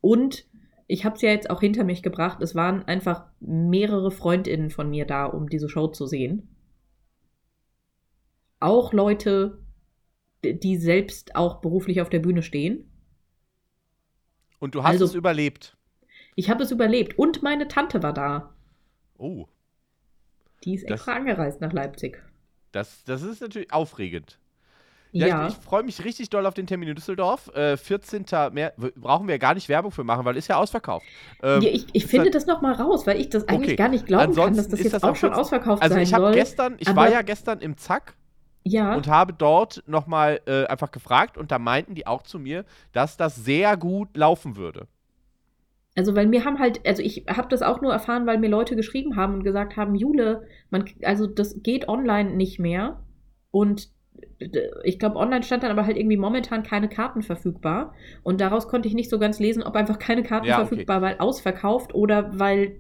und 0.01 0.47
ich 0.87 1.05
habe 1.05 1.17
es 1.17 1.23
ja 1.23 1.31
jetzt 1.31 1.51
auch 1.51 1.61
hinter 1.61 1.83
mich 1.83 2.03
gebracht, 2.03 2.41
es 2.43 2.55
waren 2.55 2.85
einfach 2.85 3.25
mehrere 3.41 4.13
Freundinnen 4.13 4.71
von 4.71 4.89
mir 4.89 5.05
da, 5.05 5.25
um 5.25 5.49
diese 5.49 5.69
Show 5.69 5.89
zu 5.89 6.07
sehen. 6.07 6.49
Auch 8.61 8.93
Leute, 8.93 9.59
die 10.55 10.77
selbst 10.77 11.37
auch 11.37 11.61
beruflich 11.61 12.01
auf 12.01 12.09
der 12.09 12.21
Bühne 12.21 12.43
stehen. 12.43 12.91
Und 14.59 14.75
du 14.75 14.83
hast 14.83 14.93
also, 14.93 15.05
es 15.05 15.15
überlebt. 15.15 15.77
Ich 16.35 16.51
habe 16.51 16.63
es 16.63 16.71
überlebt. 16.71 17.19
Und 17.19 17.43
meine 17.43 17.69
Tante 17.69 18.03
war 18.03 18.13
da. 18.13 18.55
Oh. 19.19 19.47
Die 20.65 20.75
ist 20.75 20.85
das, 20.85 21.01
extra 21.01 21.15
angereist 21.15 21.61
nach 21.61 21.73
Leipzig. 21.73 22.23
Das, 22.73 23.05
das 23.05 23.23
ist 23.23 23.41
natürlich 23.41 23.73
aufregend. 23.73 24.39
Ja, 25.13 25.27
ja. 25.27 25.47
ich, 25.47 25.55
ich 25.55 25.65
freue 25.65 25.83
mich 25.83 26.05
richtig 26.05 26.29
doll 26.29 26.45
auf 26.45 26.55
den 26.55 26.67
Termin 26.67 26.91
in 26.91 26.95
Düsseldorf. 26.95 27.49
Äh, 27.55 27.77
14. 27.77 28.27
März, 28.53 28.75
brauchen 28.97 29.29
wir 29.29 29.39
gar 29.39 29.55
nicht 29.55 29.69
Werbung 29.69 29.91
für 29.91 30.05
machen, 30.05 30.25
weil 30.25 30.37
ist 30.37 30.49
ja 30.49 30.57
ausverkauft. 30.57 31.07
Ähm, 31.43 31.63
ja, 31.63 31.71
ich, 31.71 31.87
ich 31.93 32.07
finde 32.07 32.25
halt, 32.25 32.35
das 32.35 32.47
nochmal 32.47 32.75
raus, 32.75 33.07
weil 33.07 33.19
ich 33.21 33.31
das 33.31 33.49
eigentlich 33.49 33.71
okay. 33.71 33.77
gar 33.77 33.89
nicht 33.89 34.07
glauben 34.07 34.25
Ansonsten 34.25 34.55
kann, 34.55 34.57
dass 34.57 34.69
das 34.69 34.81
jetzt 34.81 34.93
das 34.93 35.03
auch 35.05 35.17
schon 35.17 35.33
ausverkauft 35.33 35.83
also 35.83 35.95
sein 35.95 36.03
ich 36.03 36.11
soll. 36.11 36.33
Gestern, 36.33 36.77
ich 36.79 36.95
war 36.95 37.11
ja 37.11 37.23
gestern 37.23 37.61
im 37.61 37.77
Zack 37.79 38.15
ja. 38.67 38.95
und 38.95 39.09
habe 39.09 39.33
dort 39.33 39.83
nochmal 39.87 40.41
äh, 40.47 40.67
einfach 40.67 40.91
gefragt 40.91 41.39
und 41.39 41.51
da 41.51 41.59
meinten 41.59 41.95
die 41.95 42.07
auch 42.07 42.23
zu 42.23 42.39
mir, 42.39 42.65
dass 42.93 43.17
das 43.17 43.37
sehr 43.37 43.77
gut 43.77 44.17
laufen 44.17 44.57
würde. 44.57 44.89
Also, 45.95 46.15
weil 46.15 46.27
mir 46.27 46.45
haben 46.45 46.59
halt, 46.59 46.87
also 46.87 47.03
ich 47.03 47.25
habe 47.29 47.49
das 47.49 47.63
auch 47.63 47.81
nur 47.81 47.93
erfahren, 47.93 48.27
weil 48.27 48.39
mir 48.39 48.51
Leute 48.51 48.77
geschrieben 48.77 49.17
haben 49.17 49.35
und 49.35 49.45
gesagt 49.45 49.77
haben, 49.77 49.95
Jule, 49.95 50.47
man, 50.69 50.85
also 51.03 51.27
das 51.27 51.63
geht 51.63 51.89
online 51.89 52.35
nicht 52.35 52.59
mehr. 52.59 53.01
Und 53.51 53.89
ich 54.85 54.99
glaube, 54.99 55.17
online 55.17 55.43
stand 55.43 55.63
dann 55.63 55.71
aber 55.71 55.87
halt 55.87 55.97
irgendwie 55.97 56.19
momentan 56.19 56.63
keine 56.63 56.91
Karten 56.91 57.23
verfügbar. 57.23 57.95
Und 58.23 58.43
daraus 58.43 58.69
konnte 58.69 58.89
ich 58.89 58.95
nicht 58.95 59.09
so 59.09 59.19
ganz 59.19 59.39
lesen, 59.39 59.63
ob 59.63 59.75
einfach 59.75 59.99
keine 59.99 60.23
Karten 60.23 60.47
ja, 60.47 60.57
verfügbar, 60.57 60.99
okay. 60.99 61.07
weil 61.07 61.19
ausverkauft 61.19 61.95
oder 61.95 62.39
weil 62.39 62.77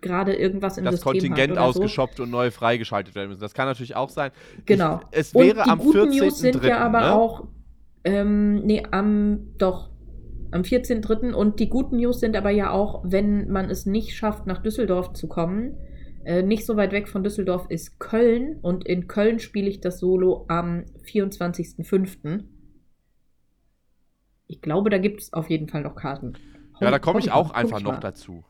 gerade 0.00 0.34
irgendwas 0.34 0.78
im 0.78 0.84
das 0.84 0.96
System 0.96 1.12
Kontingent 1.12 1.58
ausgeshoppt 1.58 2.16
so. 2.16 2.22
und 2.22 2.30
neu 2.30 2.50
freigeschaltet 2.50 3.14
werden 3.14 3.28
müssen. 3.28 3.40
Das 3.40 3.54
kann 3.54 3.66
natürlich 3.66 3.96
auch 3.96 4.08
sein. 4.08 4.30
Genau. 4.66 5.00
Ich, 5.10 5.18
es 5.18 5.34
wäre 5.34 5.60
und 5.60 5.66
die 5.66 5.70
am 5.70 5.78
guten 5.78 6.12
14. 6.12 6.18
News 6.18 6.38
sind 6.38 6.64
ja 6.64 6.78
aber 6.78 7.00
ne? 7.00 7.14
auch, 7.14 7.48
ähm, 8.04 8.60
nee, 8.64 8.82
am, 8.90 9.56
doch, 9.58 9.90
am 10.50 10.62
14.3. 10.62 11.32
Und 11.32 11.60
die 11.60 11.68
guten 11.68 11.96
News 11.96 12.20
sind 12.20 12.36
aber 12.36 12.50
ja 12.50 12.70
auch, 12.70 13.02
wenn 13.04 13.50
man 13.50 13.70
es 13.70 13.86
nicht 13.86 14.16
schafft, 14.16 14.46
nach 14.46 14.62
Düsseldorf 14.62 15.12
zu 15.12 15.28
kommen, 15.28 15.76
äh, 16.24 16.42
nicht 16.42 16.66
so 16.66 16.76
weit 16.76 16.92
weg 16.92 17.08
von 17.08 17.22
Düsseldorf 17.22 17.66
ist 17.68 17.98
Köln. 17.98 18.58
Und 18.62 18.86
in 18.86 19.06
Köln 19.06 19.38
spiele 19.38 19.68
ich 19.68 19.80
das 19.80 20.00
Solo 20.00 20.44
am 20.48 20.84
24.05. 21.04 22.44
Ich 24.46 24.60
glaube, 24.60 24.90
da 24.90 24.98
gibt 24.98 25.22
es 25.22 25.32
auf 25.32 25.48
jeden 25.48 25.68
Fall 25.68 25.82
noch 25.82 25.94
Karten. 25.94 26.34
Ja, 26.80 26.90
da 26.90 26.98
komme 26.98 27.20
ich 27.20 27.30
auch 27.30 27.52
einfach 27.52 27.80
noch 27.80 28.00
dazu. 28.00 28.44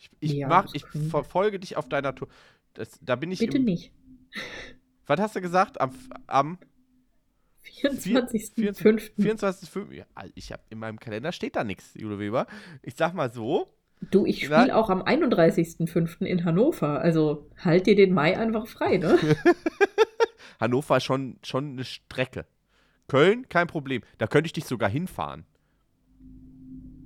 Ich, 0.00 0.10
ich, 0.20 0.32
ja, 0.32 0.48
mach, 0.48 0.72
ich 0.72 0.86
verfolge 1.10 1.60
dich 1.60 1.76
auf 1.76 1.88
deiner 1.88 2.14
Tour. 2.14 2.28
Das, 2.72 2.98
da 3.02 3.16
bin 3.16 3.30
ich. 3.30 3.38
Bitte 3.38 3.58
im, 3.58 3.64
nicht. 3.64 3.92
Was 5.06 5.20
hast 5.20 5.36
du 5.36 5.42
gesagt? 5.42 5.78
Am, 5.80 5.92
am 6.26 6.58
24.05. 7.82 9.10
24.05. 9.18 9.92
Ja, 9.92 10.04
ich 10.34 10.52
habe 10.52 10.62
in 10.70 10.78
meinem 10.78 10.98
Kalender 10.98 11.32
steht 11.32 11.56
da 11.56 11.64
nichts, 11.64 11.92
Jule 11.94 12.18
Weber. 12.18 12.46
Ich 12.82 12.94
sag 12.96 13.12
mal 13.12 13.30
so. 13.30 13.74
Du, 14.10 14.24
ich 14.24 14.44
spiele 14.46 14.74
auch 14.74 14.88
am 14.88 15.02
31.05. 15.02 16.24
in 16.24 16.46
Hannover. 16.46 17.02
Also 17.02 17.50
halt 17.58 17.86
dir 17.86 17.96
den 17.96 18.14
Mai 18.14 18.38
einfach 18.38 18.66
frei, 18.66 18.96
ne? 18.96 19.18
Hannover 20.60 20.96
ist 20.96 21.04
schon, 21.04 21.38
schon 21.42 21.72
eine 21.72 21.84
Strecke. 21.84 22.46
Köln, 23.08 23.48
kein 23.50 23.66
Problem. 23.66 24.02
Da 24.16 24.26
könnte 24.26 24.46
ich 24.46 24.54
dich 24.54 24.64
sogar 24.64 24.88
hinfahren. 24.88 25.44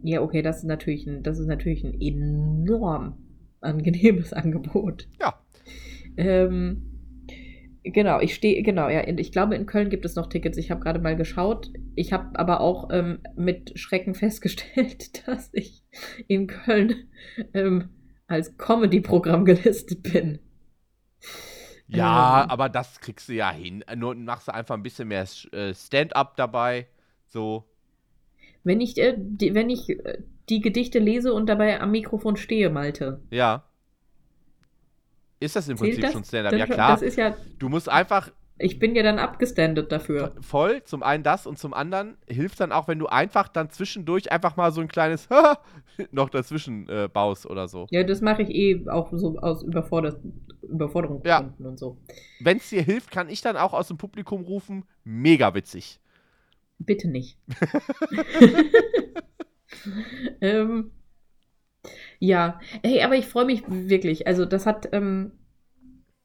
Ja, 0.05 0.23
okay, 0.23 0.43
das 0.43 0.59
ist 0.59 0.65
natürlich 0.65 1.07
ein, 1.07 1.23
das 1.23 1.39
ist 1.39 1.47
natürlich 1.47 1.83
ein 1.85 2.01
enorm 2.01 3.19
angenehmes 3.61 4.33
Angebot. 4.35 5.09
Ja. 5.21 5.35
Ähm, 6.17 6.95
Genau, 7.87 8.19
ich 8.19 8.35
stehe, 8.35 8.63
genau, 8.63 8.89
ja, 8.89 9.07
ich 9.07 9.31
glaube, 9.31 9.55
in 9.55 9.67
Köln 9.67 9.91
gibt 9.91 10.07
es 10.07 10.17
noch 10.17 10.29
Tickets. 10.29 10.57
Ich 10.57 10.71
habe 10.71 10.81
gerade 10.81 11.01
mal 11.01 11.17
geschaut. 11.17 11.71
Ich 11.95 12.15
habe 12.15 12.39
aber 12.39 12.63
auch 12.63 12.89
ähm, 12.91 13.19
mit 13.37 13.79
Schrecken 13.79 14.15
festgestellt, 14.15 15.29
dass 15.29 15.51
ich 15.53 15.85
in 16.27 16.47
Köln 16.47 17.11
ähm, 17.53 17.91
als 18.27 18.57
Comedy-Programm 18.57 19.45
gelistet 19.45 20.03
bin. 20.03 20.39
Ja, 21.87 22.45
ähm, 22.45 22.51
aber 22.51 22.71
das 22.71 23.01
kriegst 23.01 23.29
du 23.29 23.35
ja 23.35 23.53
hin. 23.53 23.85
Nur 23.95 24.15
machst 24.15 24.49
du 24.49 24.55
einfach 24.55 24.75
ein 24.77 24.83
bisschen 24.83 25.09
mehr 25.09 25.27
äh, 25.53 25.75
Stand-up 25.75 26.37
dabei. 26.37 26.87
So. 27.27 27.65
Wenn 28.65 28.81
ich, 28.81 28.99
äh, 28.99 29.15
die, 29.17 29.55
wenn 29.55 29.71
ich 29.71 29.91
äh, 29.91 30.19
die 30.49 30.61
Gedichte 30.61 30.99
lese 30.99 31.33
und 31.33 31.47
dabei 31.47 31.81
am 31.81 31.91
Mikrofon 31.91 32.37
stehe, 32.37 32.71
Malte. 32.71 33.21
Ja. 33.31 33.65
Ist 35.41 35.57
das 35.57 35.69
im 35.69 35.77
Zählt 35.77 35.91
Prinzip 35.91 36.03
das? 36.03 36.13
schon 36.13 36.25
Stand-up? 36.25 36.55
Ja, 36.55 36.67
klar. 36.67 36.93
Das 36.93 37.03
ist 37.03 37.17
ja. 37.17 37.37
Du 37.59 37.69
musst 37.69 37.89
einfach 37.89 38.31
ich 38.57 38.79
bin 38.79 38.95
ja 38.95 39.03
dann 39.03 39.19
abgestandet 39.19 39.91
dafür. 39.91 40.33
Voll, 40.41 40.85
zum 40.85 41.03
einen 41.03 41.25
das 41.25 41.47
und 41.47 41.59
zum 41.59 41.75
anderen 41.75 42.17
hilft 42.29 42.61
dann 42.61 42.71
auch, 42.71 42.87
wenn 42.87 43.01
du 43.01 43.07
einfach 43.09 43.49
dann 43.49 43.71
zwischendurch 43.71 44.31
einfach 44.31 44.57
mal 44.57 44.71
so 44.71 44.81
ein 44.81 44.87
kleines 44.87 45.29
noch 46.13 46.31
dazwischen 46.31 46.89
äh, 46.89 47.09
baust 47.13 47.47
oder 47.47 47.67
so. 47.67 47.89
Ja, 47.91 48.05
das 48.05 48.21
mache 48.21 48.43
ich 48.43 48.51
eh 48.51 48.89
auch 48.89 49.11
so 49.13 49.39
aus 49.39 49.65
Überforder 49.65 50.21
Überforderung 50.63 51.23
ja. 51.25 51.53
und 51.59 51.79
so. 51.79 51.99
Wenn 52.41 52.59
es 52.59 52.71
dir 52.71 52.83
hilft, 52.83 53.11
kann 53.11 53.29
ich 53.29 53.41
dann 53.41 53.57
auch 53.57 53.75
aus 53.75 53.89
dem 53.89 53.97
Publikum 53.97 54.45
rufen, 54.45 54.85
mega 55.03 55.53
witzig. 55.55 56.01
Bitte 56.79 57.09
nicht. 57.09 57.39
ähm, 60.41 60.91
ja, 62.19 62.61
hey, 62.83 63.03
aber 63.03 63.17
ich 63.17 63.27
freue 63.27 63.45
mich 63.45 63.63
wirklich. 63.69 64.27
Also 64.27 64.45
das 64.45 64.67
hat 64.67 64.89
ähm, 64.93 65.33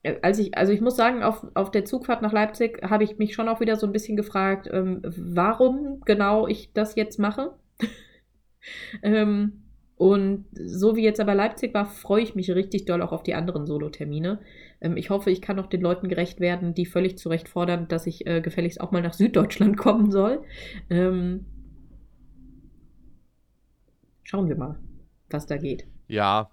äh, 0.03 0.15
als 0.21 0.39
ich, 0.39 0.57
also 0.57 0.71
ich 0.71 0.81
muss 0.81 0.95
sagen, 0.95 1.23
auf, 1.23 1.45
auf 1.55 1.71
der 1.71 1.85
Zugfahrt 1.85 2.21
nach 2.21 2.31
Leipzig 2.31 2.81
habe 2.83 3.03
ich 3.03 3.17
mich 3.17 3.33
schon 3.33 3.49
auch 3.49 3.59
wieder 3.59 3.75
so 3.75 3.85
ein 3.85 3.93
bisschen 3.93 4.17
gefragt, 4.17 4.69
ähm, 4.71 5.01
warum 5.03 6.01
genau 6.05 6.47
ich 6.47 6.73
das 6.73 6.95
jetzt 6.95 7.19
mache. 7.19 7.55
ähm, 9.03 9.63
und 9.95 10.45
so 10.53 10.95
wie 10.95 11.03
jetzt 11.03 11.19
aber 11.19 11.35
Leipzig 11.35 11.73
war, 11.73 11.85
freue 11.85 12.23
ich 12.23 12.35
mich 12.35 12.49
richtig 12.51 12.85
doll 12.85 13.01
auch 13.01 13.11
auf 13.11 13.23
die 13.23 13.33
anderen 13.33 13.65
Solo-Termine. 13.65 14.39
Ähm, 14.81 14.97
ich 14.97 15.09
hoffe, 15.09 15.31
ich 15.31 15.41
kann 15.41 15.59
auch 15.59 15.67
den 15.67 15.81
Leuten 15.81 16.09
gerecht 16.09 16.39
werden, 16.39 16.73
die 16.73 16.85
völlig 16.85 17.17
zu 17.17 17.29
Recht 17.29 17.49
fordern, 17.49 17.87
dass 17.87 18.07
ich 18.07 18.25
äh, 18.27 18.41
gefälligst 18.41 18.81
auch 18.81 18.91
mal 18.91 19.01
nach 19.01 19.13
Süddeutschland 19.13 19.77
kommen 19.77 20.11
soll. 20.11 20.43
Ähm, 20.89 21.45
schauen 24.23 24.47
wir 24.47 24.55
mal, 24.55 24.77
was 25.29 25.45
da 25.45 25.57
geht. 25.57 25.87
Ja, 26.07 26.49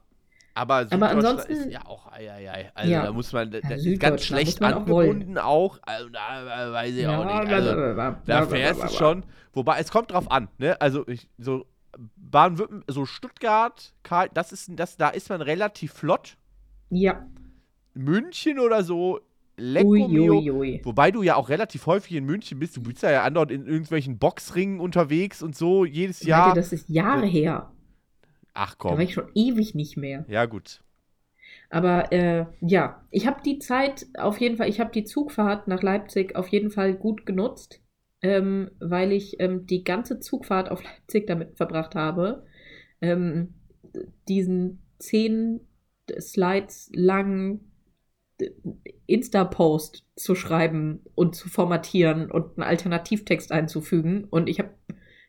aber, 0.54 0.86
aber 0.90 1.10
ansonsten 1.10 1.52
ist 1.52 1.70
ja 1.70 1.84
auch, 1.84 2.10
ei, 2.10 2.30
ei, 2.30 2.50
ei. 2.50 2.70
also 2.74 2.90
ja. 2.90 3.02
da 3.02 3.12
muss 3.12 3.30
man, 3.34 3.50
das 3.50 3.84
ja, 3.84 3.96
ganz 3.98 4.24
schlecht 4.24 4.62
angebunden 4.62 5.36
auch, 5.36 5.78
also 5.82 6.08
da 6.08 6.72
weiß 6.72 6.94
ich 6.94 7.02
ja, 7.02 7.18
auch 7.18 7.42
nicht, 7.42 7.52
also, 7.52 7.94
da 8.24 8.46
fährst 8.46 8.82
du 8.82 8.88
schon, 8.88 9.24
wobei 9.52 9.78
es 9.78 9.90
kommt 9.90 10.12
drauf 10.12 10.30
an, 10.30 10.48
ne, 10.56 10.80
also 10.80 11.06
ich, 11.08 11.28
so 11.36 11.66
Baden-Württemberg, 12.16 12.90
so 12.90 13.04
Stuttgart, 13.04 13.92
Karl, 14.02 14.30
das 14.32 14.52
ist, 14.52 14.70
das, 14.76 14.96
da 14.96 15.10
ist 15.10 15.28
man 15.28 15.42
relativ 15.42 15.92
flott. 15.92 16.36
Ja. 16.88 17.26
München 17.96 18.58
oder 18.58 18.82
so, 18.84 19.20
Lecco 19.58 19.88
ui, 19.88 20.20
ui, 20.20 20.50
ui. 20.50 20.80
Wobei 20.84 21.10
du 21.10 21.22
ja 21.22 21.36
auch 21.36 21.48
relativ 21.48 21.86
häufig 21.86 22.16
in 22.16 22.24
München 22.24 22.58
bist. 22.58 22.76
Du 22.76 22.82
bist 22.82 23.02
ja 23.02 23.22
andauernd 23.22 23.50
in 23.50 23.66
irgendwelchen 23.66 24.18
Boxringen 24.18 24.80
unterwegs 24.80 25.42
und 25.42 25.56
so 25.56 25.84
jedes 25.84 26.22
Jahr. 26.22 26.48
Leute, 26.48 26.60
das 26.60 26.72
ist 26.72 26.88
Jahre 26.88 27.26
her. 27.26 27.72
Ach 28.52 28.76
komm. 28.76 28.92
Da 28.92 28.96
war 28.98 29.04
ich 29.04 29.14
schon 29.14 29.30
ewig 29.34 29.74
nicht 29.74 29.96
mehr. 29.96 30.24
Ja, 30.28 30.44
gut. 30.44 30.82
Aber 31.70 32.12
äh, 32.12 32.46
ja, 32.60 33.02
ich 33.10 33.26
habe 33.26 33.40
die 33.42 33.58
Zeit 33.58 34.06
auf 34.18 34.40
jeden 34.40 34.56
Fall, 34.56 34.68
ich 34.68 34.78
habe 34.78 34.92
die 34.92 35.04
Zugfahrt 35.04 35.68
nach 35.68 35.82
Leipzig 35.82 36.36
auf 36.36 36.48
jeden 36.48 36.70
Fall 36.70 36.94
gut 36.94 37.24
genutzt, 37.26 37.82
ähm, 38.22 38.70
weil 38.78 39.12
ich 39.12 39.40
ähm, 39.40 39.66
die 39.66 39.84
ganze 39.84 40.20
Zugfahrt 40.20 40.70
auf 40.70 40.82
Leipzig 40.84 41.26
damit 41.26 41.56
verbracht 41.56 41.94
habe, 41.94 42.44
ähm, 43.00 43.54
diesen 44.28 44.82
zehn 44.98 45.60
Slides 46.20 46.90
langen 46.94 47.72
Insta-Post 49.06 50.04
zu 50.16 50.34
schreiben 50.34 51.00
und 51.14 51.34
zu 51.34 51.48
formatieren 51.48 52.30
und 52.30 52.58
einen 52.58 52.68
Alternativtext 52.68 53.52
einzufügen. 53.52 54.24
Und 54.24 54.48
ich 54.48 54.58
habe 54.58 54.70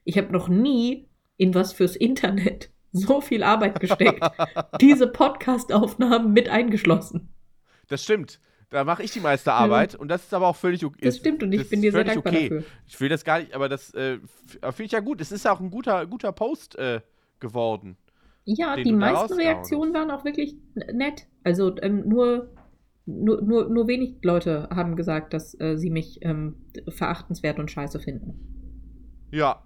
ich 0.04 0.18
hab 0.18 0.32
noch 0.32 0.48
nie 0.50 1.08
in 1.38 1.54
was 1.54 1.74
fürs 1.74 1.96
Internet 1.96 2.72
so 2.92 3.22
viel 3.22 3.44
Arbeit 3.44 3.80
gesteckt. 3.80 4.24
diese 4.82 5.08
Podcast-Aufnahmen 5.08 6.34
mit 6.34 6.50
eingeschlossen. 6.50 7.34
Das 7.88 8.04
stimmt. 8.04 8.40
Da 8.70 8.84
mache 8.84 9.02
ich 9.02 9.12
die 9.12 9.22
meiste 9.22 9.54
Arbeit 9.54 9.94
ja. 9.94 10.00
und 10.00 10.10
das 10.10 10.24
ist 10.26 10.34
aber 10.34 10.48
auch 10.48 10.56
völlig 10.58 10.84
okay. 10.84 11.06
Das 11.06 11.18
stimmt 11.18 11.42
und 11.42 11.54
ich 11.54 11.70
bin 11.70 11.82
dir 11.82 11.94
sehr 11.94 12.04
dankbar 12.04 12.34
okay. 12.34 12.50
dafür. 12.50 12.64
Ich 12.86 13.00
will 13.00 13.08
das 13.08 13.24
gar 13.24 13.40
nicht, 13.40 13.54
aber 13.54 13.70
das 13.70 13.94
äh, 13.94 14.20
finde 14.62 14.84
ich 14.84 14.92
ja 14.92 15.00
gut. 15.00 15.22
Es 15.22 15.32
ist 15.32 15.46
ja 15.46 15.54
auch 15.54 15.62
ein 15.62 15.70
guter, 15.70 16.06
guter 16.06 16.34
Post 16.34 16.78
äh, 16.78 17.00
geworden. 17.40 17.96
Ja, 18.44 18.76
die 18.76 18.92
meisten 18.94 19.34
Reaktionen 19.34 19.94
waren 19.94 20.10
auch 20.12 20.24
wirklich 20.24 20.56
nett. 20.74 21.28
Also 21.44 21.76
ähm, 21.82 22.08
nur, 22.08 22.50
nur, 23.08 23.42
nur, 23.42 23.70
nur 23.70 23.88
wenig 23.88 24.18
Leute 24.22 24.68
haben 24.70 24.96
gesagt, 24.96 25.34
dass 25.34 25.60
äh, 25.60 25.78
sie 25.78 25.90
mich 25.90 26.20
ähm, 26.22 26.58
verachtenswert 26.90 27.58
und 27.58 27.72
scheiße 27.72 28.00
finden. 28.00 29.28
Ja, 29.32 29.64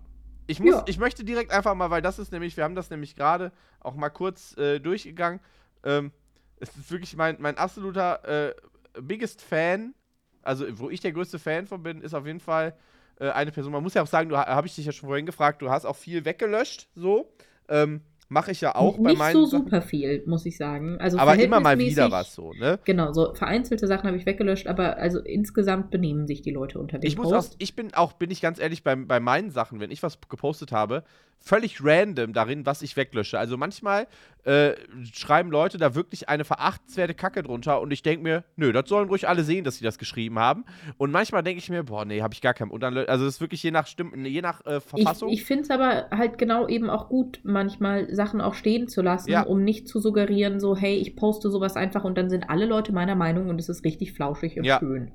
ich, 0.48 0.60
muss, 0.60 0.76
ja. 0.76 0.84
ich 0.88 1.00
möchte 1.00 1.24
direkt 1.24 1.52
einfach 1.52 1.74
mal, 1.76 1.90
weil 1.90 2.02
das 2.02 2.20
ist 2.20 2.32
nämlich, 2.32 2.56
wir 2.56 2.64
haben 2.64 2.76
das 2.76 2.90
nämlich 2.90 3.16
gerade 3.16 3.52
auch 3.80 3.96
mal 3.96 4.10
kurz 4.10 4.56
äh, 4.58 4.80
durchgegangen. 4.80 5.40
Ähm, 5.84 6.12
es 6.60 6.76
ist 6.78 6.92
wirklich 6.92 7.16
mein, 7.16 7.38
mein 7.40 7.58
absoluter 7.58 8.50
äh, 8.50 8.54
biggest 9.02 9.42
Fan, 9.42 9.96
also 10.44 10.66
wo 10.80 10.90
ich 10.90 11.00
der 11.00 11.12
größte 11.12 11.40
Fan 11.40 11.66
von 11.66 11.82
bin, 11.82 12.02
ist 12.02 12.14
auf 12.14 12.28
jeden 12.28 12.40
Fall 12.40 12.76
äh, 13.20 13.30
eine 13.30 13.52
Person. 13.52 13.72
Man 13.72 13.82
muss 13.82 13.96
ja 13.96 14.04
auch 14.04 14.08
sagen, 14.08 14.30
du 14.30 14.38
habe 14.38 14.68
ich 14.68 14.76
dich 14.76 14.86
ja 14.86 14.92
schon 14.92 15.10
vorhin 15.10 15.26
gefragt, 15.26 15.62
du 15.62 15.70
hast 15.70 15.86
auch 15.86 15.96
viel 15.96 16.26
weggelöscht, 16.26 16.90
so. 16.96 17.34
Ähm, 17.68 18.02
Mache 18.32 18.52
ich 18.52 18.62
ja 18.62 18.76
auch 18.76 18.98
Nicht 18.98 19.04
bei 19.04 19.14
meinen. 19.14 19.42
Nicht 19.42 19.52
so 19.52 19.58
super 19.58 19.82
Sachen. 19.82 19.90
viel, 19.90 20.24
muss 20.26 20.46
ich 20.46 20.56
sagen. 20.56 20.98
Also 21.00 21.18
aber 21.18 21.38
immer 21.38 21.60
mal 21.60 21.78
wieder 21.78 22.10
was 22.12 22.34
so, 22.34 22.54
ne? 22.54 22.80
Genau, 22.86 23.12
so 23.12 23.34
vereinzelte 23.34 23.88
Sachen 23.88 24.08
habe 24.08 24.16
ich 24.16 24.26
weggelöscht, 24.26 24.68
aber 24.68 24.96
also 24.96 25.20
insgesamt 25.20 25.92
benehmen 25.92 26.28
sich 26.28 26.42
die 26.42 26.52
Leute 26.52 26.80
unter 26.80 26.98
dem 26.98 27.06
ich 27.06 27.18
Post. 27.18 27.30
Muss 27.30 27.50
auch, 27.50 27.56
ich 27.58 27.76
bin 27.76 27.94
auch, 27.94 28.14
bin 28.14 28.32
ich 28.32 28.40
ganz 28.40 28.58
ehrlich, 28.58 28.86
bei, 28.86 28.96
bei 28.96 29.20
meinen 29.20 29.52
Sachen, 29.52 29.82
wenn 29.82 29.92
ich 29.92 30.02
was 30.02 30.18
gepostet 30.30 30.72
habe, 30.72 31.04
völlig 31.42 31.84
random 31.84 32.34
darin, 32.34 32.66
was 32.66 32.82
ich 32.82 32.96
weglösche. 32.96 33.38
Also 33.40 33.58
manchmal 33.58 34.08
äh, 34.44 34.74
schreiben 35.12 35.52
Leute 35.52 35.78
da 35.78 35.96
wirklich 35.96 36.30
eine 36.30 36.46
verachtenswerte 36.46 37.14
Kacke 37.14 37.44
drunter 37.44 37.82
und 37.82 37.92
ich 37.92 38.04
denke 38.04 38.24
mir, 38.24 38.44
nö, 38.56 38.72
das 38.72 38.88
sollen 38.88 39.10
ruhig 39.10 39.28
alle 39.28 39.44
sehen, 39.44 39.64
dass 39.64 39.78
sie 39.78 39.84
das 39.84 39.98
geschrieben 39.98 40.40
haben. 40.40 40.66
Und 40.98 41.12
manchmal 41.12 41.44
denke 41.44 41.60
ich 41.60 41.70
mir, 41.70 41.84
boah, 41.84 42.06
nee, 42.06 42.22
habe 42.22 42.34
ich 42.34 42.42
gar 42.42 42.54
keinen. 42.54 42.72
Und 42.72 42.82
dann, 42.82 42.96
also 42.98 43.26
das 43.26 43.36
ist 43.36 43.42
wirklich 43.42 43.62
je 43.64 43.72
nach 43.72 43.88
Stimmen, 43.88 44.26
je 44.26 44.42
nach 44.42 44.66
äh, 44.66 44.80
Verfassung. 44.80 45.30
Ich, 45.30 45.42
ich 45.42 45.46
finde 45.46 45.64
es 45.64 45.70
aber 45.72 46.08
halt 46.12 46.38
genau 46.38 46.68
eben 46.68 46.90
auch 46.90 47.10
gut, 47.10 47.40
manchmal 47.44 48.14
Sachen 48.14 48.40
auch 48.40 48.54
stehen 48.54 48.88
zu 48.88 49.02
lassen, 49.02 49.32
ja. 49.32 49.44
um 49.44 49.64
nicht 49.64 49.88
zu 49.88 50.00
suggerieren, 50.00 50.60
so, 50.60 50.76
hey, 50.76 50.96
ich 50.96 51.16
poste 51.16 51.50
sowas 51.50 51.76
einfach 51.76 52.04
und 52.04 52.18
dann 52.18 52.30
sind 52.30 52.50
alle 52.50 52.66
Leute 52.66 52.94
meiner 52.94 53.16
Meinung 53.16 53.50
und 53.50 53.60
es 53.60 53.70
ist 53.70 53.84
richtig 53.84 54.14
flauschig 54.14 54.58
und 54.58 54.64
ja. 54.64 54.80
schön. 54.80 55.12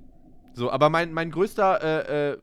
So, 0.54 0.70
aber 0.70 0.88
mein, 0.88 1.12
mein 1.12 1.30
größter 1.30 1.82
äh, 1.82 2.32
äh 2.32 2.38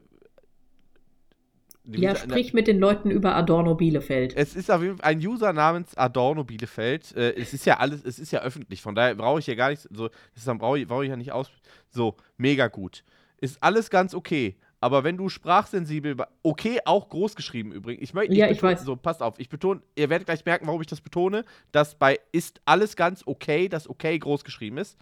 ja, 1.86 2.16
sprich 2.16 2.54
mit 2.54 2.68
den 2.68 2.80
Leuten 2.80 3.12
über 3.12 3.36
Adorno 3.36 3.76
Bielefeld. 3.76 4.36
Es 4.36 4.56
ist 4.56 4.72
auf 4.72 4.82
jeden 4.82 4.98
Fall 4.98 5.12
ein 5.12 5.20
User 5.20 5.52
namens 5.54 5.96
Adorno 5.98 6.44
Bielefeld. 6.44 7.16
Äh, 7.16 7.34
es 7.36 7.54
ist 7.54 7.66
ja 7.66 7.80
alles, 7.80 8.04
es 8.06 8.20
ist 8.20 8.32
ja 8.32 8.42
öffentlich, 8.42 8.82
von 8.82 8.96
daher 8.96 9.16
brauche 9.16 9.40
ich 9.40 9.48
ja 9.48 9.56
gar 9.56 9.70
nicht 9.70 9.88
so, 9.92 10.10
das 10.34 10.58
brauche 10.58 10.80
ich, 10.80 10.88
brauch 10.88 11.02
ich 11.02 11.10
ja 11.10 11.18
nicht 11.18 11.32
aus. 11.32 11.52
So, 11.90 12.16
mega 12.38 12.68
gut. 12.68 13.04
Ist 13.38 13.62
alles 13.62 13.90
ganz 13.90 14.14
okay. 14.14 14.56
Aber 14.80 15.06
wenn 15.06 15.16
du 15.16 15.30
sprachsensibel, 15.30 16.18
okay, 16.42 16.80
auch 16.84 17.08
groß 17.08 17.38
geschrieben 17.38 17.72
übrigens. 17.72 18.04
Ich, 18.04 18.14
ich 18.14 18.38
ja, 18.38 18.50
ich 18.50 18.62
weiß. 18.62 18.84
So, 18.84 18.98
passt 18.98 19.22
auf. 19.22 19.36
Ich 19.38 19.48
betone, 19.48 19.82
ihr 19.96 20.10
werdet 20.10 20.26
gleich 20.26 20.44
merken, 20.44 20.68
warum 20.68 20.82
ich 20.82 20.88
das 20.88 21.00
betone, 21.00 21.46
dass 21.72 21.96
bei 21.96 22.20
ist 22.34 22.60
alles 22.66 22.98
ganz 22.98 23.24
okay, 23.26 23.70
dass 23.70 23.90
okay 23.90 24.20
groß 24.20 24.44
geschrieben 24.44 24.78
ist. 24.78 24.98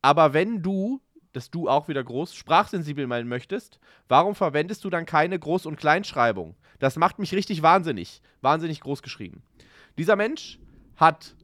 Aber 0.00 0.32
wenn 0.32 0.62
du 0.62 1.02
dass 1.32 1.50
du 1.50 1.68
auch 1.68 1.88
wieder 1.88 2.02
groß 2.02 2.34
sprachsensibel 2.34 3.06
meinen 3.06 3.28
möchtest, 3.28 3.78
warum 4.08 4.34
verwendest 4.34 4.84
du 4.84 4.90
dann 4.90 5.06
keine 5.06 5.36
Groß- 5.36 5.66
und 5.66 5.76
Kleinschreibung? 5.76 6.56
Das 6.78 6.96
macht 6.96 7.18
mich 7.18 7.32
richtig 7.34 7.62
wahnsinnig. 7.62 8.22
Wahnsinnig 8.40 8.80
groß 8.80 9.02
geschrieben. 9.02 9.42
Dieser 9.98 10.16
Mensch 10.16 10.58
hat 10.96 11.36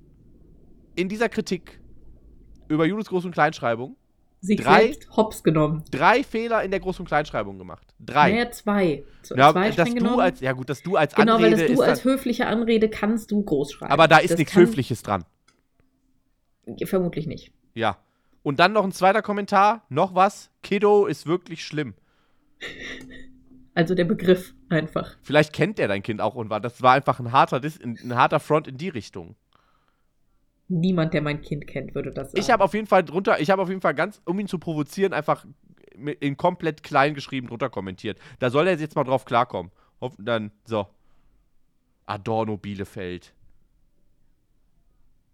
in 0.94 1.08
dieser 1.08 1.28
Kritik 1.28 1.80
über 2.68 2.86
Julis 2.86 3.08
Groß- 3.08 3.26
und 3.26 3.32
Kleinschreibung 3.32 3.96
sich 4.40 4.60
drei, 4.60 4.96
hops 5.16 5.42
genommen. 5.42 5.84
Drei 5.90 6.22
Fehler 6.22 6.62
in 6.62 6.70
der 6.70 6.80
Groß- 6.80 7.00
und 7.00 7.06
Kleinschreibung 7.06 7.58
gemacht. 7.58 7.94
Drei. 7.98 8.32
Naja, 8.32 8.50
zwei. 8.50 9.04
Ja, 9.34 9.52
zwei 9.52 9.70
dass 9.70 9.94
du 9.94 10.18
als, 10.18 10.40
ja 10.40 10.52
gut, 10.52 10.68
dass 10.68 10.82
du 10.82 10.96
als 10.96 11.14
genau, 11.14 11.36
Anrede. 11.36 11.56
Genau, 11.56 11.60
weil 11.60 11.68
das 11.68 11.76
du 11.76 11.82
als 11.82 12.04
höfliche 12.04 12.46
Anrede 12.46 12.88
kannst 12.88 13.30
du 13.30 13.42
groß 13.42 13.72
schreiben. 13.72 13.92
Aber 13.92 14.08
da 14.08 14.18
ist 14.18 14.30
das 14.30 14.38
nichts 14.38 14.54
Höfliches 14.54 15.02
dran. 15.02 15.24
Vermutlich 16.84 17.26
nicht. 17.26 17.52
Ja. 17.74 17.98
Und 18.46 18.60
dann 18.60 18.72
noch 18.72 18.84
ein 18.84 18.92
zweiter 18.92 19.22
Kommentar, 19.22 19.84
noch 19.88 20.14
was, 20.14 20.52
Kiddo 20.62 21.06
ist 21.06 21.26
wirklich 21.26 21.64
schlimm. 21.64 21.94
Also 23.74 23.96
der 23.96 24.04
Begriff 24.04 24.54
einfach. 24.68 25.16
Vielleicht 25.20 25.52
kennt 25.52 25.80
er 25.80 25.88
dein 25.88 26.04
Kind 26.04 26.20
auch 26.20 26.36
und 26.36 26.48
war, 26.48 26.60
das 26.60 26.80
war 26.80 26.92
einfach 26.92 27.18
ein 27.18 27.32
harter, 27.32 27.60
ein 27.60 28.14
harter 28.14 28.38
Front 28.38 28.68
in 28.68 28.76
die 28.78 28.88
Richtung. 28.88 29.34
Niemand, 30.68 31.12
der 31.12 31.22
mein 31.22 31.42
Kind 31.42 31.66
kennt, 31.66 31.96
würde 31.96 32.12
das 32.12 32.30
sagen. 32.30 32.40
Ich 32.40 32.48
habe 32.48 32.62
auf 32.62 32.72
jeden 32.72 32.86
Fall 32.86 33.02
drunter, 33.02 33.40
ich 33.40 33.50
habe 33.50 33.62
auf 33.62 33.68
jeden 33.68 33.80
Fall 33.80 33.94
ganz, 33.94 34.22
um 34.24 34.38
ihn 34.38 34.46
zu 34.46 34.60
provozieren, 34.60 35.12
einfach 35.12 35.44
in 36.20 36.36
komplett 36.36 36.84
klein 36.84 37.14
geschrieben 37.14 37.48
drunter 37.48 37.68
kommentiert. 37.68 38.16
Da 38.38 38.50
soll 38.50 38.68
er 38.68 38.78
jetzt 38.78 38.94
mal 38.94 39.02
drauf 39.02 39.24
klarkommen. 39.24 39.72
Hoffen 40.00 40.24
dann, 40.24 40.52
so. 40.64 40.86
Adorno 42.06 42.56
Bielefeld. 42.58 43.34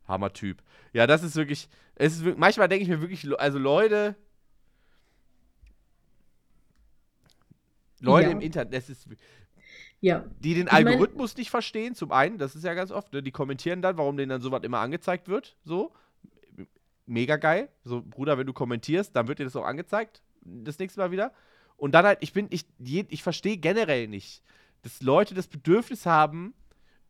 Hammer-Typ. 0.06 0.62
Ja, 0.92 1.06
das 1.06 1.22
ist 1.22 1.36
wirklich, 1.36 1.68
es 1.94 2.20
ist, 2.20 2.38
manchmal 2.38 2.68
denke 2.68 2.82
ich 2.82 2.88
mir 2.88 3.00
wirklich, 3.00 3.26
also 3.40 3.58
Leute, 3.58 4.16
Leute 8.00 8.26
ja. 8.26 8.32
im 8.32 8.40
Internet, 8.40 8.74
das 8.74 8.90
ist, 8.90 9.06
ja. 10.02 10.24
Die 10.40 10.54
den 10.54 10.68
Algorithmus 10.68 11.34
mein, 11.34 11.40
nicht 11.40 11.50
verstehen, 11.50 11.94
zum 11.94 12.10
einen, 12.10 12.36
das 12.36 12.56
ist 12.56 12.64
ja 12.64 12.74
ganz 12.74 12.90
oft, 12.90 13.12
ne? 13.12 13.22
die 13.22 13.30
kommentieren 13.30 13.82
dann, 13.82 13.96
warum 13.96 14.16
denen 14.16 14.30
dann 14.30 14.42
sowas 14.42 14.64
immer 14.64 14.80
angezeigt 14.80 15.28
wird. 15.28 15.56
So. 15.64 15.92
Mega 17.06 17.36
geil. 17.36 17.68
So, 17.84 18.02
Bruder, 18.02 18.36
wenn 18.36 18.46
du 18.46 18.52
kommentierst, 18.52 19.14
dann 19.14 19.28
wird 19.28 19.38
dir 19.38 19.44
das 19.44 19.54
auch 19.54 19.64
angezeigt. 19.64 20.20
Das 20.40 20.78
nächste 20.80 20.98
Mal 21.00 21.12
wieder. 21.12 21.32
Und 21.76 21.92
dann 21.92 22.04
halt, 22.04 22.18
ich 22.20 22.32
bin, 22.32 22.48
ich, 22.50 22.66
ich 22.80 23.22
verstehe 23.22 23.56
generell 23.58 24.08
nicht, 24.08 24.42
dass 24.82 25.02
Leute 25.02 25.34
das 25.34 25.46
Bedürfnis 25.46 26.04
haben, 26.04 26.52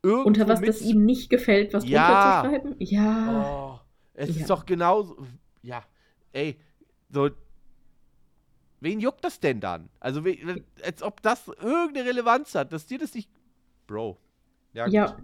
irgendwo. 0.03 0.27
Unter 0.29 0.49
was 0.49 0.61
das 0.61 0.83
ihnen 0.83 1.05
nicht 1.05 1.31
gefällt, 1.31 1.73
was 1.75 1.87
ja. 1.87 2.43
drunter 2.43 2.51
zu 2.51 2.65
schreiben. 2.65 2.77
Ja. 2.79 3.81
Oh, 3.81 3.81
es 4.15 4.35
ja. 4.35 4.41
ist 4.41 4.51
doch 4.51 4.67
genauso. 4.67 5.17
Ja. 5.63 5.85
Ey, 6.33 6.59
so, 7.11 7.31
Wen 8.83 8.99
juckt 8.99 9.25
das 9.25 9.39
denn 9.39 9.61
dann? 9.61 9.91
Also, 10.01 10.25
als 10.83 11.05
ob 11.05 11.23
das 11.23 11.47
irgendeine 11.47 12.05
Relevanz 12.09 12.53
hat, 12.57 12.73
dass 12.73 12.85
dir 12.85 12.99
das 12.99 13.15
nicht. 13.15 13.31
Bro. 13.87 14.19
Ja. 14.73 14.87
Gut. 14.87 14.95
ja. 14.95 15.17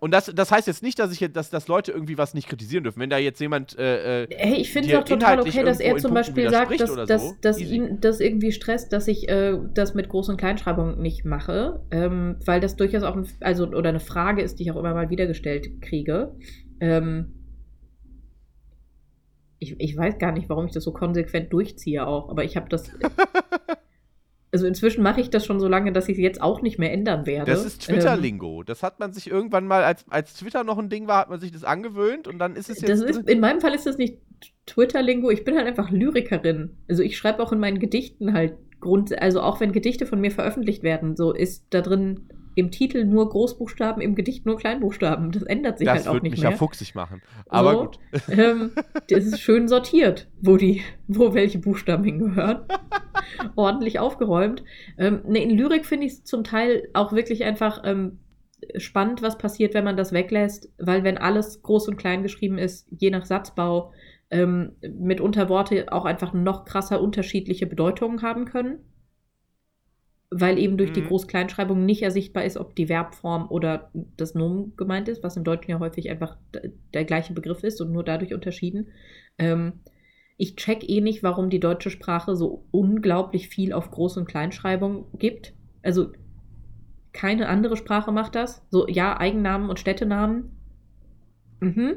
Und 0.00 0.12
das, 0.12 0.26
das 0.32 0.52
heißt 0.52 0.66
jetzt 0.68 0.82
nicht, 0.82 0.98
dass 0.98 1.12
ich 1.12 1.32
dass, 1.32 1.50
dass 1.50 1.66
Leute 1.66 1.90
irgendwie 1.90 2.18
was 2.18 2.32
nicht 2.32 2.48
kritisieren 2.48 2.84
dürfen. 2.84 3.00
Wenn 3.00 3.10
da 3.10 3.18
jetzt 3.18 3.40
jemand. 3.40 3.76
Äh, 3.78 4.24
äh 4.24 4.28
hey, 4.30 4.60
ich 4.60 4.72
finde 4.72 4.90
es 4.90 4.94
auch 4.94 5.04
total 5.04 5.40
okay, 5.40 5.64
dass 5.64 5.80
er 5.80 5.96
zum 5.96 6.14
Beispiel 6.14 6.48
sagt, 6.50 6.80
dass, 6.80 6.90
so, 6.90 7.04
dass, 7.04 7.40
dass 7.40 7.60
ihn 7.60 8.00
das 8.00 8.20
irgendwie 8.20 8.52
stresst, 8.52 8.92
dass 8.92 9.08
ich 9.08 9.28
äh, 9.28 9.58
das 9.74 9.94
mit 9.94 10.08
Groß- 10.08 10.30
und 10.30 10.36
Kleinschreibung 10.36 11.00
nicht 11.00 11.24
mache. 11.24 11.84
Ähm, 11.90 12.36
weil 12.44 12.60
das 12.60 12.76
durchaus 12.76 13.02
auch 13.02 13.16
ein, 13.16 13.26
also, 13.40 13.66
oder 13.66 13.88
eine 13.88 14.00
Frage 14.00 14.42
ist, 14.42 14.58
die 14.58 14.64
ich 14.64 14.72
auch 14.72 14.76
immer 14.76 14.94
mal 14.94 15.10
wieder 15.10 15.26
gestellt 15.26 15.82
kriege. 15.82 16.34
Ähm, 16.80 17.34
ich, 19.58 19.74
ich 19.80 19.96
weiß 19.96 20.18
gar 20.18 20.30
nicht, 20.30 20.48
warum 20.48 20.66
ich 20.66 20.72
das 20.72 20.84
so 20.84 20.92
konsequent 20.92 21.52
durchziehe 21.52 22.06
auch, 22.06 22.28
aber 22.28 22.44
ich 22.44 22.56
habe 22.56 22.68
das. 22.68 22.90
also 24.52 24.66
inzwischen 24.66 25.02
mache 25.02 25.20
ich 25.20 25.30
das 25.30 25.44
schon 25.44 25.60
so 25.60 25.68
lange, 25.68 25.92
dass 25.92 26.08
ich 26.08 26.16
es 26.16 26.22
jetzt 26.22 26.40
auch 26.40 26.62
nicht 26.62 26.78
mehr 26.78 26.92
ändern 26.92 27.26
werde. 27.26 27.50
Das 27.50 27.64
ist 27.64 27.82
Twitter-Lingo. 27.82 28.60
Ähm, 28.60 28.66
das 28.66 28.82
hat 28.82 28.98
man 28.98 29.12
sich 29.12 29.30
irgendwann 29.30 29.66
mal, 29.66 29.84
als, 29.84 30.04
als 30.08 30.34
Twitter 30.34 30.64
noch 30.64 30.78
ein 30.78 30.88
Ding 30.88 31.06
war, 31.06 31.18
hat 31.18 31.30
man 31.30 31.40
sich 31.40 31.52
das 31.52 31.64
angewöhnt 31.64 32.26
und 32.26 32.38
dann 32.38 32.56
ist 32.56 32.70
es 32.70 32.80
jetzt. 32.80 33.02
Ist, 33.02 33.28
in 33.28 33.40
meinem 33.40 33.60
Fall 33.60 33.74
ist 33.74 33.86
das 33.86 33.98
nicht 33.98 34.18
Twitter-Lingo, 34.66 35.30
ich 35.30 35.44
bin 35.44 35.56
halt 35.56 35.66
einfach 35.66 35.90
Lyrikerin. 35.90 36.76
Also 36.88 37.02
ich 37.02 37.16
schreibe 37.16 37.42
auch 37.42 37.52
in 37.52 37.58
meinen 37.58 37.78
Gedichten 37.78 38.32
halt 38.32 38.54
Grund, 38.80 39.20
also 39.20 39.40
auch 39.40 39.60
wenn 39.60 39.72
Gedichte 39.72 40.06
von 40.06 40.20
mir 40.20 40.30
veröffentlicht 40.30 40.82
werden, 40.82 41.16
so 41.16 41.32
ist 41.32 41.66
da 41.70 41.80
drin 41.80 42.28
im 42.58 42.72
Titel 42.72 43.04
nur 43.04 43.28
Großbuchstaben, 43.28 44.02
im 44.02 44.16
Gedicht 44.16 44.44
nur 44.44 44.56
Kleinbuchstaben. 44.56 45.30
Das 45.30 45.44
ändert 45.44 45.78
sich 45.78 45.86
das 45.86 45.98
halt 45.98 46.08
auch 46.08 46.14
nicht 46.14 46.22
mehr. 46.22 46.30
Das 46.30 46.38
würde 46.38 46.48
mich 46.48 46.52
ja 46.52 46.56
fuchsig 46.58 46.94
machen. 46.96 47.22
Aber 47.48 47.72
so, 47.72 47.80
gut. 47.82 47.98
Ähm, 48.28 48.72
das 49.08 49.26
ist 49.26 49.40
schön 49.40 49.68
sortiert, 49.68 50.26
wo, 50.40 50.56
die, 50.56 50.82
wo 51.06 51.34
welche 51.34 51.60
Buchstaben 51.60 52.02
hingehören. 52.02 52.62
Ordentlich 53.54 54.00
aufgeräumt. 54.00 54.64
Ähm, 54.98 55.20
ne, 55.28 55.40
in 55.40 55.50
Lyrik 55.50 55.86
finde 55.86 56.06
ich 56.06 56.14
es 56.14 56.24
zum 56.24 56.42
Teil 56.42 56.88
auch 56.94 57.12
wirklich 57.12 57.44
einfach 57.44 57.82
ähm, 57.84 58.18
spannend, 58.76 59.22
was 59.22 59.38
passiert, 59.38 59.74
wenn 59.74 59.84
man 59.84 59.96
das 59.96 60.12
weglässt, 60.12 60.68
weil 60.78 61.04
wenn 61.04 61.16
alles 61.16 61.62
groß 61.62 61.86
und 61.86 61.96
klein 61.96 62.24
geschrieben 62.24 62.58
ist, 62.58 62.88
je 62.90 63.10
nach 63.10 63.24
Satzbau, 63.24 63.92
ähm, 64.30 64.72
mitunter 64.98 65.48
Worte 65.48 65.92
auch 65.92 66.04
einfach 66.04 66.32
noch 66.32 66.64
krasser 66.64 67.00
unterschiedliche 67.00 67.68
Bedeutungen 67.68 68.22
haben 68.22 68.46
können 68.46 68.80
weil 70.30 70.58
eben 70.58 70.76
durch 70.76 70.90
mhm. 70.90 70.94
die 70.94 71.04
Groß-Kleinschreibung 71.04 71.84
nicht 71.84 72.02
ersichtbar 72.02 72.44
ist, 72.44 72.58
ob 72.58 72.76
die 72.76 72.86
Verbform 72.86 73.50
oder 73.50 73.90
das 74.16 74.34
Nomen 74.34 74.76
gemeint 74.76 75.08
ist, 75.08 75.22
was 75.22 75.36
im 75.36 75.44
Deutschen 75.44 75.70
ja 75.70 75.78
häufig 75.78 76.10
einfach 76.10 76.36
der 76.92 77.04
gleiche 77.04 77.32
Begriff 77.32 77.64
ist 77.64 77.80
und 77.80 77.92
nur 77.92 78.04
dadurch 78.04 78.34
unterschieden. 78.34 78.88
Ähm, 79.38 79.80
ich 80.36 80.56
check 80.56 80.88
eh 80.88 81.00
nicht, 81.00 81.22
warum 81.22 81.50
die 81.50 81.60
deutsche 81.60 81.90
Sprache 81.90 82.36
so 82.36 82.64
unglaublich 82.70 83.48
viel 83.48 83.72
auf 83.72 83.90
Groß- 83.90 84.18
und 84.18 84.28
Kleinschreibung 84.28 85.06
gibt. 85.18 85.54
Also 85.82 86.12
keine 87.12 87.48
andere 87.48 87.76
Sprache 87.76 88.12
macht 88.12 88.34
das. 88.34 88.62
So, 88.70 88.86
ja, 88.86 89.18
Eigennamen 89.18 89.70
und 89.70 89.80
Städtenamen. 89.80 90.50
Mhm. 91.60 91.96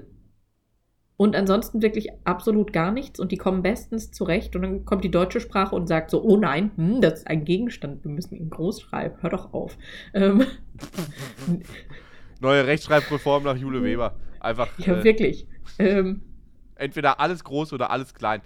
Und 1.22 1.36
ansonsten 1.36 1.84
wirklich 1.84 2.09
absolut 2.24 2.74
gar 2.74 2.91
nichts 2.91 3.19
und 3.19 3.32
die 3.32 3.38
kommen 3.38 3.61
bestens 3.61 4.11
zurecht. 4.11 4.55
Und 4.55 4.63
dann 4.63 4.86
kommt 4.86 5.03
die 5.03 5.11
deutsche 5.11 5.39
Sprache 5.39 5.76
und 5.76 5.86
sagt 5.86 6.09
so: 6.09 6.24
Oh 6.24 6.36
nein, 6.36 6.72
hm, 6.78 6.99
das 6.99 7.19
ist 7.19 7.28
ein 7.28 7.45
Gegenstand, 7.45 8.03
wir 8.03 8.09
müssen 8.09 8.34
ihn 8.34 8.49
groß 8.49 8.82
schreiben, 8.82 9.22
hör 9.22 9.30
doch 9.30 9.53
auf. 9.53 9.78
Ähm. 10.15 10.47
Neue 12.41 12.65
Rechtschreibreform 12.65 13.43
nach 13.43 13.55
Jule 13.55 13.84
Weber. 13.84 14.15
Einfach. 14.39 14.67
Ja, 14.80 14.97
äh, 14.97 15.03
wirklich. 15.03 15.45
Ähm. 15.78 16.24
Entweder 16.74 17.19
alles 17.19 17.43
groß 17.43 17.72
oder 17.74 17.91
alles 17.91 18.15
klein. 18.15 18.41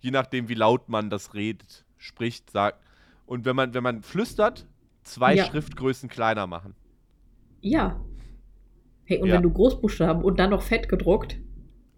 Je 0.00 0.10
nachdem, 0.10 0.50
wie 0.50 0.54
laut 0.54 0.90
man 0.90 1.08
das 1.08 1.32
redet, 1.32 1.86
spricht, 1.96 2.50
sagt. 2.50 2.84
Und 3.24 3.46
wenn 3.46 3.56
man, 3.56 3.72
wenn 3.72 3.82
man 3.82 4.02
flüstert, 4.02 4.66
zwei 5.02 5.34
ja. 5.34 5.46
Schriftgrößen 5.46 6.10
kleiner 6.10 6.46
machen. 6.46 6.74
Ja. 7.62 7.98
Hey, 9.06 9.18
und 9.22 9.28
ja. 9.28 9.36
wenn 9.36 9.42
du 9.44 9.50
Großbuchstaben 9.50 10.22
und 10.22 10.38
dann 10.38 10.50
noch 10.50 10.60
fett 10.60 10.90
gedruckt, 10.90 11.38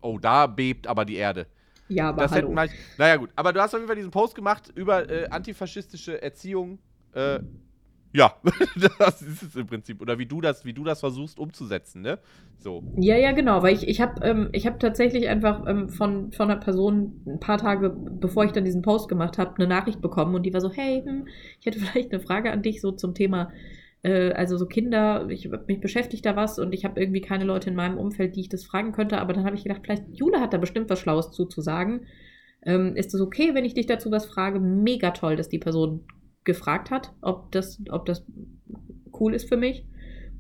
Oh, 0.01 0.19
da 0.19 0.47
bebt 0.47 0.87
aber 0.87 1.05
die 1.05 1.17
Erde. 1.17 1.47
Ja, 1.89 2.11
aber 2.11 2.23
das 2.23 2.33
hallo. 2.33 2.51
Manch, 2.53 2.71
naja, 2.99 3.17
gut. 3.17 3.31
Aber 3.35 3.53
du 3.53 3.61
hast 3.61 3.75
auf 3.75 3.81
jeden 3.81 3.89
Fall 3.89 3.97
diesen 3.97 4.13
Post 4.13 4.35
gemacht 4.35 4.73
über 4.75 5.11
äh, 5.11 5.29
antifaschistische 5.29 6.23
Erziehung. 6.23 6.79
Äh, 7.13 7.41
ja, 8.13 8.35
das 8.99 9.23
ist 9.23 9.43
es 9.43 9.57
im 9.57 9.67
Prinzip. 9.67 10.01
Oder 10.01 10.19
wie 10.19 10.27
du 10.27 10.41
das, 10.41 10.65
wie 10.65 10.73
du 10.73 10.85
das 10.85 11.01
versuchst 11.01 11.39
umzusetzen, 11.39 12.03
ne? 12.03 12.19
So. 12.59 12.83
Ja, 12.97 13.17
ja, 13.17 13.33
genau. 13.33 13.63
Weil 13.63 13.75
ich, 13.75 13.87
ich 13.89 14.01
habe 14.01 14.25
ähm, 14.25 14.51
hab 14.55 14.81
tatsächlich 14.81 15.29
einfach 15.29 15.67
ähm, 15.67 15.89
von, 15.89 16.33
von 16.33 16.51
einer 16.51 16.61
Person 16.61 17.23
ein 17.27 17.41
paar 17.41 17.59
Tage, 17.59 17.91
bevor 17.91 18.45
ich 18.45 18.53
dann 18.53 18.65
diesen 18.65 18.83
Post 18.83 19.09
gemacht 19.09 19.39
habe, 19.39 19.57
eine 19.57 19.67
Nachricht 19.67 20.01
bekommen 20.01 20.35
und 20.35 20.45
die 20.45 20.53
war 20.53 20.61
so, 20.61 20.71
hey, 20.73 21.03
hm, 21.05 21.27
ich 21.59 21.67
hätte 21.67 21.79
vielleicht 21.81 22.13
eine 22.13 22.21
Frage 22.21 22.51
an 22.51 22.63
dich 22.63 22.81
so 22.81 22.93
zum 22.93 23.15
Thema 23.15 23.51
äh, 24.03 24.33
also 24.33 24.57
so 24.57 24.67
Kinder, 24.67 25.29
ich, 25.29 25.49
mich 25.67 25.81
beschäftigt 25.81 26.25
da 26.25 26.37
was 26.37 26.59
und 26.59 26.73
ich 26.73 26.85
habe 26.85 27.01
irgendwie 27.01 27.21
keine 27.21 27.45
Leute 27.45 27.71
in 27.71 27.77
meinem 27.77 27.99
Umfeld, 27.99 28.37
die 28.37 28.41
ich 28.41 28.49
das 28.49 28.65
fragen 28.65 28.93
könnte, 28.93 29.19
aber 29.19 29.33
dann 29.33 29.45
habe 29.45 29.57
ich 29.57 29.63
gedacht, 29.63 29.83
vielleicht 29.83 30.05
Jule 30.13 30.41
hat 30.41 30.53
da 30.53 30.59
bestimmt 30.59 30.91
was 30.91 31.01
Schlaues 31.01 31.33
zu, 31.33 31.47
zu 31.47 31.61
sagen. 31.61 32.07
Ähm, 32.63 32.95
ist 32.97 33.15
es 33.15 33.21
okay, 33.21 33.55
wenn 33.55 33.65
ich 33.65 33.75
dich 33.75 33.87
dazu 33.87 34.11
was 34.11 34.27
frage? 34.27 34.61
Mega 34.61 35.11
toll, 35.13 35.37
dass 35.37 35.49
die 35.49 35.59
Person 35.59 36.05
gefragt 36.45 36.91
hat, 36.91 37.13
ob 37.21 37.53
das, 37.53 37.81
ob 37.91 38.07
das 38.07 38.25
cool 39.19 39.35
ist 39.35 39.49
für 39.49 39.57
mich. 39.57 39.85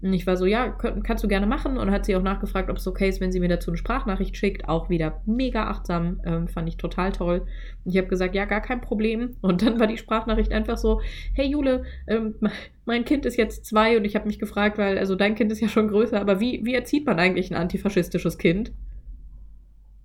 Und 0.02 0.14
ich 0.14 0.26
war 0.26 0.36
so, 0.36 0.46
ja, 0.46 0.70
könnt, 0.70 1.04
kannst 1.04 1.22
du 1.22 1.28
gerne 1.28 1.46
machen. 1.46 1.76
Und 1.76 1.90
hat 1.90 2.06
sie 2.06 2.16
auch 2.16 2.22
nachgefragt, 2.22 2.70
ob 2.70 2.78
es 2.78 2.86
okay 2.86 3.08
ist, 3.08 3.20
wenn 3.20 3.32
sie 3.32 3.40
mir 3.40 3.48
dazu 3.48 3.70
eine 3.70 3.76
Sprachnachricht 3.76 4.36
schickt. 4.36 4.68
Auch 4.68 4.88
wieder 4.88 5.20
mega 5.26 5.68
achtsam, 5.68 6.20
ähm, 6.24 6.48
fand 6.48 6.68
ich 6.68 6.78
total 6.78 7.12
toll. 7.12 7.46
Und 7.84 7.90
ich 7.90 7.98
habe 7.98 8.08
gesagt, 8.08 8.34
ja, 8.34 8.46
gar 8.46 8.62
kein 8.62 8.80
Problem. 8.80 9.36
Und 9.42 9.62
dann 9.62 9.78
war 9.78 9.86
die 9.86 9.98
Sprachnachricht 9.98 10.52
einfach 10.52 10.78
so, 10.78 11.00
hey 11.34 11.46
Jule, 11.46 11.84
ähm, 12.06 12.36
mein 12.86 13.04
Kind 13.04 13.26
ist 13.26 13.36
jetzt 13.36 13.66
zwei 13.66 13.96
und 13.96 14.04
ich 14.04 14.16
habe 14.16 14.26
mich 14.26 14.38
gefragt, 14.38 14.78
weil, 14.78 14.98
also 14.98 15.14
dein 15.14 15.34
Kind 15.34 15.52
ist 15.52 15.60
ja 15.60 15.68
schon 15.68 15.88
größer, 15.88 16.20
aber 16.20 16.40
wie, 16.40 16.64
wie 16.64 16.74
erzieht 16.74 17.06
man 17.06 17.18
eigentlich 17.18 17.50
ein 17.50 17.56
antifaschistisches 17.56 18.38
Kind? 18.38 18.72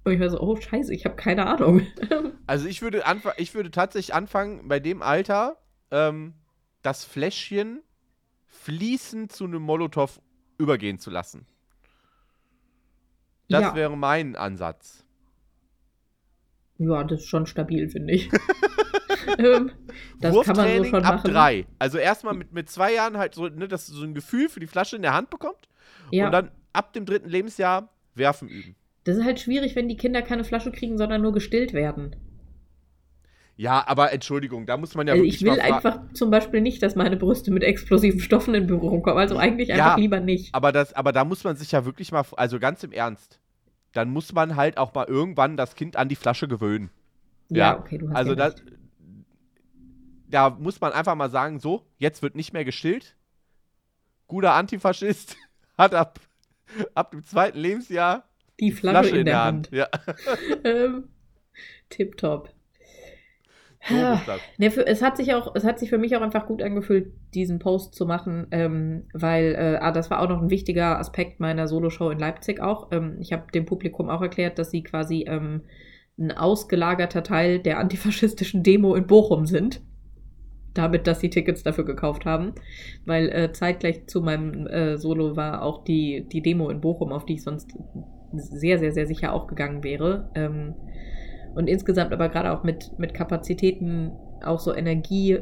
Und 0.04 0.14
ich 0.14 0.20
war 0.20 0.30
so, 0.30 0.40
oh 0.40 0.56
scheiße, 0.56 0.94
ich 0.94 1.06
habe 1.06 1.16
keine 1.16 1.48
Ahnung. 1.48 1.82
Also 2.48 2.68
ich 2.68 2.84
würde, 2.84 3.02
ich 3.38 3.56
würde 3.56 3.72
tatsächlich 3.72 4.14
anfangen, 4.14 4.68
bei 4.68 4.80
dem 4.80 5.02
Alter 5.02 5.58
ähm, 5.90 6.36
das 6.84 7.04
Fläschchen 7.04 7.82
fließend 8.62 9.32
zu 9.32 9.46
einem 9.46 9.62
Molotow 9.62 10.20
übergehen 10.58 11.00
zu 11.00 11.10
lassen. 11.10 11.46
Das 13.50 13.62
ja. 13.62 13.76
wäre 13.76 13.96
mein 13.96 14.36
Ansatz. 14.36 15.06
Ja, 16.78 17.04
das 17.04 17.22
ist 17.22 17.28
schon 17.28 17.46
stabil, 17.46 17.90
finde 17.90 18.14
ich. 18.14 18.30
ähm, 19.38 19.72
das 20.20 20.36
kann 20.46 20.58
man 20.58 20.78
so 20.78 20.84
schon 20.86 21.04
ab 21.04 21.16
machen. 21.16 21.32
drei. 21.32 21.66
Also 21.80 21.98
erstmal 21.98 22.34
mit, 22.34 22.52
mit 22.52 22.70
zwei 22.70 22.94
Jahren 22.94 23.18
halt 23.18 23.34
so, 23.36 23.48
ne, 23.48 23.68
dass 23.68 23.88
du 23.88 23.94
so 23.94 24.04
ein 24.04 24.14
Gefühl 24.14 24.50
für 24.50 24.60
die 24.60 24.68
Flasche 24.68 24.96
in 24.96 25.02
der 25.02 25.14
Hand 25.14 25.30
bekommt. 25.30 25.70
Ja. 26.12 26.26
Und 26.26 26.32
dann 26.32 26.52
ab 26.74 26.94
dem 26.94 27.06
dritten 27.06 27.30
Lebensjahr 27.30 27.90
werfen 28.14 28.50
üben. 28.50 28.76
Das 29.06 29.18
ist 29.18 29.24
halt 29.24 29.40
schwierig, 29.40 29.76
wenn 29.76 29.88
die 29.88 29.98
Kinder 29.98 30.22
keine 30.22 30.44
Flasche 30.44 30.72
kriegen, 30.72 30.98
sondern 30.98 31.22
nur 31.22 31.32
gestillt 31.32 31.74
werden. 31.74 32.16
Ja, 33.58 33.88
aber 33.88 34.12
Entschuldigung, 34.12 34.66
da 34.66 34.76
muss 34.76 34.96
man 34.96 35.08
ja 35.08 35.14
also 35.14 35.24
wirklich. 35.24 35.42
Ich 35.42 35.48
will 35.48 35.60
einfach 35.62 36.02
zum 36.14 36.30
Beispiel 36.30 36.60
nicht, 36.62 36.84
dass 36.84 36.96
meine 36.96 37.16
Brüste 37.16 37.52
mit 37.52 37.64
explosiven 37.64 38.20
Stoffen 38.20 38.54
in 38.54 38.68
Berührung 38.68 39.02
kommen. 39.02 39.18
Also 39.18 39.38
eigentlich 39.38 39.70
ja, 39.70 39.76
einfach 39.76 39.98
lieber 39.98 40.20
nicht. 40.20 40.54
Aber, 40.54 40.72
das, 40.74 40.94
aber 40.94 41.14
da 41.14 41.24
muss 41.24 41.44
man 41.44 41.56
sich 41.56 41.72
ja 41.72 41.86
wirklich 41.86 42.12
mal, 42.12 42.26
also 42.36 42.60
ganz 42.60 42.84
im 42.84 42.92
Ernst, 42.92 43.40
dann 43.94 44.10
muss 44.10 44.34
man 44.34 44.58
halt 44.58 44.78
auch 44.78 44.94
mal 44.94 45.06
irgendwann 45.08 45.56
das 45.56 45.76
Kind 45.76 45.96
an 45.96 46.10
die 46.10 46.18
Flasche 46.18 46.50
gewöhnen. 46.50 46.90
Ja, 47.50 47.58
ja 47.58 47.80
okay, 47.80 47.98
du 47.98 48.10
hast 48.10 48.16
Also 48.16 48.32
ja 48.32 48.36
das, 48.36 48.56
da 50.28 50.50
muss 50.50 50.82
man 50.82 50.92
einfach 50.92 51.16
mal 51.16 51.30
sagen, 51.30 51.60
so, 51.60 51.86
jetzt 51.98 52.22
wird 52.22 52.36
nicht 52.36 52.52
mehr 52.52 52.66
gestillt. 52.66 53.16
Guter 54.28 54.54
Antifaschist 54.54 55.38
hat 55.78 55.94
ab, 55.94 56.20
ab 56.94 57.12
dem 57.12 57.24
zweiten 57.24 57.58
Lebensjahr 57.58 58.28
die 58.60 58.72
Flasche, 58.72 59.10
Flasche 59.10 59.16
in, 59.16 59.20
in, 59.22 59.26
der 59.26 59.44
Hand. 59.44 59.72
Hand. 59.72 59.76
Ja. 59.76 59.88
ähm, 60.64 61.10
Tipptopp. 61.90 62.55
So 64.26 64.34
ne, 64.58 64.72
für, 64.72 64.86
es 64.88 65.02
hat 65.02 65.18
sich 65.18 65.34
auch, 65.34 65.56
es 65.56 65.64
hat 65.64 65.78
sich 65.80 65.90
für 65.90 65.98
mich 65.98 66.16
auch 66.16 66.22
einfach 66.22 66.48
gut 66.48 66.64
angefühlt, 66.64 67.14
diesen 67.34 67.60
Post 67.60 67.94
zu 67.94 68.06
machen, 68.06 68.48
ähm, 68.52 69.04
weil 69.14 69.54
äh, 69.54 69.78
ah, 69.80 69.92
das 69.92 70.10
war 70.10 70.22
auch 70.22 70.30
noch 70.30 70.42
ein 70.42 70.50
wichtiger 70.50 71.00
Aspekt 71.00 71.40
meiner 71.40 71.68
Soloshow 71.68 72.10
in 72.10 72.18
Leipzig 72.18 72.62
auch. 72.62 72.92
Ähm, 72.92 73.18
ich 73.20 73.32
habe 73.32 73.52
dem 73.54 73.66
Publikum 73.66 74.10
auch 74.10 74.22
erklärt, 74.22 74.58
dass 74.58 74.72
sie 74.72 74.82
quasi 74.82 75.26
ähm, 75.28 75.62
ein 76.18 76.32
ausgelagerter 76.32 77.24
Teil 77.24 77.60
der 77.60 77.80
antifaschistischen 77.80 78.64
Demo 78.64 78.96
in 78.96 79.08
Bochum 79.08 79.46
sind. 79.46 79.82
Damit, 80.74 81.08
dass 81.08 81.22
sie 81.22 81.30
Tickets 81.30 81.64
dafür 81.64 81.86
gekauft 81.86 82.26
haben. 82.26 82.54
Weil 83.06 83.30
äh, 83.30 83.54
zeitgleich 83.54 84.08
zu 84.08 84.22
meinem 84.22 84.68
äh, 84.68 84.98
Solo 84.98 85.38
war 85.38 85.62
auch 85.62 85.84
die, 85.84 86.28
die 86.28 86.42
Demo 86.42 86.70
in 86.70 86.82
Bochum, 86.82 87.14
auf 87.14 87.26
die 87.26 87.36
ich 87.36 87.44
sonst 87.44 87.72
sehr, 88.34 88.80
sehr, 88.80 88.92
sehr 88.92 89.08
sicher 89.08 89.32
auch 89.34 89.48
gegangen 89.48 89.84
wäre. 89.84 90.30
Ähm, 90.36 90.74
und 91.56 91.68
insgesamt 91.68 92.14
aber 92.14 92.30
gerade 92.30 92.52
auch 92.52 92.64
mit, 92.64 92.92
mit 93.00 93.14
Kapazitäten, 93.14 94.12
auch 94.44 94.60
so 94.60 94.76
Energie, 94.76 95.40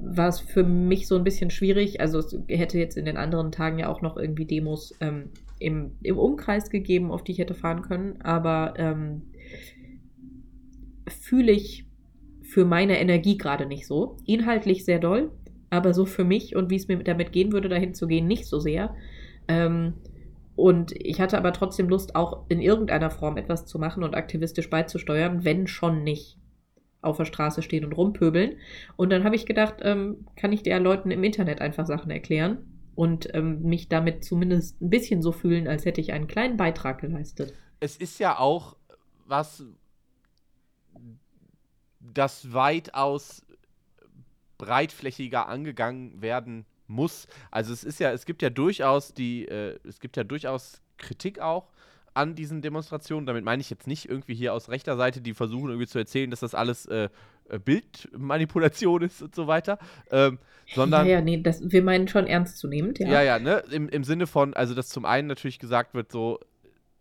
war 0.00 0.28
es 0.28 0.40
für 0.40 0.64
mich 0.64 1.08
so 1.08 1.16
ein 1.16 1.24
bisschen 1.24 1.50
schwierig. 1.50 2.00
Also 2.00 2.18
es 2.18 2.36
hätte 2.48 2.78
jetzt 2.78 2.96
in 2.96 3.04
den 3.04 3.16
anderen 3.16 3.52
Tagen 3.52 3.78
ja 3.78 3.88
auch 3.88 4.02
noch 4.02 4.16
irgendwie 4.16 4.44
Demos 4.44 4.94
ähm, 5.00 5.30
im, 5.58 5.92
im 6.02 6.18
Umkreis 6.18 6.70
gegeben, 6.70 7.10
auf 7.10 7.24
die 7.24 7.32
ich 7.32 7.38
hätte 7.38 7.54
fahren 7.54 7.82
können. 7.82 8.20
Aber 8.22 8.74
ähm, 8.76 9.22
fühle 11.08 11.52
ich 11.52 11.86
für 12.42 12.64
meine 12.64 13.00
Energie 13.00 13.38
gerade 13.38 13.66
nicht 13.66 13.86
so. 13.86 14.16
Inhaltlich 14.26 14.84
sehr 14.84 14.98
doll, 14.98 15.30
aber 15.70 15.94
so 15.94 16.04
für 16.06 16.24
mich 16.24 16.54
und 16.54 16.70
wie 16.70 16.76
es 16.76 16.88
mir 16.88 16.98
damit 16.98 17.32
gehen 17.32 17.52
würde, 17.52 17.68
dahin 17.68 17.94
zu 17.94 18.06
gehen, 18.06 18.26
nicht 18.26 18.46
so 18.46 18.60
sehr. 18.60 18.94
Ähm, 19.48 19.94
und 20.54 20.92
ich 20.92 21.20
hatte 21.20 21.38
aber 21.38 21.52
trotzdem 21.52 21.88
Lust, 21.88 22.14
auch 22.14 22.44
in 22.48 22.60
irgendeiner 22.60 23.10
Form 23.10 23.36
etwas 23.36 23.66
zu 23.66 23.78
machen 23.78 24.02
und 24.02 24.14
aktivistisch 24.14 24.68
beizusteuern, 24.68 25.44
wenn 25.44 25.66
schon 25.66 26.04
nicht 26.04 26.38
auf 27.00 27.16
der 27.16 27.24
Straße 27.24 27.62
stehen 27.62 27.84
und 27.84 27.92
rumpöbeln. 27.92 28.58
Und 28.96 29.10
dann 29.10 29.24
habe 29.24 29.34
ich 29.34 29.46
gedacht, 29.46 29.76
ähm, 29.80 30.26
kann 30.36 30.52
ich 30.52 30.62
der 30.62 30.78
Leuten 30.78 31.10
im 31.10 31.24
Internet 31.24 31.60
einfach 31.60 31.86
Sachen 31.86 32.10
erklären 32.10 32.58
und 32.94 33.34
ähm, 33.34 33.62
mich 33.62 33.88
damit 33.88 34.24
zumindest 34.24 34.80
ein 34.80 34.90
bisschen 34.90 35.22
so 35.22 35.32
fühlen, 35.32 35.66
als 35.66 35.84
hätte 35.84 36.00
ich 36.00 36.12
einen 36.12 36.28
kleinen 36.28 36.56
Beitrag 36.56 37.00
geleistet. 37.00 37.54
Es 37.80 37.96
ist 37.96 38.20
ja 38.20 38.38
auch 38.38 38.76
was, 39.26 39.64
das 42.00 42.52
weitaus 42.52 43.44
breitflächiger 44.58 45.48
angegangen 45.48 46.22
werden 46.22 46.66
muss. 46.92 47.26
Also 47.50 47.72
es 47.72 47.84
ist 47.84 48.00
ja, 48.00 48.12
es 48.12 48.24
gibt 48.24 48.42
ja 48.42 48.50
durchaus 48.50 49.14
die, 49.14 49.46
äh, 49.46 49.78
es 49.86 50.00
gibt 50.00 50.16
ja 50.16 50.24
durchaus 50.24 50.80
Kritik 50.98 51.40
auch 51.40 51.72
an 52.14 52.34
diesen 52.34 52.62
Demonstrationen. 52.62 53.26
Damit 53.26 53.44
meine 53.44 53.60
ich 53.60 53.70
jetzt 53.70 53.86
nicht 53.86 54.08
irgendwie 54.08 54.34
hier 54.34 54.54
aus 54.54 54.68
rechter 54.68 54.96
Seite, 54.96 55.20
die 55.20 55.34
versuchen 55.34 55.68
irgendwie 55.70 55.86
zu 55.86 55.98
erzählen, 55.98 56.30
dass 56.30 56.40
das 56.40 56.54
alles 56.54 56.86
äh, 56.86 57.08
äh 57.48 57.58
Bildmanipulation 57.58 59.02
ist 59.02 59.22
und 59.22 59.34
so 59.34 59.46
weiter, 59.46 59.78
ähm, 60.10 60.38
sondern. 60.74 61.06
Ja, 61.06 61.14
ja, 61.14 61.20
nee, 61.20 61.40
das, 61.40 61.60
wir 61.64 61.82
meinen 61.82 62.08
schon 62.08 62.26
ernstzunehmend, 62.26 62.98
ja. 62.98 63.08
Ja, 63.08 63.22
ja, 63.22 63.38
ne, 63.38 63.64
im, 63.70 63.88
im 63.88 64.04
Sinne 64.04 64.26
von, 64.26 64.54
also 64.54 64.74
dass 64.74 64.88
zum 64.88 65.04
einen 65.04 65.28
natürlich 65.28 65.58
gesagt 65.58 65.94
wird, 65.94 66.12
so, 66.12 66.38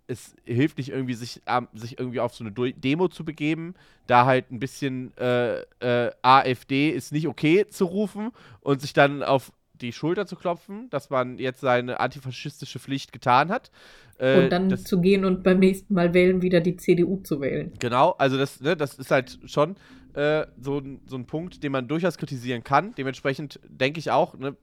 es 0.07 0.35
hilft 0.45 0.77
nicht 0.77 0.89
irgendwie, 0.89 1.13
sich, 1.13 1.41
ähm, 1.47 1.67
sich 1.73 1.97
irgendwie 1.97 2.19
auf 2.19 2.33
so 2.33 2.43
eine 2.43 2.51
Demo 2.51 3.07
zu 3.07 3.23
begeben, 3.23 3.75
da 4.07 4.25
halt 4.25 4.51
ein 4.51 4.59
bisschen 4.59 5.15
äh, 5.17 5.61
äh, 5.79 6.11
AfD 6.21 6.89
ist 6.89 7.13
nicht 7.13 7.27
okay 7.27 7.65
zu 7.69 7.85
rufen 7.85 8.31
und 8.59 8.81
sich 8.81 8.91
dann 8.91 9.23
auf 9.23 9.53
die 9.81 9.91
Schulter 9.91 10.25
zu 10.25 10.35
klopfen, 10.35 10.89
dass 10.89 11.09
man 11.09 11.37
jetzt 11.37 11.61
seine 11.61 11.99
antifaschistische 11.99 12.79
Pflicht 12.79 13.11
getan 13.11 13.49
hat. 13.49 13.71
Äh, 14.17 14.43
und 14.43 14.49
dann 14.51 14.69
das, 14.69 14.83
zu 14.83 15.01
gehen 15.01 15.25
und 15.25 15.43
beim 15.43 15.59
nächsten 15.59 15.93
Mal 15.93 16.13
wählen, 16.13 16.41
wieder 16.41 16.61
die 16.61 16.77
CDU 16.77 17.17
zu 17.17 17.41
wählen. 17.41 17.71
Genau, 17.79 18.11
also 18.11 18.37
das, 18.37 18.61
ne, 18.61 18.75
das 18.77 18.95
ist 18.95 19.11
halt 19.11 19.39
schon 19.45 19.75
äh, 20.13 20.45
so, 20.59 20.81
so 21.05 21.15
ein 21.15 21.25
Punkt, 21.25 21.63
den 21.63 21.71
man 21.71 21.87
durchaus 21.87 22.17
kritisieren 22.17 22.63
kann. 22.63 22.93
Dementsprechend 22.95 23.59
denke 23.67 23.99
ich 23.99 24.11
auch, 24.11 24.37
ne, 24.37 24.55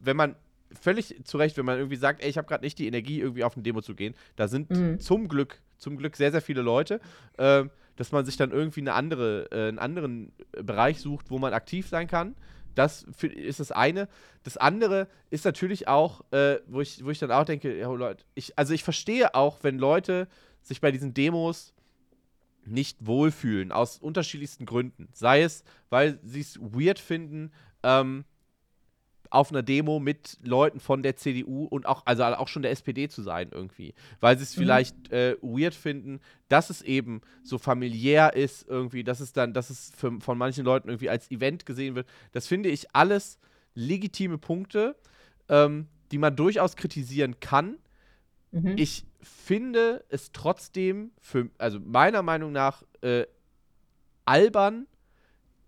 wenn 0.00 0.16
man 0.16 0.36
völlig 0.80 1.22
zu 1.24 1.36
Recht, 1.36 1.56
wenn 1.58 1.66
man 1.66 1.78
irgendwie 1.78 1.96
sagt, 1.96 2.22
ey, 2.22 2.30
ich 2.30 2.38
habe 2.38 2.48
gerade 2.48 2.64
nicht 2.64 2.78
die 2.78 2.86
Energie, 2.86 3.20
irgendwie 3.20 3.44
auf 3.44 3.56
eine 3.56 3.62
Demo 3.62 3.82
zu 3.82 3.94
gehen, 3.94 4.14
da 4.36 4.48
sind 4.48 4.70
mhm. 4.70 5.00
zum 5.00 5.28
Glück, 5.28 5.60
zum 5.76 5.98
Glück 5.98 6.16
sehr, 6.16 6.32
sehr 6.32 6.40
viele 6.42 6.62
Leute. 6.62 7.00
Äh, 7.36 7.64
dass 7.96 8.12
man 8.12 8.24
sich 8.24 8.36
dann 8.36 8.50
irgendwie 8.50 8.80
eine 8.80 8.94
andere, 8.94 9.48
äh, 9.50 9.68
einen 9.68 9.78
anderen 9.78 10.32
Bereich 10.52 11.00
sucht, 11.00 11.30
wo 11.30 11.38
man 11.38 11.52
aktiv 11.52 11.88
sein 11.88 12.06
kann. 12.06 12.34
Das 12.74 13.06
ist 13.20 13.60
das 13.60 13.72
eine. 13.72 14.08
Das 14.42 14.56
andere 14.56 15.08
ist 15.30 15.44
natürlich 15.44 15.88
auch, 15.88 16.22
äh, 16.30 16.60
wo, 16.66 16.80
ich, 16.80 17.04
wo 17.04 17.10
ich 17.10 17.18
dann 17.18 17.30
auch 17.30 17.44
denke, 17.44 17.76
ja, 17.76 17.90
Leute, 17.90 18.24
ich, 18.34 18.58
also 18.58 18.74
ich 18.74 18.84
verstehe 18.84 19.34
auch, 19.34 19.58
wenn 19.62 19.78
Leute 19.78 20.28
sich 20.62 20.80
bei 20.80 20.90
diesen 20.90 21.14
Demos 21.14 21.74
nicht 22.64 23.04
wohlfühlen, 23.06 23.72
aus 23.72 23.98
unterschiedlichsten 23.98 24.66
Gründen. 24.66 25.08
Sei 25.12 25.42
es, 25.42 25.64
weil 25.90 26.18
sie 26.22 26.40
es 26.40 26.58
weird 26.60 26.98
finden, 26.98 27.52
ähm, 27.82 28.24
auf 29.32 29.50
einer 29.50 29.62
Demo 29.62 29.98
mit 29.98 30.38
Leuten 30.42 30.78
von 30.78 31.02
der 31.02 31.16
CDU 31.16 31.64
und 31.64 31.86
auch, 31.86 32.04
also 32.04 32.24
auch 32.24 32.48
schon 32.48 32.62
der 32.62 32.70
SPD 32.70 33.08
zu 33.08 33.22
sein 33.22 33.48
irgendwie. 33.50 33.94
Weil 34.20 34.36
sie 34.36 34.44
es 34.44 34.56
mhm. 34.56 34.60
vielleicht 34.60 35.12
äh, 35.12 35.36
weird 35.40 35.74
finden, 35.74 36.20
dass 36.48 36.70
es 36.70 36.82
eben 36.82 37.22
so 37.42 37.58
familiär 37.58 38.34
ist, 38.34 38.68
irgendwie, 38.68 39.04
dass 39.04 39.20
es 39.20 39.32
dann, 39.32 39.54
dass 39.54 39.70
es 39.70 39.92
für, 39.96 40.20
von 40.20 40.36
manchen 40.36 40.64
Leuten 40.64 40.88
irgendwie 40.88 41.08
als 41.08 41.30
Event 41.30 41.64
gesehen 41.64 41.94
wird. 41.94 42.06
Das 42.32 42.46
finde 42.46 42.68
ich 42.68 42.94
alles 42.94 43.38
legitime 43.74 44.38
Punkte, 44.38 44.96
ähm, 45.48 45.88
die 46.10 46.18
man 46.18 46.36
durchaus 46.36 46.76
kritisieren 46.76 47.40
kann. 47.40 47.78
Mhm. 48.50 48.74
Ich 48.76 49.06
finde 49.22 50.04
es 50.10 50.32
trotzdem, 50.32 51.12
für, 51.20 51.48
also 51.58 51.80
meiner 51.80 52.22
Meinung 52.22 52.52
nach, 52.52 52.82
äh, 53.00 53.26
albern, 54.24 54.86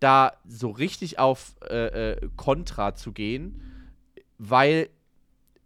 da 0.01 0.33
so 0.47 0.71
richtig 0.71 1.19
auf 1.19 1.55
äh, 1.69 2.13
äh, 2.13 2.29
Kontra 2.37 2.95
zu 2.95 3.13
gehen, 3.13 3.61
weil 4.39 4.91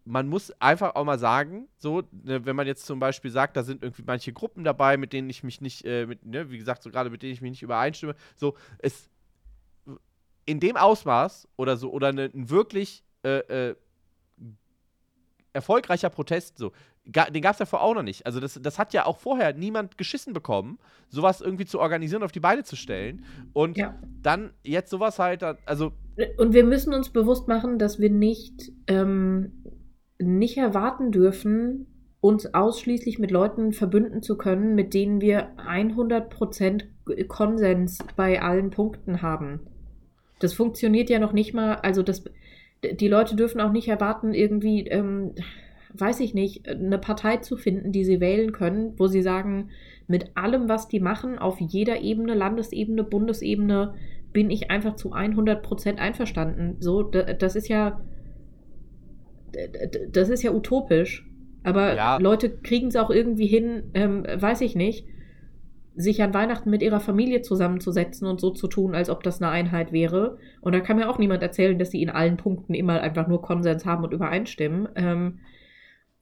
man 0.04 0.26
muss 0.26 0.50
einfach 0.60 0.94
auch 0.94 1.04
mal 1.04 1.18
sagen, 1.18 1.68
so, 1.76 2.02
ne, 2.24 2.44
wenn 2.46 2.56
man 2.56 2.66
jetzt 2.66 2.86
zum 2.86 2.98
Beispiel 2.98 3.30
sagt, 3.30 3.56
da 3.56 3.62
sind 3.62 3.82
irgendwie 3.82 4.04
manche 4.06 4.32
Gruppen 4.32 4.64
dabei, 4.64 4.96
mit 4.96 5.12
denen 5.12 5.28
ich 5.28 5.42
mich 5.42 5.60
nicht, 5.60 5.84
äh, 5.84 6.06
mit, 6.06 6.24
ne, 6.24 6.50
wie 6.50 6.58
gesagt, 6.58 6.82
so 6.82 6.90
gerade 6.90 7.10
mit 7.10 7.22
denen 7.22 7.32
ich 7.32 7.42
mich 7.42 7.50
nicht 7.50 7.62
übereinstimme, 7.62 8.14
so, 8.34 8.56
es 8.78 9.10
in 10.46 10.60
dem 10.60 10.76
Ausmaß 10.78 11.46
oder 11.56 11.76
so, 11.76 11.92
oder 11.92 12.12
ne, 12.12 12.30
ein 12.34 12.48
wirklich 12.48 13.04
äh, 13.22 13.68
äh, 13.70 13.76
erfolgreicher 15.52 16.08
Protest, 16.08 16.56
so, 16.56 16.72
den 17.08 17.42
gab 17.42 17.54
es 17.54 17.58
ja 17.58 17.66
vorher 17.66 17.86
auch 17.88 17.94
noch 17.94 18.02
nicht. 18.02 18.26
Also 18.26 18.38
das, 18.38 18.60
das 18.62 18.78
hat 18.78 18.92
ja 18.92 19.06
auch 19.06 19.18
vorher 19.18 19.54
niemand 19.54 19.96
geschissen 19.96 20.34
bekommen, 20.34 20.78
sowas 21.08 21.40
irgendwie 21.40 21.64
zu 21.64 21.80
organisieren, 21.80 22.22
auf 22.22 22.32
die 22.32 22.40
Beine 22.40 22.64
zu 22.64 22.76
stellen. 22.76 23.24
Und 23.54 23.78
ja. 23.78 23.98
dann 24.22 24.50
jetzt 24.62 24.90
sowas 24.90 25.18
halt, 25.18 25.42
also. 25.42 25.92
Und 26.36 26.52
wir 26.52 26.64
müssen 26.64 26.92
uns 26.92 27.08
bewusst 27.08 27.48
machen, 27.48 27.78
dass 27.78 27.98
wir 27.98 28.10
nicht, 28.10 28.72
ähm, 28.88 29.64
nicht 30.18 30.58
erwarten 30.58 31.10
dürfen, 31.10 31.86
uns 32.20 32.52
ausschließlich 32.52 33.18
mit 33.18 33.30
Leuten 33.30 33.72
verbünden 33.72 34.22
zu 34.22 34.36
können, 34.36 34.74
mit 34.74 34.92
denen 34.92 35.20
wir 35.20 35.56
100% 35.56 36.82
Konsens 37.28 37.98
bei 38.16 38.42
allen 38.42 38.70
Punkten 38.70 39.22
haben. 39.22 39.60
Das 40.40 40.52
funktioniert 40.52 41.08
ja 41.10 41.20
noch 41.20 41.32
nicht 41.32 41.54
mal, 41.54 41.76
also 41.76 42.02
das, 42.02 42.24
die 42.82 43.08
Leute 43.08 43.34
dürfen 43.34 43.60
auch 43.60 43.72
nicht 43.72 43.88
erwarten, 43.88 44.34
irgendwie, 44.34 44.86
ähm, 44.88 45.34
weiß 45.94 46.20
ich 46.20 46.34
nicht, 46.34 46.68
eine 46.68 46.98
Partei 46.98 47.38
zu 47.38 47.56
finden, 47.56 47.92
die 47.92 48.04
sie 48.04 48.20
wählen 48.20 48.52
können, 48.52 48.94
wo 48.98 49.06
sie 49.06 49.22
sagen, 49.22 49.70
mit 50.06 50.36
allem, 50.36 50.68
was 50.68 50.88
die 50.88 51.00
machen, 51.00 51.38
auf 51.38 51.60
jeder 51.60 52.00
Ebene, 52.00 52.34
Landesebene, 52.34 53.04
Bundesebene, 53.04 53.94
bin 54.32 54.50
ich 54.50 54.70
einfach 54.70 54.96
zu 54.96 55.12
100 55.12 55.62
Prozent 55.62 55.98
einverstanden. 56.00 56.76
So, 56.80 57.02
das 57.02 57.56
ist 57.56 57.68
ja, 57.68 58.00
das 60.10 60.28
ist 60.28 60.42
ja 60.42 60.52
utopisch. 60.52 61.26
Aber 61.64 61.94
ja. 61.94 62.18
Leute 62.18 62.50
kriegen 62.50 62.88
es 62.88 62.96
auch 62.96 63.10
irgendwie 63.10 63.46
hin, 63.46 63.90
ähm, 63.94 64.24
weiß 64.24 64.60
ich 64.60 64.76
nicht, 64.76 65.06
sich 65.96 66.22
an 66.22 66.32
Weihnachten 66.32 66.70
mit 66.70 66.82
ihrer 66.82 67.00
Familie 67.00 67.42
zusammenzusetzen 67.42 68.28
und 68.28 68.40
so 68.40 68.50
zu 68.50 68.68
tun, 68.68 68.94
als 68.94 69.10
ob 69.10 69.24
das 69.24 69.42
eine 69.42 69.50
Einheit 69.50 69.90
wäre. 69.90 70.38
Und 70.60 70.72
da 70.72 70.80
kann 70.80 70.96
mir 70.96 71.10
auch 71.10 71.18
niemand 71.18 71.42
erzählen, 71.42 71.78
dass 71.78 71.90
sie 71.90 72.00
in 72.00 72.10
allen 72.10 72.36
Punkten 72.36 72.72
immer 72.74 73.00
einfach 73.00 73.26
nur 73.26 73.42
Konsens 73.42 73.84
haben 73.84 74.04
und 74.04 74.12
übereinstimmen. 74.12 74.88
Ähm, 74.94 75.40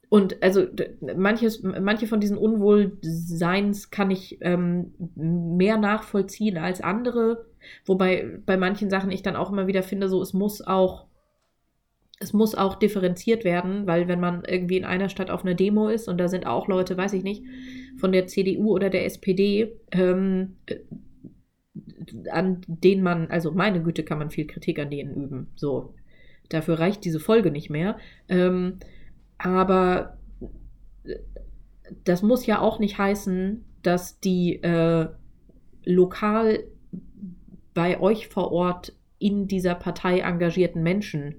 und 0.09 0.41
also 0.41 0.65
manches, 1.15 1.63
manche 1.63 2.07
von 2.07 2.21
diesen 2.21 2.37
Unwohlseins 2.37 3.89
kann 3.91 4.09
ich 4.09 4.37
ähm, 4.41 4.93
mehr 5.15 5.77
nachvollziehen 5.77 6.57
als 6.57 6.79
andere. 6.79 7.45
Wobei 7.85 8.39
bei 8.45 8.55
manchen 8.55 8.89
Sachen 8.89 9.11
ich 9.11 9.21
dann 9.21 9.35
auch 9.35 9.51
immer 9.51 9.67
wieder 9.67 9.83
finde, 9.83 10.07
so 10.07 10.21
es 10.21 10.33
muss 10.33 10.65
auch, 10.65 11.07
es 12.19 12.31
muss 12.31 12.55
auch 12.55 12.75
differenziert 12.75 13.43
werden, 13.43 13.85
weil 13.85 14.07
wenn 14.07 14.21
man 14.21 14.43
irgendwie 14.47 14.77
in 14.77 14.85
einer 14.85 15.09
Stadt 15.09 15.29
auf 15.29 15.43
einer 15.43 15.55
Demo 15.55 15.89
ist 15.89 16.07
und 16.07 16.17
da 16.19 16.29
sind 16.29 16.47
auch 16.47 16.69
Leute, 16.69 16.95
weiß 16.95 17.11
ich 17.11 17.23
nicht, 17.23 17.43
von 17.97 18.13
der 18.13 18.27
CDU 18.27 18.71
oder 18.71 18.89
der 18.89 19.05
SPD, 19.05 19.77
ähm, 19.91 20.55
an 22.31 22.61
denen 22.67 23.03
man, 23.03 23.29
also 23.29 23.51
meine 23.51 23.83
Güte, 23.83 24.03
kann 24.03 24.19
man 24.19 24.29
viel 24.29 24.47
Kritik 24.47 24.79
an 24.79 24.89
denen 24.89 25.13
üben. 25.13 25.47
So, 25.55 25.95
dafür 26.47 26.79
reicht 26.79 27.03
diese 27.03 27.19
Folge 27.19 27.51
nicht 27.51 27.69
mehr. 27.69 27.97
Ähm, 28.29 28.79
aber 29.37 30.17
das 32.03 32.21
muss 32.21 32.45
ja 32.45 32.59
auch 32.59 32.79
nicht 32.79 32.97
heißen, 32.97 33.65
dass 33.81 34.19
die 34.19 34.61
äh, 34.63 35.07
lokal 35.83 36.63
bei 37.73 37.99
euch 37.99 38.27
vor 38.27 38.51
Ort 38.51 38.93
in 39.19 39.47
dieser 39.47 39.75
Partei 39.75 40.19
engagierten 40.19 40.83
Menschen 40.83 41.35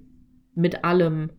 mit 0.54 0.84
allem 0.84 1.30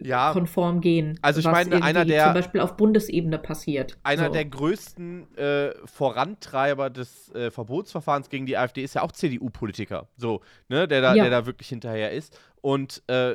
ja, 0.00 0.32
konform 0.32 0.80
gehen. 0.80 1.18
Also 1.22 1.40
ich 1.40 1.46
meine, 1.46 1.82
einer 1.82 2.04
der 2.04 2.24
zum 2.26 2.34
Beispiel 2.34 2.60
auf 2.60 2.76
Bundesebene 2.76 3.38
passiert. 3.38 3.98
Einer 4.02 4.26
so. 4.26 4.32
der 4.32 4.44
größten 4.46 5.36
äh, 5.36 5.72
Vorantreiber 5.84 6.90
des 6.90 7.32
äh, 7.34 7.50
Verbotsverfahrens 7.50 8.28
gegen 8.28 8.46
die 8.46 8.56
AfD 8.56 8.82
ist 8.82 8.94
ja 8.94 9.02
auch 9.02 9.12
CDU-Politiker, 9.12 10.08
so, 10.16 10.40
ne, 10.68 10.88
der 10.88 11.00
da, 11.02 11.14
ja. 11.14 11.24
der 11.24 11.30
da 11.30 11.46
wirklich 11.46 11.68
hinterher 11.68 12.12
ist. 12.12 12.38
Und 12.60 13.02
äh, 13.08 13.34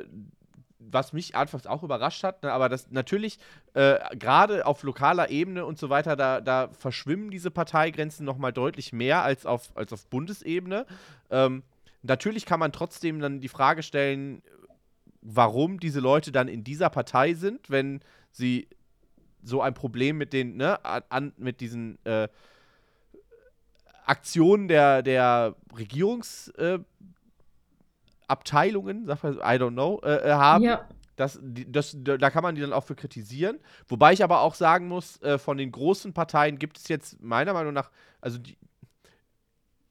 was 0.91 1.13
mich 1.13 1.35
anfangs 1.35 1.67
auch 1.67 1.83
überrascht 1.83 2.23
hat, 2.23 2.43
ne, 2.43 2.51
aber 2.51 2.69
das 2.69 2.91
natürlich 2.91 3.39
äh, 3.73 3.97
gerade 4.15 4.65
auf 4.65 4.83
lokaler 4.83 5.29
Ebene 5.29 5.65
und 5.65 5.77
so 5.79 5.89
weiter, 5.89 6.15
da, 6.15 6.41
da 6.41 6.69
verschwimmen 6.69 7.31
diese 7.31 7.51
Parteigrenzen 7.51 8.25
noch 8.25 8.37
mal 8.37 8.51
deutlich 8.51 8.93
mehr 8.93 9.23
als 9.23 9.45
auf, 9.45 9.75
als 9.75 9.93
auf 9.93 10.07
Bundesebene. 10.07 10.85
Ähm, 11.29 11.63
natürlich 12.01 12.45
kann 12.45 12.59
man 12.59 12.71
trotzdem 12.71 13.19
dann 13.19 13.41
die 13.41 13.47
Frage 13.47 13.83
stellen, 13.83 14.41
warum 15.21 15.79
diese 15.79 15.99
Leute 15.99 16.31
dann 16.31 16.47
in 16.47 16.63
dieser 16.63 16.89
Partei 16.89 17.33
sind, 17.33 17.69
wenn 17.69 18.01
sie 18.31 18.67
so 19.43 19.61
ein 19.61 19.73
Problem 19.73 20.17
mit 20.17 20.33
den, 20.33 20.57
ne, 20.57 20.83
an, 21.09 21.33
mit 21.37 21.61
diesen 21.61 21.97
äh, 22.05 22.27
Aktionen 24.05 24.67
der, 24.67 25.01
der 25.01 25.55
Regierungsabteilungen, 25.75 26.85
äh, 26.85 27.14
I 28.29 29.57
don't 29.57 29.71
know, 29.71 30.01
äh, 30.03 30.29
äh, 30.29 30.31
haben. 30.33 30.63
Ja. 30.63 30.87
Das, 31.15 31.39
das, 31.41 31.95
da 32.01 32.29
kann 32.29 32.43
man 32.43 32.55
die 32.55 32.61
dann 32.61 32.73
auch 32.73 32.83
für 32.83 32.95
kritisieren. 32.95 33.59
Wobei 33.87 34.11
ich 34.11 34.23
aber 34.23 34.41
auch 34.41 34.53
sagen 34.53 34.89
muss, 34.89 35.21
äh, 35.21 35.37
von 35.37 35.57
den 35.57 35.71
großen 35.71 36.13
Parteien 36.13 36.59
gibt 36.59 36.77
es 36.77 36.89
jetzt 36.89 37.21
meiner 37.21 37.53
Meinung 37.53 37.73
nach, 37.73 37.89
also 38.19 38.37
die, 38.37 38.57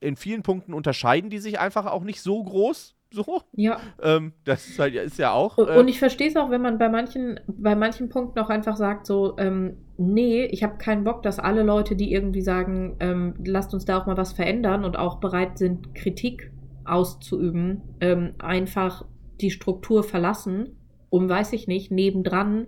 in 0.01 0.16
vielen 0.16 0.43
Punkten 0.43 0.74
unterscheiden 0.74 1.30
die 1.30 1.39
sich 1.39 1.59
einfach 1.59 1.87
auch 1.87 2.05
nicht 2.05 2.20
so 2.20 2.43
groß. 2.43 2.95
So. 3.11 3.43
Ja. 3.53 3.78
Ähm, 4.03 4.32
das 4.45 4.66
ist, 4.66 4.78
halt, 4.78 4.95
ist 4.97 5.18
ja 5.18 5.32
auch. 5.32 5.57
Äh 5.57 5.78
und 5.78 5.87
ich 5.87 6.01
verstehe 6.01 6.28
es 6.28 6.37
auch, 6.37 6.51
wenn 6.51 6.61
man 6.61 6.78
bei 6.78 6.89
manchen, 6.89 7.39
bei 7.47 7.76
manchen 7.76 8.09
Punkten 8.09 8.41
auch 8.41 8.51
einfach 8.51 8.76
sagt, 8.76 9.07
so, 9.07 9.37
ähm, 9.39 9.76
nee, 9.97 10.45
ich 10.47 10.64
habe 10.64 10.78
keinen 10.78 11.05
Bock, 11.05 11.22
dass 11.22 11.39
alle 11.39 11.62
Leute, 11.62 11.95
die 11.95 12.12
irgendwie 12.12 12.43
sagen, 12.43 12.97
ähm, 12.99 13.35
lasst 13.45 13.72
uns 13.72 13.85
da 13.85 13.99
auch 13.99 14.07
mal 14.07 14.16
was 14.16 14.32
verändern 14.32 14.85
und 14.85 14.99
auch 14.99 15.20
bereit 15.20 15.59
sind, 15.59 15.95
Kritik 15.95 16.51
auszuüben, 16.85 17.82
ähm, 18.01 18.35
einfach 18.39 19.05
die 19.41 19.51
Struktur 19.51 20.03
verlassen, 20.03 20.76
um, 21.11 21.28
weiß 21.28 21.53
ich 21.53 21.66
nicht, 21.66 21.91
nebendran 21.91 22.66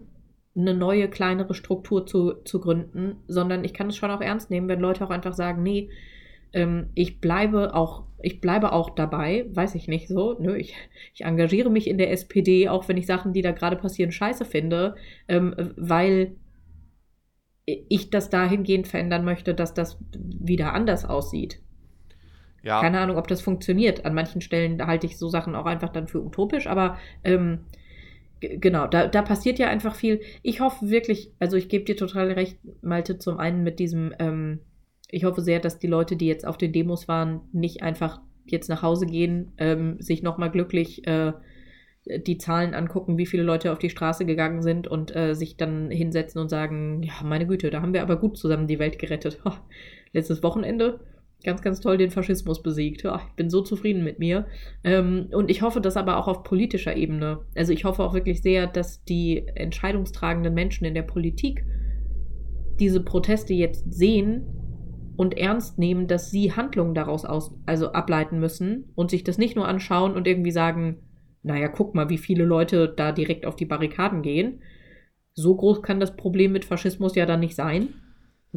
eine 0.57 0.75
neue, 0.75 1.09
kleinere 1.09 1.55
Struktur 1.55 2.07
zu, 2.07 2.35
zu 2.45 2.61
gründen, 2.61 3.17
sondern 3.29 3.65
ich 3.65 3.75
kann 3.75 3.89
es 3.89 3.97
schon 3.97 4.11
auch 4.11 4.21
ernst 4.21 4.51
nehmen, 4.51 4.69
wenn 4.69 4.81
Leute 4.81 5.05
auch 5.05 5.11
einfach 5.11 5.35
sagen, 5.35 5.63
nee, 5.63 5.91
ähm, 6.53 6.89
ich 6.95 7.21
bleibe 7.21 7.75
auch, 7.75 8.05
ich 8.23 8.41
bleibe 8.41 8.73
auch 8.73 8.91
dabei, 8.91 9.47
weiß 9.53 9.75
ich 9.75 9.89
nicht 9.89 10.09
so. 10.09 10.37
Nö, 10.39 10.57
ich, 10.57 10.75
ich 11.15 11.25
engagiere 11.25 11.71
mich 11.71 11.89
in 11.89 11.99
der 11.99 12.11
SPD, 12.11 12.69
auch 12.69 12.89
wenn 12.89 12.97
ich 12.97 13.07
Sachen, 13.07 13.33
die 13.33 13.43
da 13.43 13.53
gerade 13.53 13.77
passieren, 13.77 14.13
scheiße 14.13 14.45
finde, 14.45 14.95
ähm, 15.29 15.55
weil 15.77 16.37
ich 17.67 18.11
das 18.11 18.31
dahingehend 18.31 18.87
verändern 18.87 19.25
möchte, 19.25 19.53
dass 19.53 19.75
das 19.75 19.99
wieder 20.15 20.73
anders 20.73 21.05
aussieht. 21.05 21.61
Ja. 22.67 22.81
Keine 22.81 22.99
Ahnung, 22.99 23.17
ob 23.17 23.29
das 23.29 23.41
funktioniert. 23.43 24.05
An 24.05 24.13
manchen 24.13 24.41
Stellen 24.41 24.85
halte 24.85 25.07
ich 25.07 25.19
so 25.19 25.29
Sachen 25.29 25.55
auch 25.55 25.67
einfach 25.67 25.91
dann 25.91 26.09
für 26.09 26.21
utopisch, 26.21 26.67
aber 26.67 26.99
ähm, 27.23 27.61
genau, 28.41 28.89
da, 28.89 29.07
da 29.07 29.23
passiert 29.23 29.61
ja 29.61 29.69
einfach 29.69 29.95
viel. 29.95 30.21
Ich 30.43 30.61
hoffe 30.61 30.91
wirklich, 30.91 31.31
also 31.39 31.57
ich 31.57 31.69
gebe 31.69 31.85
dir 31.85 31.97
total 31.97 32.33
recht, 32.33 32.59
Malte, 32.83 33.19
zum 33.19 33.39
einen 33.39 33.63
mit 33.63 33.79
diesem, 33.79 34.13
ähm, 34.19 34.59
ich 35.09 35.23
hoffe 35.23 35.43
sehr, 35.43 35.61
dass 35.61 35.79
die 35.79 35.87
Leute, 35.87 36.17
die 36.17 36.27
jetzt 36.27 36.45
auf 36.45 36.59
den 36.59 36.73
Demos 36.73 37.07
waren, 37.07 37.43
nicht 37.53 37.85
einfach 37.85 38.21
jetzt 38.47 38.69
nach 38.69 38.83
Hause 38.83 39.07
gehen, 39.07 39.53
ähm, 39.59 40.01
sich 40.01 40.25
nochmal 40.25 40.51
glücklich 40.51 41.07
äh, 41.07 41.35
die 42.05 42.39
Zahlen 42.39 42.75
angucken, 42.75 43.17
wie 43.17 43.27
viele 43.27 43.45
Leute 43.45 43.71
auf 43.71 43.79
die 43.79 43.91
Straße 43.91 44.25
gegangen 44.25 44.63
sind 44.63 44.89
und 44.89 45.15
äh, 45.15 45.35
sich 45.35 45.57
dann 45.57 45.89
hinsetzen 45.93 46.41
und 46.41 46.49
sagen, 46.49 47.05
ja, 47.05 47.15
meine 47.23 47.47
Güte, 47.47 47.71
da 47.71 47.81
haben 47.81 47.95
wir 47.95 48.03
aber 48.03 48.17
gut 48.17 48.37
zusammen 48.37 48.67
die 48.67 48.81
Welt 48.81 48.99
gerettet. 48.99 49.39
Letztes 50.13 50.43
Wochenende 50.43 50.99
ganz, 51.47 51.63
ganz 51.63 51.81
toll 51.81 51.97
den 51.97 52.11
Faschismus 52.11 52.63
besiegt. 52.63 53.05
Ja, 53.05 53.23
ich 53.27 53.35
bin 53.37 53.49
so 53.49 53.63
zufrieden 53.63 54.05
mit 54.05 54.19
mir. 54.19 54.47
Ähm, 54.85 55.29
und 55.33 55.51
ich 55.51 55.63
hoffe 55.63 55.81
das 55.81 55.97
aber 55.97 56.19
auch 56.19 56.29
auf 56.29 56.43
politischer 56.43 56.95
Ebene. 56.95 57.47
Also 57.55 57.73
ich 57.73 57.85
hoffe 57.85 58.03
auch 58.03 58.13
wirklich 58.13 58.43
sehr, 58.43 58.67
dass 58.67 59.03
die 59.05 59.47
entscheidungstragenden 59.55 60.53
Menschen 60.53 60.85
in 60.85 60.95
der 60.95 61.03
Politik 61.03 61.65
diese 62.79 63.03
Proteste 63.03 63.55
jetzt 63.55 63.91
sehen 63.91 64.45
und 65.17 65.39
ernst 65.39 65.79
nehmen, 65.79 66.09
dass 66.09 66.31
sie 66.31 66.53
Handlungen 66.53 66.95
daraus 66.95 67.25
aus, 67.25 67.55
also 67.65 67.93
ableiten 67.93 68.39
müssen 68.39 68.93
und 68.95 69.11
sich 69.11 69.25
das 69.25 69.39
nicht 69.39 69.57
nur 69.57 69.67
anschauen 69.67 70.15
und 70.15 70.27
irgendwie 70.27 70.51
sagen, 70.51 70.99
naja, 71.43 71.69
guck 71.69 71.95
mal, 71.95 72.11
wie 72.11 72.19
viele 72.19 72.45
Leute 72.45 72.93
da 72.95 73.13
direkt 73.13 73.47
auf 73.47 73.57
die 73.57 73.65
Barrikaden 73.65 74.21
gehen. 74.21 74.61
So 75.35 75.55
groß 75.55 75.81
kann 75.81 76.01
das 76.01 76.17
Problem 76.17 76.53
mit 76.53 76.65
Faschismus 76.65 77.15
ja 77.15 77.25
dann 77.25 77.41
nicht 77.41 77.55
sein, 77.55 77.89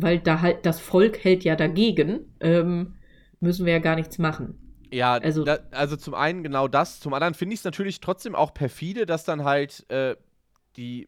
weil 0.01 0.19
da 0.19 0.41
halt 0.41 0.65
das 0.65 0.79
Volk 0.79 1.23
hält 1.23 1.43
ja 1.43 1.55
dagegen, 1.55 2.33
ähm, 2.39 2.95
müssen 3.39 3.65
wir 3.65 3.73
ja 3.73 3.79
gar 3.79 3.95
nichts 3.95 4.17
machen. 4.17 4.55
Ja, 4.91 5.13
also, 5.13 5.43
da, 5.43 5.59
also 5.71 5.95
zum 5.95 6.13
einen 6.15 6.43
genau 6.43 6.67
das, 6.67 6.99
zum 6.99 7.13
anderen 7.13 7.33
finde 7.33 7.53
ich 7.53 7.59
es 7.59 7.63
natürlich 7.63 7.99
trotzdem 7.99 8.35
auch 8.35 8.53
perfide, 8.53 9.05
dass 9.05 9.23
dann 9.23 9.43
halt 9.43 9.85
äh, 9.89 10.15
die 10.77 11.07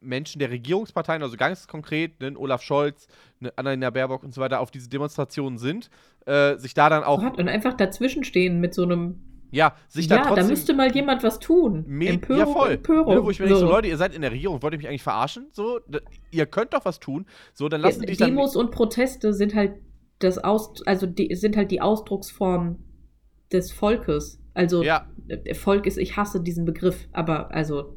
Menschen 0.00 0.38
der 0.38 0.50
Regierungsparteien, 0.50 1.22
also 1.22 1.36
ganz 1.36 1.66
konkret, 1.66 2.20
ne, 2.20 2.36
Olaf 2.36 2.62
Scholz, 2.62 3.06
ne, 3.40 3.52
Annalena 3.56 3.90
Baerbock 3.90 4.22
und 4.22 4.34
so 4.34 4.40
weiter, 4.40 4.60
auf 4.60 4.70
diese 4.70 4.88
Demonstrationen 4.88 5.58
sind, 5.58 5.88
äh, 6.26 6.56
sich 6.56 6.74
da 6.74 6.90
dann 6.90 7.04
auch. 7.04 7.22
Und 7.22 7.48
einfach 7.48 7.74
dazwischen 7.74 8.24
stehen 8.24 8.60
mit 8.60 8.74
so 8.74 8.82
einem. 8.82 9.31
Ja, 9.52 9.76
sich 9.86 10.08
da 10.08 10.16
ja, 10.16 10.22
trotzdem. 10.22 10.44
da 10.44 10.50
müsste 10.50 10.74
mal 10.74 10.92
jemand 10.92 11.22
was 11.22 11.38
tun. 11.38 11.84
Empörung, 12.00 12.38
ja, 12.38 12.46
voll. 12.46 12.70
Empörung. 12.72 13.14
Ne, 13.14 13.24
wo 13.24 13.30
ich 13.30 13.38
mir 13.38 13.46
so. 13.46 13.54
denke, 13.54 13.66
so 13.68 13.72
Leute, 13.72 13.86
ihr 13.86 13.98
seid 13.98 14.14
in 14.14 14.22
der 14.22 14.32
Regierung, 14.32 14.62
wollt 14.62 14.72
ihr 14.72 14.78
mich 14.78 14.88
eigentlich 14.88 15.02
verarschen? 15.02 15.48
So, 15.52 15.78
ihr 16.30 16.46
könnt 16.46 16.72
doch 16.72 16.84
was 16.86 16.98
tun. 17.00 17.26
So, 17.52 17.68
dann 17.68 17.82
lassen 17.82 18.00
ja, 18.02 18.06
die 18.06 18.16
Demos 18.16 18.56
und 18.56 18.70
Proteste 18.70 19.34
sind 19.34 19.54
halt 19.54 19.74
das 20.20 20.38
Aus, 20.38 20.82
also 20.86 21.06
die, 21.06 21.34
sind 21.36 21.56
halt 21.56 21.70
die 21.70 21.82
Ausdrucksform 21.82 22.78
des 23.52 23.72
Volkes. 23.72 24.40
Also 24.54 24.82
ja. 24.82 25.06
Volk 25.54 25.86
ist, 25.86 25.98
ich 25.98 26.16
hasse 26.16 26.42
diesen 26.42 26.64
Begriff, 26.64 27.08
aber 27.12 27.52
also 27.54 27.94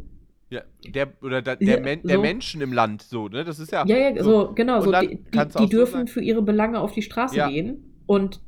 ja, 0.50 0.62
der 0.88 1.14
oder 1.22 1.42
der, 1.42 1.56
der, 1.56 1.82
Men 1.82 2.02
so. 2.02 2.08
der, 2.08 2.20
Menschen 2.20 2.62
im 2.62 2.72
Land, 2.72 3.02
so, 3.02 3.28
ne? 3.28 3.44
Das 3.44 3.60
ist 3.60 3.72
ja. 3.72 3.86
Ja, 3.86 3.98
ja, 3.98 4.24
so, 4.24 4.48
so 4.48 4.54
genau. 4.54 4.80
So, 4.82 4.92
die, 4.92 5.24
die, 5.60 5.70
dürfen 5.70 6.06
so 6.06 6.14
für 6.14 6.22
ihre 6.22 6.44
Belange 6.44 6.80
auf 6.80 6.92
die 6.92 7.02
Straße 7.02 7.36
ja. 7.36 7.50
gehen 7.50 8.02
und. 8.06 8.42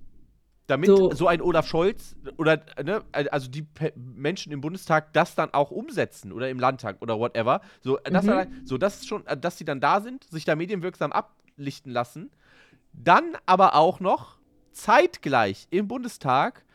Damit 0.67 0.87
so. 0.87 1.11
so 1.11 1.27
ein 1.27 1.41
Olaf 1.41 1.65
Scholz 1.65 2.15
oder, 2.35 2.61
ne, 2.83 3.01
also 3.13 3.49
die 3.49 3.61
Pe 3.61 3.93
Menschen 3.95 4.51
im 4.51 4.59
Bundestag 4.59 5.13
das 5.13 5.33
dann 5.33 5.53
auch 5.53 5.71
umsetzen 5.71 6.33
oder 6.33 6.49
im 6.49 6.59
Landtag 6.59 6.97
oder 7.01 7.17
whatever. 7.17 7.61
So, 7.81 7.97
das, 8.03 8.25
mhm. 8.25 8.29
allein, 8.29 8.61
so, 8.65 8.77
das 8.77 9.05
schon, 9.05 9.25
äh, 9.27 9.37
dass 9.37 9.57
sie 9.57 9.63
dann 9.63 9.79
da 9.79 10.01
sind, 10.01 10.25
sich 10.25 10.43
da 10.43 10.55
medienwirksam 10.55 11.13
ablichten 11.13 11.91
lassen. 11.93 12.31
Dann 12.91 13.37
aber 13.45 13.75
auch 13.75 14.01
noch 14.01 14.37
zeitgleich 14.73 15.67
im 15.69 15.87
Bundestag 15.87 16.65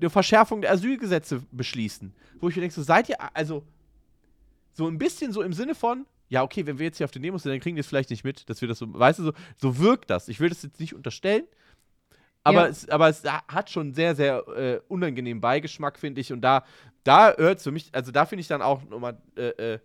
eine 0.00 0.10
Verschärfung 0.10 0.62
der 0.62 0.72
Asylgesetze 0.72 1.42
beschließen. 1.50 2.14
Wo 2.40 2.48
ich 2.48 2.56
mir 2.56 2.62
denke, 2.62 2.74
so 2.74 2.82
seid 2.82 3.08
ihr, 3.08 3.16
also 3.34 3.64
so 4.72 4.86
ein 4.86 4.96
bisschen 4.96 5.32
so 5.32 5.42
im 5.42 5.52
Sinne 5.52 5.74
von, 5.74 6.06
ja, 6.28 6.42
okay, 6.42 6.66
wenn 6.66 6.78
wir 6.78 6.86
jetzt 6.86 6.98
hier 6.98 7.04
auf 7.04 7.10
den 7.10 7.22
Demos 7.22 7.42
sind, 7.42 7.52
dann 7.52 7.60
kriegen 7.60 7.76
die 7.76 7.80
es 7.80 7.86
vielleicht 7.86 8.10
nicht 8.10 8.24
mit, 8.24 8.48
dass 8.48 8.60
wir 8.60 8.68
das 8.68 8.78
so, 8.78 8.86
weißt 8.92 9.18
du, 9.18 9.24
so, 9.24 9.32
so 9.56 9.78
wirkt 9.78 10.08
das. 10.10 10.28
Ich 10.28 10.40
will 10.40 10.48
das 10.48 10.62
jetzt 10.62 10.80
nicht 10.80 10.94
unterstellen, 10.94 11.44
aber, 12.48 12.62
ja. 12.62 12.68
es, 12.68 12.88
aber 12.88 13.08
es 13.08 13.22
hat 13.24 13.70
schon 13.70 13.92
sehr, 13.94 14.14
sehr 14.14 14.46
äh, 14.48 14.80
unangenehmen 14.88 15.40
Beigeschmack, 15.40 15.98
finde 15.98 16.20
ich. 16.20 16.32
Und 16.32 16.40
da, 16.40 16.64
da 17.04 17.34
hört 17.36 17.58
es 17.58 17.64
für 17.64 17.70
mich, 17.70 17.90
also 17.92 18.12
da 18.12 18.26
finde 18.26 18.40
ich 18.40 18.48
dann 18.48 18.62
auch 18.62 18.82
nochmal, 18.84 19.20
äh, 19.36 19.74
äh, 19.74 19.78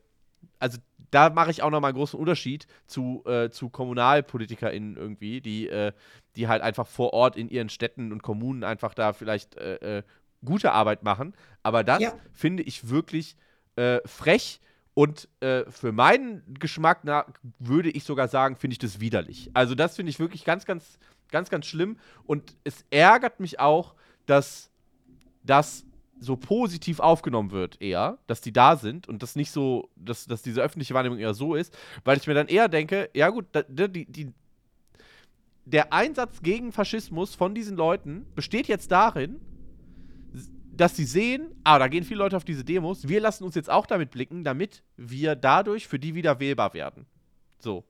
also 0.59 0.77
da 1.11 1.29
mache 1.29 1.51
ich 1.51 1.61
auch 1.61 1.69
nochmal 1.69 1.89
einen 1.89 1.97
großen 1.97 2.19
Unterschied 2.19 2.65
zu, 2.87 3.23
äh, 3.25 3.49
zu 3.49 3.69
KommunalpolitikerInnen 3.69 4.97
irgendwie, 4.97 5.41
die, 5.41 5.67
äh, 5.67 5.91
die 6.35 6.47
halt 6.47 6.61
einfach 6.61 6.87
vor 6.87 7.13
Ort 7.13 7.35
in 7.35 7.49
ihren 7.49 7.69
Städten 7.69 8.11
und 8.11 8.23
Kommunen 8.23 8.63
einfach 8.63 8.93
da 8.93 9.13
vielleicht 9.13 9.55
äh, 9.57 10.03
gute 10.43 10.71
Arbeit 10.71 11.03
machen. 11.03 11.35
Aber 11.61 11.83
das 11.83 12.01
ja. 12.01 12.13
finde 12.31 12.63
ich 12.63 12.89
wirklich 12.89 13.35
frech 14.05 14.59
und 14.93 15.27
äh, 15.39 15.63
für 15.69 15.91
meinen 15.91 16.43
Geschmack 16.59 17.03
nach 17.03 17.25
würde 17.57 17.89
ich 17.89 18.03
sogar 18.03 18.27
sagen, 18.27 18.55
finde 18.55 18.73
ich 18.73 18.79
das 18.79 18.99
widerlich. 18.99 19.49
Also 19.53 19.73
das 19.73 19.95
finde 19.95 20.11
ich 20.11 20.19
wirklich 20.19 20.45
ganz, 20.45 20.65
ganz, 20.65 20.99
ganz, 21.33 21.49
ganz 21.49 21.65
schlimm. 21.65 21.97
Und 22.25 22.55
es 22.63 22.85
ärgert 22.91 23.41
mich 23.41 23.59
auch, 23.59 23.95
dass 24.25 24.71
das 25.43 25.85
so 26.19 26.37
positiv 26.37 27.01
aufgenommen 27.01 27.51
wird, 27.51 27.81
eher, 27.81 28.19
dass 28.27 28.39
die 28.39 28.53
da 28.53 28.77
sind 28.77 29.09
und 29.09 29.21
das 29.21 29.35
nicht 29.35 29.51
so, 29.51 29.89
dass, 29.97 30.25
dass 30.25 30.41
diese 30.41 30.61
öffentliche 30.61 30.93
Wahrnehmung 30.93 31.19
eher 31.19 31.33
so 31.33 31.55
ist, 31.55 31.77
weil 32.05 32.17
ich 32.17 32.27
mir 32.27 32.33
dann 32.35 32.47
eher 32.47 32.69
denke, 32.69 33.09
ja 33.13 33.29
gut, 33.29 33.47
da, 33.51 33.63
die, 33.63 34.05
die, 34.05 34.31
der 35.65 35.91
Einsatz 35.91 36.41
gegen 36.41 36.71
Faschismus 36.71 37.35
von 37.35 37.53
diesen 37.53 37.75
Leuten 37.75 38.25
besteht 38.35 38.67
jetzt 38.67 38.91
darin, 38.91 39.41
dass 40.71 40.95
sie 40.95 41.05
sehen, 41.05 41.51
ah, 41.63 41.77
da 41.77 41.87
gehen 41.87 42.03
viele 42.03 42.19
Leute 42.19 42.37
auf 42.37 42.45
diese 42.45 42.63
Demos, 42.63 43.07
wir 43.09 43.19
lassen 43.19 43.43
uns 43.43 43.55
jetzt 43.55 43.69
auch 43.69 43.85
damit 43.85 44.11
blicken, 44.11 44.43
damit 44.43 44.83
wir 44.95 45.35
dadurch 45.35 45.87
für 45.87 45.99
die 45.99 46.15
wieder 46.15 46.39
wählbar 46.39 46.73
werden. 46.73 47.05
So. 47.59 47.83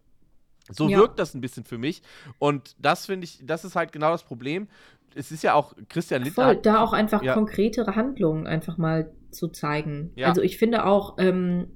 So 0.72 0.88
ja. 0.88 0.97
wirkt 0.97 1.20
das 1.20 1.34
ein 1.34 1.41
bisschen 1.41 1.66
für 1.66 1.78
mich. 1.78 2.01
Und 2.39 2.76
das 2.80 3.05
finde 3.05 3.26
ich, 3.26 3.39
das 3.43 3.66
ist 3.66 3.76
halt 3.76 3.91
genau 3.91 4.11
das 4.11 4.24
Problem. 4.24 4.68
Es 5.16 5.32
ist 5.32 5.43
ja 5.43 5.53
auch 5.53 5.74
Christian 5.89 6.24
Lindner. 6.24 6.45
Voll, 6.45 6.55
da 6.57 6.82
auch 6.82 6.93
einfach 6.93 7.22
ja. 7.22 7.34
konkretere 7.34 7.95
Handlungen 7.95 8.47
einfach 8.47 8.78
mal 8.78 9.11
zu 9.32 9.49
zeigen. 9.49 10.11
Ja. 10.16 10.30
Also 10.30 10.41
ich 10.41 10.57
finde 10.57 10.86
auch, 10.86 11.18
ähm, 11.20 11.68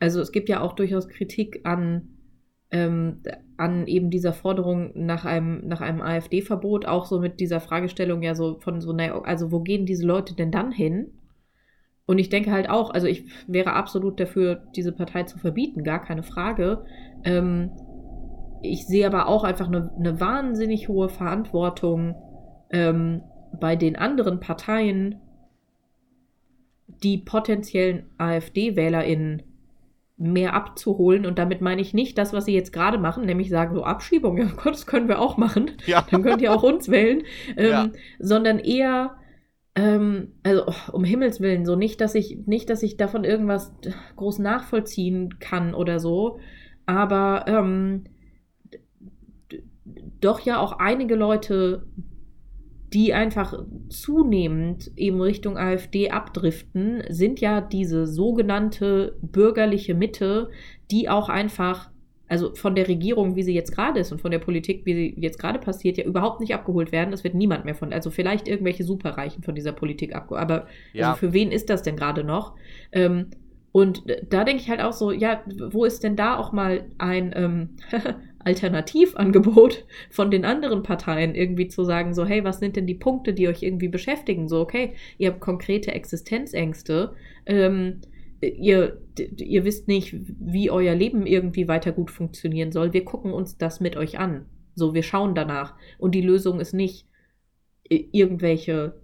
also 0.00 0.20
es 0.20 0.32
gibt 0.32 0.48
ja 0.48 0.60
auch 0.60 0.72
durchaus 0.72 1.08
Kritik 1.08 1.60
an, 1.64 2.08
ähm, 2.70 3.22
an 3.56 3.86
eben 3.86 4.10
dieser 4.10 4.32
Forderung 4.32 4.92
nach 4.94 5.24
einem, 5.24 5.66
nach 5.68 5.80
einem 5.80 6.00
AfD-Verbot, 6.00 6.86
auch 6.86 7.06
so 7.06 7.20
mit 7.20 7.40
dieser 7.40 7.60
Fragestellung 7.60 8.22
ja 8.22 8.34
so 8.34 8.58
von 8.60 8.80
so, 8.80 8.92
naja, 8.92 9.20
also 9.22 9.52
wo 9.52 9.60
gehen 9.60 9.86
diese 9.86 10.06
Leute 10.06 10.34
denn 10.34 10.50
dann 10.50 10.72
hin? 10.72 11.12
Und 12.06 12.18
ich 12.18 12.28
denke 12.28 12.50
halt 12.50 12.68
auch, 12.68 12.90
also 12.90 13.06
ich 13.06 13.24
wäre 13.46 13.72
absolut 13.72 14.20
dafür, 14.20 14.66
diese 14.76 14.92
Partei 14.92 15.22
zu 15.22 15.38
verbieten, 15.38 15.84
gar 15.84 16.02
keine 16.02 16.22
Frage. 16.22 16.84
Ähm, 17.24 17.70
ich 18.62 18.86
sehe 18.86 19.06
aber 19.06 19.28
auch 19.28 19.44
einfach 19.44 19.68
eine, 19.68 19.92
eine 19.98 20.20
wahnsinnig 20.20 20.88
hohe 20.88 21.08
Verantwortung 21.08 22.14
ähm, 22.70 23.22
bei 23.60 23.76
den 23.76 23.96
anderen 23.96 24.40
Parteien, 24.40 25.16
die 27.02 27.18
potenziellen 27.18 28.06
AfD-WählerInnen 28.18 29.42
mehr 30.16 30.54
abzuholen. 30.54 31.26
Und 31.26 31.38
damit 31.38 31.60
meine 31.60 31.82
ich 31.82 31.92
nicht 31.92 32.16
das, 32.16 32.32
was 32.32 32.46
sie 32.46 32.54
jetzt 32.54 32.72
gerade 32.72 32.98
machen, 32.98 33.26
nämlich 33.26 33.50
sagen, 33.50 33.74
so 33.74 33.84
Abschiebung, 33.84 34.38
ja 34.38 34.46
Gott, 34.46 34.74
das 34.74 34.86
können 34.86 35.08
wir 35.08 35.20
auch 35.20 35.36
machen. 35.36 35.72
Ja. 35.86 36.06
Dann 36.10 36.22
könnt 36.22 36.40
ihr 36.40 36.52
auch 36.52 36.62
uns 36.62 36.88
wählen. 36.88 37.22
Ähm, 37.56 37.70
ja. 37.70 37.88
Sondern 38.18 38.58
eher 38.58 39.16
ähm, 39.74 40.32
also 40.42 40.64
oh, 40.66 40.92
um 40.92 41.04
Himmels 41.04 41.40
Willen, 41.40 41.66
so 41.66 41.76
nicht, 41.76 42.00
dass 42.00 42.14
ich, 42.14 42.46
nicht, 42.46 42.70
dass 42.70 42.82
ich 42.82 42.96
davon 42.96 43.24
irgendwas 43.24 43.74
groß 44.16 44.38
nachvollziehen 44.38 45.38
kann 45.40 45.74
oder 45.74 45.98
so, 45.98 46.38
aber 46.86 47.44
ähm, 47.46 48.04
doch 50.20 50.40
ja 50.40 50.58
auch 50.58 50.72
einige 50.78 51.14
Leute, 51.14 51.86
die 52.92 53.12
einfach 53.12 53.64
zunehmend 53.88 54.90
eben 54.96 55.20
Richtung 55.20 55.58
AfD 55.58 56.10
abdriften, 56.10 57.02
sind 57.08 57.40
ja 57.40 57.60
diese 57.60 58.06
sogenannte 58.06 59.16
bürgerliche 59.20 59.94
Mitte, 59.94 60.50
die 60.90 61.08
auch 61.08 61.28
einfach 61.28 61.90
also 62.26 62.54
von 62.54 62.74
der 62.74 62.88
Regierung, 62.88 63.36
wie 63.36 63.42
sie 63.42 63.54
jetzt 63.54 63.72
gerade 63.72 64.00
ist 64.00 64.10
und 64.10 64.20
von 64.20 64.30
der 64.30 64.38
Politik, 64.38 64.86
wie 64.86 64.94
sie 64.94 65.14
jetzt 65.18 65.38
gerade 65.38 65.58
passiert, 65.58 65.98
ja 65.98 66.04
überhaupt 66.04 66.40
nicht 66.40 66.54
abgeholt 66.54 66.90
werden. 66.90 67.12
Es 67.12 67.22
wird 67.22 67.34
niemand 67.34 67.64
mehr 67.64 67.74
von, 67.74 67.92
also 67.92 68.10
vielleicht 68.10 68.48
irgendwelche 68.48 68.82
Superreichen 68.82 69.42
von 69.42 69.54
dieser 69.54 69.72
Politik 69.72 70.14
abgeholt. 70.14 70.40
Aber 70.42 70.66
ja. 70.94 71.08
also 71.08 71.18
für 71.18 71.32
wen 71.32 71.52
ist 71.52 71.68
das 71.68 71.82
denn 71.82 71.96
gerade 71.96 72.24
noch? 72.24 72.54
Ähm, 72.92 73.26
und 73.74 74.04
da 74.30 74.44
denke 74.44 74.62
ich 74.62 74.70
halt 74.70 74.80
auch 74.80 74.92
so, 74.92 75.10
ja, 75.10 75.42
wo 75.72 75.84
ist 75.84 76.04
denn 76.04 76.14
da 76.14 76.36
auch 76.36 76.52
mal 76.52 76.84
ein 76.98 77.32
ähm, 77.34 77.70
Alternativangebot 78.38 79.84
von 80.10 80.30
den 80.30 80.44
anderen 80.44 80.84
Parteien, 80.84 81.34
irgendwie 81.34 81.66
zu 81.66 81.82
sagen, 81.82 82.14
so, 82.14 82.24
hey, 82.24 82.44
was 82.44 82.60
sind 82.60 82.76
denn 82.76 82.86
die 82.86 82.94
Punkte, 82.94 83.34
die 83.34 83.48
euch 83.48 83.64
irgendwie 83.64 83.88
beschäftigen? 83.88 84.46
So, 84.46 84.60
okay, 84.60 84.94
ihr 85.18 85.28
habt 85.28 85.40
konkrete 85.40 85.90
Existenzängste. 85.90 87.16
Ähm, 87.46 88.02
ihr, 88.40 89.00
ihr 89.38 89.64
wisst 89.64 89.88
nicht, 89.88 90.14
wie 90.38 90.70
euer 90.70 90.94
Leben 90.94 91.26
irgendwie 91.26 91.66
weiter 91.66 91.90
gut 91.90 92.12
funktionieren 92.12 92.70
soll. 92.70 92.92
Wir 92.92 93.04
gucken 93.04 93.32
uns 93.32 93.58
das 93.58 93.80
mit 93.80 93.96
euch 93.96 94.20
an. 94.20 94.46
So, 94.76 94.94
wir 94.94 95.02
schauen 95.02 95.34
danach. 95.34 95.74
Und 95.98 96.14
die 96.14 96.22
Lösung 96.22 96.60
ist 96.60 96.74
nicht, 96.74 97.08
irgendwelche, 97.88 99.02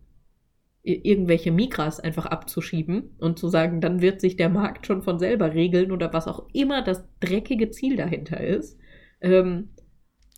irgendwelche 0.83 1.53
Migras 1.53 2.01
einfach 2.01 2.27
abzuschieben 2.27 3.15
und 3.19 3.39
zu 3.39 3.49
sagen, 3.49 3.81
dann 3.81 4.01
wird 4.01 4.21
sich 4.21 4.37
der 4.37 4.49
Markt 4.49 4.87
schon 4.87 5.03
von 5.03 5.19
selber 5.19 5.53
regeln 5.53 5.93
oder 5.93 6.13
was 6.13 6.27
auch 6.27 6.49
immer 6.53 6.83
das 6.83 7.05
dreckige 7.21 7.71
Ziel 7.71 7.97
dahinter 7.97 8.41
ist. 8.41 8.79
Ähm, 9.21 9.71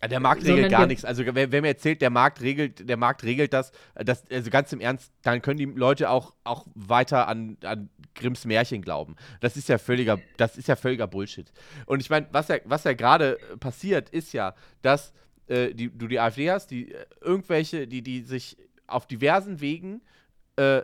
der 0.09 0.19
Markt 0.19 0.45
regelt 0.45 0.69
gar 0.69 0.85
nichts. 0.85 1.05
Also 1.05 1.23
wer, 1.25 1.51
wer, 1.51 1.61
mir 1.61 1.69
erzählt, 1.69 2.01
der 2.01 2.09
Markt 2.09 2.41
regelt, 2.41 2.89
der 2.89 2.97
Markt 2.97 3.23
regelt 3.23 3.53
das, 3.53 3.71
das, 3.95 4.29
also 4.29 4.49
ganz 4.49 4.73
im 4.73 4.81
Ernst, 4.81 5.13
dann 5.21 5.41
können 5.41 5.57
die 5.57 5.65
Leute 5.65 6.09
auch, 6.09 6.33
auch 6.43 6.67
weiter 6.75 7.27
an, 7.27 7.57
an 7.63 7.89
Grimms 8.15 8.45
Märchen 8.45 8.81
glauben. 8.81 9.15
Das 9.39 9.55
ist 9.55 9.69
ja 9.69 9.77
völliger, 9.77 10.19
das 10.35 10.57
ist 10.57 10.67
ja 10.67 10.75
völliger 10.75 11.07
Bullshit. 11.07 11.51
Und 11.85 12.01
ich 12.01 12.09
meine, 12.09 12.27
was 12.31 12.49
ja, 12.49 12.57
was 12.65 12.83
ja 12.83 12.93
gerade 12.93 13.37
passiert, 13.61 14.09
ist 14.09 14.33
ja, 14.33 14.55
dass 14.81 15.13
äh, 15.47 15.73
die, 15.73 15.89
du 15.89 16.07
die 16.07 16.19
AfD 16.19 16.51
hast, 16.51 16.67
die 16.71 16.91
äh, 16.91 17.05
irgendwelche, 17.21 17.87
die, 17.87 18.01
die 18.01 18.23
sich 18.23 18.57
auf 18.87 19.07
diversen 19.07 19.61
Wegen 19.61 20.01
äh, 20.55 20.81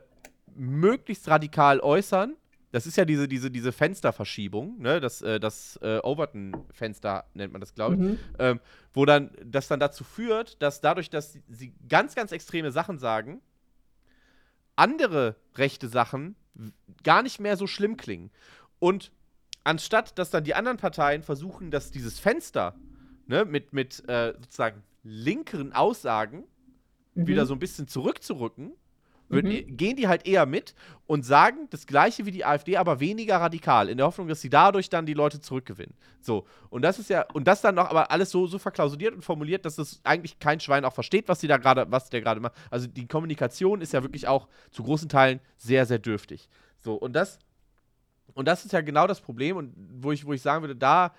möglichst 0.56 1.28
radikal 1.28 1.80
äußern 1.80 2.36
das 2.72 2.86
ist 2.86 2.98
ja 2.98 3.06
diese, 3.06 3.28
diese, 3.28 3.50
diese 3.50 3.72
Fensterverschiebung, 3.72 4.80
ne? 4.80 5.00
Das, 5.00 5.22
äh, 5.22 5.40
das 5.40 5.80
äh, 5.82 6.00
Overton-Fenster 6.04 7.26
nennt 7.34 7.52
man 7.52 7.62
das, 7.62 7.74
glaube 7.74 7.96
ich. 7.96 8.02
Mhm. 8.02 8.20
Ähm, 8.38 8.60
wo 8.94 9.06
dann 9.06 9.32
das 9.44 9.68
dann 9.68 9.80
dazu 9.80 10.04
führt, 10.04 10.62
dass 10.62 10.80
dadurch, 10.82 11.10
dass 11.10 11.38
sie 11.48 11.74
ganz, 11.88 12.14
ganz 12.14 12.32
extreme 12.32 12.72
Sachen 12.72 13.00
sagen, 13.00 13.42
andere 14.76 15.36
rechte 15.56 15.88
Sachen 15.88 16.36
gar 17.04 17.24
nicht 17.24 17.40
mehr 17.40 17.58
so 17.58 17.66
schlimm 17.66 17.98
klingen. 17.98 18.30
Und 18.78 19.12
anstatt 19.64 20.20
dass 20.20 20.30
dann 20.30 20.44
die 20.44 20.54
anderen 20.54 20.78
Parteien 20.78 21.24
versuchen, 21.24 21.72
dass 21.72 21.92
dieses 21.92 22.20
Fenster 22.20 22.76
ne, 23.26 23.46
mit, 23.46 23.74
mit 23.74 24.08
äh, 24.08 24.34
sozusagen 24.40 24.84
linkeren 25.04 25.74
Aussagen 25.74 26.44
mhm. 27.16 27.28
wieder 27.28 27.48
so 27.48 27.54
ein 27.54 27.60
bisschen 27.60 27.88
zurückzurücken, 27.88 28.74
mhm. 29.30 29.78
gehen 29.78 29.96
die 29.96 30.08
halt 30.08 30.28
eher 30.28 30.46
mit 30.46 30.74
und 31.06 31.24
sagen 31.24 31.68
das 31.70 31.86
Gleiche 31.86 32.26
wie 32.26 32.32
die 32.32 32.46
AfD, 32.46 32.78
aber 32.78 33.00
weniger 33.00 33.38
radikal, 33.38 33.90
in 33.90 33.98
der 33.98 34.08
Hoffnung, 34.08 34.28
dass 34.28 34.42
sie 34.42 34.50
dadurch 34.50 34.90
dann 34.90 35.06
die 35.06 35.14
Leute 35.14 35.40
zurückgewinnen. 35.40 35.96
So. 36.20 36.46
Und 36.70 36.82
das 36.82 37.00
ist 37.00 37.10
ja, 37.10 37.26
und 37.34 37.48
das 37.48 37.62
dann 37.62 37.76
noch 37.76 37.90
aber 37.90 38.12
alles 38.12 38.32
so, 38.32 38.48
so 38.48 38.58
verklausuliert 38.58 39.14
und 39.14 39.24
formuliert, 39.24 39.66
dass 39.66 39.76
das 39.76 40.02
eigentlich 40.04 40.40
kein 40.40 40.60
Schwein 40.60 40.84
auch 40.84 40.94
versteht, 40.94 41.28
was 41.28 41.40
sie 41.40 41.48
da 41.48 41.58
gerade, 41.58 41.86
was 41.90 42.10
der 42.10 42.22
gerade 42.22 42.42
macht. 42.42 42.54
Also 42.72 42.88
die 42.88 43.08
Kommunikation 43.08 43.82
ist 43.82 43.94
ja 43.94 44.04
wirklich 44.04 44.28
auch 44.28 44.48
zu 44.72 44.84
großen 44.84 45.10
Teilen 45.10 45.40
sehr, 45.58 45.86
sehr 45.86 46.00
dürftig. 46.00 46.50
So, 46.78 46.96
und 46.96 47.14
das, 47.14 47.40
und 48.34 48.48
das 48.48 48.66
ist 48.66 48.72
ja 48.72 48.82
genau 48.82 49.08
das 49.08 49.22
Problem, 49.22 49.58
und 49.58 49.74
wo 49.76 50.12
ich, 50.12 50.26
wo 50.26 50.34
ich 50.34 50.42
sagen 50.42 50.64
würde, 50.64 50.76
da 50.76 51.14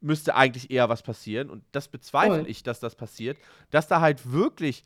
müsste 0.00 0.34
eigentlich 0.34 0.70
eher 0.70 0.88
was 0.88 1.02
passieren. 1.02 1.50
Und 1.50 1.64
das 1.72 1.88
bezweifle 1.88 2.40
Voll. 2.40 2.50
ich, 2.50 2.62
dass 2.62 2.80
das 2.80 2.94
passiert, 2.94 3.36
dass 3.70 3.88
da 3.88 4.00
halt 4.00 4.30
wirklich 4.30 4.84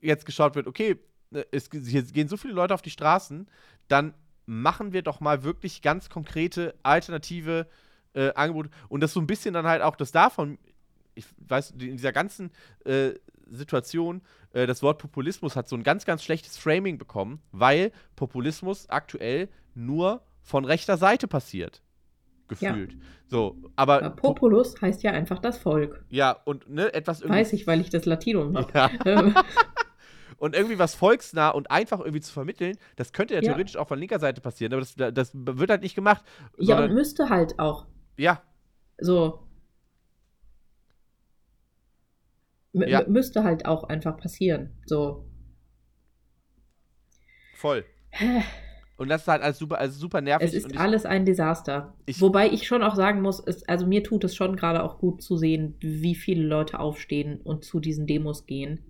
jetzt 0.00 0.26
geschaut 0.26 0.54
wird, 0.54 0.66
okay, 0.66 0.98
es, 1.50 1.70
hier 1.72 2.02
gehen 2.02 2.28
so 2.28 2.36
viele 2.36 2.54
Leute 2.54 2.74
auf 2.74 2.82
die 2.82 2.90
Straßen, 2.90 3.48
dann 3.88 4.14
machen 4.46 4.92
wir 4.92 5.02
doch 5.02 5.20
mal 5.20 5.44
wirklich 5.44 5.82
ganz 5.82 6.10
konkrete 6.10 6.74
alternative 6.82 7.66
äh, 8.14 8.32
Angebote 8.34 8.70
und 8.88 9.00
das 9.00 9.12
so 9.12 9.20
ein 9.20 9.26
bisschen 9.26 9.54
dann 9.54 9.66
halt 9.66 9.82
auch 9.82 9.96
das 9.96 10.12
davon, 10.12 10.58
ich 11.14 11.24
weiß, 11.46 11.72
in 11.72 11.96
dieser 11.96 12.12
ganzen 12.12 12.50
äh, 12.84 13.12
Situation, 13.50 14.22
äh, 14.52 14.66
das 14.66 14.82
Wort 14.82 14.98
Populismus 14.98 15.56
hat 15.56 15.68
so 15.68 15.76
ein 15.76 15.82
ganz, 15.82 16.04
ganz 16.04 16.22
schlechtes 16.24 16.56
Framing 16.56 16.98
bekommen, 16.98 17.40
weil 17.52 17.92
Populismus 18.16 18.88
aktuell 18.88 19.48
nur 19.74 20.22
von 20.42 20.64
rechter 20.64 20.96
Seite 20.96 21.28
passiert. 21.28 21.82
Gefühlt. 22.48 22.94
Ja. 22.94 22.98
So, 23.28 23.56
aber. 23.76 24.02
aber 24.02 24.10
Populus 24.10 24.80
heißt 24.80 25.04
ja 25.04 25.12
einfach 25.12 25.38
das 25.38 25.58
Volk. 25.58 26.04
Ja, 26.08 26.32
und 26.32 26.68
ne, 26.68 26.92
etwas 26.92 27.28
Weiß 27.28 27.52
ich, 27.52 27.68
weil 27.68 27.80
ich 27.80 27.90
das 27.90 28.06
Latinum 28.06 28.56
habe. 28.56 28.72
Ja. 29.04 29.44
Und 30.40 30.56
irgendwie 30.56 30.78
was 30.78 30.94
volksnah 30.94 31.50
und 31.50 31.70
einfach 31.70 32.00
irgendwie 32.00 32.22
zu 32.22 32.32
vermitteln, 32.32 32.78
das 32.96 33.12
könnte 33.12 33.34
ja, 33.34 33.42
ja. 33.42 33.48
theoretisch 33.48 33.76
auch 33.76 33.86
von 33.86 33.98
linker 33.98 34.18
Seite 34.18 34.40
passieren, 34.40 34.72
aber 34.72 34.80
das, 34.80 34.94
das 35.14 35.32
wird 35.34 35.68
halt 35.68 35.82
nicht 35.82 35.94
gemacht. 35.94 36.24
Ja, 36.56 36.82
und 36.82 36.94
müsste 36.94 37.28
halt 37.28 37.58
auch. 37.58 37.86
Ja. 38.16 38.42
So. 38.96 39.46
M 42.72 42.88
ja. 42.88 43.06
Müsste 43.06 43.44
halt 43.44 43.66
auch 43.66 43.84
einfach 43.84 44.16
passieren. 44.16 44.70
So. 44.86 45.26
Voll. 47.56 47.84
Und 48.96 49.10
das 49.10 49.20
ist 49.20 49.28
halt 49.28 49.42
alles 49.42 49.58
super, 49.58 49.76
also 49.76 49.98
super 49.98 50.22
nervig. 50.22 50.48
Es 50.48 50.54
ist 50.54 50.72
ich, 50.72 50.80
alles 50.80 51.04
ein 51.04 51.26
Desaster. 51.26 51.94
Ich, 52.06 52.18
Wobei 52.22 52.48
ich 52.48 52.66
schon 52.66 52.82
auch 52.82 52.94
sagen 52.94 53.20
muss, 53.20 53.42
es, 53.44 53.68
also 53.68 53.86
mir 53.86 54.02
tut 54.02 54.24
es 54.24 54.34
schon 54.34 54.56
gerade 54.56 54.82
auch 54.84 54.98
gut 54.98 55.22
zu 55.22 55.36
sehen, 55.36 55.74
wie 55.80 56.14
viele 56.14 56.44
Leute 56.44 56.80
aufstehen 56.80 57.42
und 57.42 57.62
zu 57.62 57.78
diesen 57.78 58.06
Demos 58.06 58.46
gehen. 58.46 58.80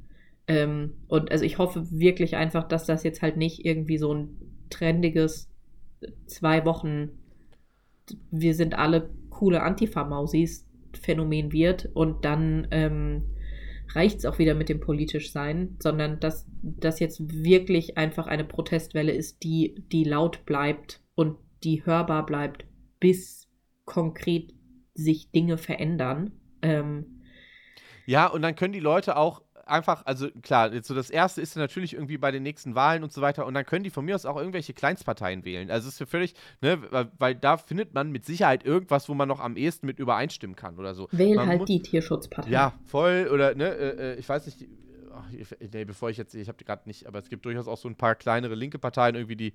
Ähm, 0.51 0.95
und 1.07 1.31
also 1.31 1.45
ich 1.45 1.59
hoffe 1.59 1.93
wirklich 1.93 2.35
einfach, 2.35 2.67
dass 2.67 2.85
das 2.85 3.05
jetzt 3.05 3.23
halt 3.23 3.37
nicht 3.37 3.65
irgendwie 3.65 3.99
so 3.99 4.13
ein 4.13 4.37
trendiges 4.69 5.49
zwei 6.27 6.65
Wochen, 6.65 7.11
wir 8.33 8.55
sind 8.55 8.77
alle 8.77 9.11
coole 9.29 9.63
Antifa-Mausis 9.63 10.67
Phänomen 11.01 11.53
wird 11.53 11.89
und 11.95 12.25
dann 12.25 12.67
ähm, 12.73 13.37
reicht 13.95 14.19
es 14.19 14.27
auch 14.27 14.41
wieder 14.41 14.57
mit 14.57 14.69
dem 14.69 14.81
politisch 14.81 15.31
sein, 15.31 15.77
sondern 15.79 16.19
dass 16.19 16.49
das 16.63 16.99
jetzt 16.99 17.33
wirklich 17.33 17.97
einfach 17.97 18.27
eine 18.27 18.45
Protestwelle 18.45 19.13
ist, 19.13 19.45
die, 19.45 19.85
die 19.93 20.03
laut 20.03 20.45
bleibt 20.47 21.01
und 21.15 21.37
die 21.63 21.87
hörbar 21.87 22.27
bleibt, 22.27 22.65
bis 22.99 23.49
konkret 23.85 24.53
sich 24.95 25.31
Dinge 25.31 25.59
verändern. 25.59 26.33
Ähm, 26.61 27.21
ja, 28.05 28.27
und 28.27 28.43
dann 28.43 28.57
können 28.57 28.73
die 28.73 28.81
Leute 28.81 29.17
auch 29.17 29.43
einfach, 29.71 30.05
also 30.07 30.29
klar, 30.43 30.71
so 30.83 30.95
das 30.95 31.11
erste 31.11 31.41
ist 31.41 31.57
natürlich 31.57 31.95
irgendwie 31.95 32.19
bei 32.19 32.31
den 32.31 32.43
nächsten 32.43 32.75
Wahlen 32.75 33.03
und 33.03 33.13
so 33.13 33.21
weiter 33.21 33.47
und 33.47 33.55
dann 33.55 33.65
können 33.65 33.85
die 33.85 33.91
von 33.91 34.05
mir 34.05 34.15
aus 34.15 34.27
auch 34.27 34.37
irgendwelche 34.37 34.75
Kleinstparteien 34.75 35.45
wählen. 35.45 35.71
Also 35.71 35.89
es 35.89 35.95
ist 35.95 35.99
für 35.99 36.07
völlig, 36.07 36.35
ne, 36.61 36.79
weil, 37.19 37.35
da 37.35 37.57
findet 37.57 37.95
man 37.95 38.11
mit 38.11 38.25
Sicherheit 38.25 38.65
irgendwas, 38.65 39.09
wo 39.09 39.15
man 39.15 39.29
noch 39.29 39.41
am 39.41 39.57
ehesten 39.57 39.87
mit 39.87 39.99
übereinstimmen 39.99 40.57
kann 40.57 40.79
oder 40.79 40.95
so. 40.95 41.09
Wähl 41.13 41.37
man 41.37 41.49
halt 41.49 41.69
die 41.69 41.81
Tierschutzpartei. 41.81 42.51
Ja, 42.51 42.75
voll 42.87 43.29
oder 43.33 43.55
ne, 43.55 43.69
äh, 43.69 44.13
äh 44.13 44.15
ich 44.17 44.29
weiß 44.29 44.47
nicht, 44.47 44.67
ach, 45.15 45.25
nee, 45.73 45.85
bevor 45.85 46.11
ich 46.11 46.17
jetzt, 46.17 46.35
ich 46.35 46.49
habe 46.49 46.63
gerade 46.65 46.83
nicht, 46.87 47.07
aber 47.07 47.19
es 47.19 47.29
gibt 47.29 47.45
durchaus 47.45 47.69
auch 47.69 47.79
so 47.79 47.89
ein 47.89 47.97
paar 47.97 48.15
kleinere 48.15 48.55
linke 48.55 48.79
Parteien 48.79 49.15
irgendwie, 49.15 49.37
die 49.37 49.55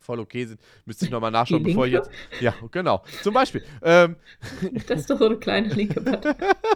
voll 0.00 0.20
okay 0.20 0.46
sind. 0.46 0.60
Müsste 0.84 1.04
ich 1.04 1.10
nochmal 1.10 1.30
nachschauen, 1.32 1.62
bevor 1.62 1.86
ich 1.86 1.92
jetzt. 1.92 2.10
Ja, 2.40 2.54
genau. 2.70 3.02
Zum 3.22 3.34
Beispiel. 3.34 3.62
Ähm, 3.82 4.16
das 4.86 5.00
ist 5.00 5.10
doch 5.10 5.18
so 5.18 5.26
eine 5.26 5.36
kleine 5.36 5.68
linke 5.68 6.00
Partei. 6.00 6.34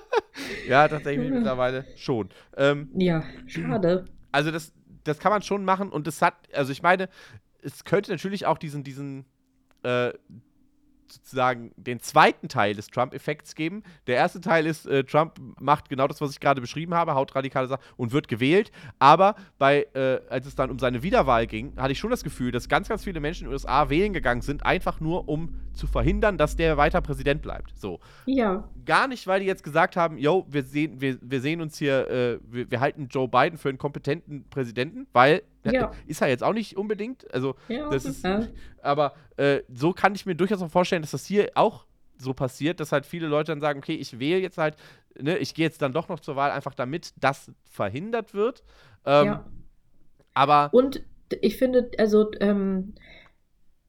ja, 0.71 0.89
tatsächlich 0.89 1.31
mittlerweile 1.33 1.85
schon. 1.97 2.29
Ähm, 2.57 2.89
ja, 2.95 3.25
schade. 3.47 4.05
Also 4.33 4.51
das, 4.51 4.73
das 5.05 5.19
kann 5.19 5.33
man 5.33 5.43
schon 5.43 5.65
machen 5.65 5.91
und 5.91 6.07
das 6.07 6.23
hat, 6.23 6.35
also 6.55 6.73
ich 6.73 6.83
meine, 6.83 7.09
es 7.63 7.85
könnte 7.85 8.13
natürlich 8.13 8.47
auch 8.47 8.57
diesen, 8.57 8.85
diesen, 8.85 9.25
äh, 9.83 10.13
sozusagen 11.13 11.73
den 11.77 12.01
zweiten 12.01 12.49
Teil 12.49 12.75
des 12.75 12.89
Trump-Effekts 12.89 13.55
geben. 13.55 13.83
Der 14.07 14.17
erste 14.17 14.41
Teil 14.41 14.67
ist, 14.67 14.87
äh, 14.87 15.05
Trump 15.05 15.39
macht 15.59 15.89
genau 15.89 16.07
das, 16.07 16.21
was 16.21 16.31
ich 16.31 16.41
gerade 16.41 16.61
beschrieben 16.61 16.95
habe, 16.95 17.15
haut 17.15 17.35
radikale 17.35 17.67
Sachen 17.67 17.83
und 17.97 18.13
wird 18.13 18.29
gewählt. 18.29 18.71
Aber 18.99 19.35
bei, 19.59 19.87
äh, 19.95 20.21
als 20.29 20.47
es 20.47 20.55
dann 20.55 20.71
um 20.71 20.79
seine 20.79 21.03
Wiederwahl 21.03 21.47
ging, 21.47 21.77
hatte 21.77 21.93
ich 21.93 21.99
schon 21.99 22.11
das 22.11 22.25
Gefühl, 22.25 22.53
dass 22.53 22.69
ganz, 22.69 22.89
ganz 22.89 23.05
viele 23.05 23.21
Menschen 23.21 23.45
in 23.45 23.51
den 23.51 23.55
USA 23.55 23.91
wählen 23.91 24.13
gegangen 24.13 24.43
sind, 24.43 24.65
einfach 24.65 25.01
nur, 25.01 25.29
um 25.29 25.55
zu 25.73 25.87
verhindern, 25.87 26.39
dass 26.39 26.57
der 26.57 26.77
weiter 26.77 27.01
Präsident 27.01 27.43
bleibt. 27.43 27.77
So. 27.79 28.01
Ja. 28.27 28.69
Gar 28.85 29.09
nicht, 29.09 29.27
weil 29.27 29.41
die 29.41 29.47
jetzt 29.47 29.65
gesagt 29.65 29.97
haben, 29.97 30.19
yo, 30.19 30.47
wir 30.49 30.63
sehen, 30.63 31.01
wir, 31.01 31.19
wir 31.21 31.41
sehen 31.41 31.61
uns 31.61 31.79
hier, 31.79 32.09
äh, 32.09 32.39
wir, 32.45 32.71
wir 32.71 32.81
halten 32.81 33.09
Joe 33.09 33.29
Biden 33.29 33.59
für 33.59 33.69
einen 33.69 33.79
kompetenten 33.79 34.49
Präsidenten, 34.49 35.07
weil 35.13 35.43
ja. 35.65 35.93
Ist 36.07 36.23
er 36.23 36.29
jetzt 36.29 36.43
auch 36.43 36.53
nicht 36.53 36.77
unbedingt. 36.77 37.33
Also, 37.35 37.55
ja, 37.69 37.89
das 37.91 38.05
ist. 38.05 38.25
Ja. 38.25 38.47
Aber 38.83 39.15
äh, 39.37 39.61
so 39.73 39.93
kann 39.93 40.15
ich 40.15 40.27
mir 40.27 40.35
durchaus 40.35 40.63
auch 40.63 40.71
vorstellen, 40.71 41.03
dass 41.03 41.11
das 41.11 41.27
hier 41.27 41.51
auch 41.55 41.85
so 42.17 42.35
passiert, 42.35 42.81
dass 42.81 42.93
halt 42.93 43.07
viele 43.07 43.27
Leute 43.27 43.53
dann 43.53 43.61
sagen, 43.61 43.79
okay, 43.79 43.95
ich 43.95 44.19
wähle 44.19 44.41
jetzt 44.41 44.59
halt, 44.59 44.77
ne, 45.19 45.39
ich 45.39 45.55
gehe 45.55 45.65
jetzt 45.65 45.83
dann 45.83 45.93
doch 45.93 46.09
noch 46.09 46.21
zur 46.21 46.37
Wahl, 46.37 46.51
einfach 46.51 46.75
damit 46.75 47.13
das 47.21 47.51
verhindert 47.65 48.35
wird. 48.35 48.63
Ähm, 49.05 49.27
ja. 49.27 49.47
Aber. 50.35 50.71
Und 50.73 51.03
ich 51.41 51.57
finde, 51.57 51.91
also, 51.99 52.31
ähm, 52.41 52.95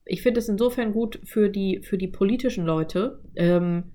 ich 0.06 0.22
finde 0.22 0.39
es 0.39 0.50
insofern 0.50 0.92
gut 0.92 1.20
für 1.24 1.50
die, 1.50 1.82
für 1.84 1.98
die 1.98 2.08
politischen 2.08 2.66
Leute, 2.66 3.22
ähm, 3.36 3.92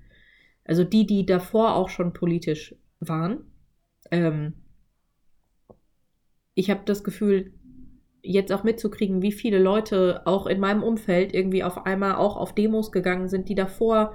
also 0.67 0.85
die, 0.85 1.07
die 1.07 1.25
davor 1.25 1.77
auch 1.77 1.89
schon 1.89 2.13
politisch 2.13 2.75
waren. 3.01 3.45
Ähm, 4.11 4.55
ich 6.55 6.71
habe 6.71 6.81
das 6.85 7.05
Gefühl, 7.05 7.53
jetzt 8.23 8.53
auch 8.53 8.65
mitzukriegen, 8.65 9.23
wie 9.23 9.33
viele 9.33 9.59
Leute 9.59 10.23
auch 10.25 10.47
in 10.47 10.59
meinem 10.59 10.83
Umfeld 10.83 11.35
irgendwie 11.35 11.63
auf 11.63 11.87
einmal 11.87 12.17
auch 12.17 12.37
auf 12.37 12.55
Demos 12.55 12.91
gegangen 12.91 13.29
sind, 13.29 13.49
die 13.49 13.55
davor 13.55 14.15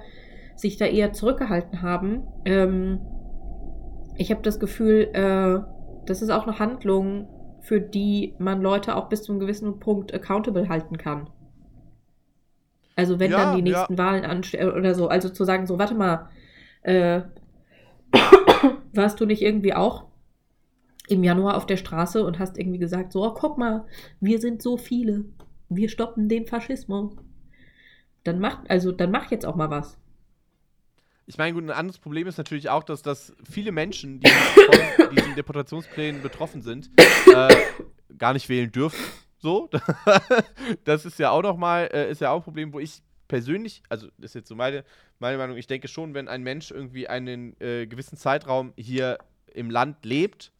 sich 0.55 0.77
da 0.77 0.85
eher 0.85 1.13
zurückgehalten 1.13 1.81
haben. 1.81 2.23
Ähm, 2.45 2.99
ich 4.17 4.31
habe 4.31 4.41
das 4.41 4.59
Gefühl, 4.59 5.09
äh, 5.13 5.59
das 6.05 6.21
ist 6.21 6.29
auch 6.29 6.45
eine 6.45 6.59
Handlung, 6.59 7.29
für 7.61 7.79
die 7.79 8.33
man 8.39 8.61
Leute 8.61 8.95
auch 8.95 9.07
bis 9.07 9.23
zu 9.23 9.31
einem 9.31 9.39
gewissen 9.39 9.79
Punkt 9.79 10.13
accountable 10.13 10.67
halten 10.67 10.97
kann. 10.97 11.29
Also 12.95 13.19
wenn 13.19 13.31
ja, 13.31 13.37
dann 13.37 13.55
die 13.55 13.61
nächsten 13.61 13.93
ja. 13.93 13.99
Wahlen 13.99 14.25
anstehen 14.25 14.69
oder 14.71 14.93
so, 14.93 15.07
also 15.07 15.29
zu 15.29 15.45
sagen, 15.45 15.65
so, 15.65 15.79
warte 15.79 15.95
mal, 15.95 16.29
äh, 16.81 17.21
warst 18.93 19.19
du 19.19 19.25
nicht 19.25 19.41
irgendwie 19.41 19.73
auch 19.73 20.05
im 21.07 21.23
Januar 21.23 21.57
auf 21.57 21.65
der 21.65 21.77
Straße 21.77 22.23
und 22.23 22.39
hast 22.39 22.57
irgendwie 22.57 22.79
gesagt, 22.79 23.11
so, 23.11 23.25
oh, 23.25 23.33
guck 23.33 23.57
mal, 23.57 23.85
wir 24.19 24.39
sind 24.39 24.61
so 24.61 24.77
viele, 24.77 25.25
wir 25.69 25.89
stoppen 25.89 26.29
den 26.29 26.47
Faschismus. 26.47 27.15
Dann 28.23 28.39
mach, 28.39 28.63
also 28.69 28.91
dann 28.91 29.11
mach 29.11 29.31
jetzt 29.31 29.45
auch 29.45 29.55
mal 29.55 29.69
was. 29.69 29.97
Ich 31.25 31.37
meine, 31.37 31.53
gut, 31.53 31.63
ein 31.63 31.71
anderes 31.71 31.97
Problem 31.97 32.27
ist 32.27 32.37
natürlich 32.37 32.69
auch, 32.69 32.83
dass, 32.83 33.01
dass 33.01 33.33
viele 33.49 33.71
Menschen, 33.71 34.19
die 34.19 34.29
von 34.29 35.15
diesen 35.15 35.35
Deportationsplänen 35.35 36.21
betroffen 36.21 36.61
sind, 36.61 36.91
äh, 37.33 37.55
gar 38.17 38.33
nicht 38.33 38.49
wählen 38.49 38.71
dürfen. 38.71 38.99
So, 39.39 39.69
das 40.83 41.05
ist 41.05 41.19
ja 41.19 41.31
auch 41.31 41.41
noch 41.41 41.57
mal, 41.57 41.89
äh, 41.91 42.11
ist 42.11 42.21
ja 42.21 42.31
auch 42.31 42.37
ein 42.37 42.43
Problem, 42.43 42.73
wo 42.73 42.79
ich 42.79 43.01
persönlich, 43.31 43.81
also 43.89 44.07
das 44.17 44.31
ist 44.31 44.35
jetzt 44.35 44.49
so 44.49 44.55
meine, 44.55 44.83
meine 45.19 45.37
Meinung, 45.37 45.57
ich 45.57 45.67
denke 45.67 45.87
schon, 45.87 46.13
wenn 46.13 46.27
ein 46.27 46.43
Mensch 46.43 46.69
irgendwie 46.69 47.07
einen 47.07 47.59
äh, 47.61 47.87
gewissen 47.87 48.17
Zeitraum 48.17 48.73
hier 48.77 49.17
im 49.53 49.69
Land 49.69 50.05
lebt 50.05 50.51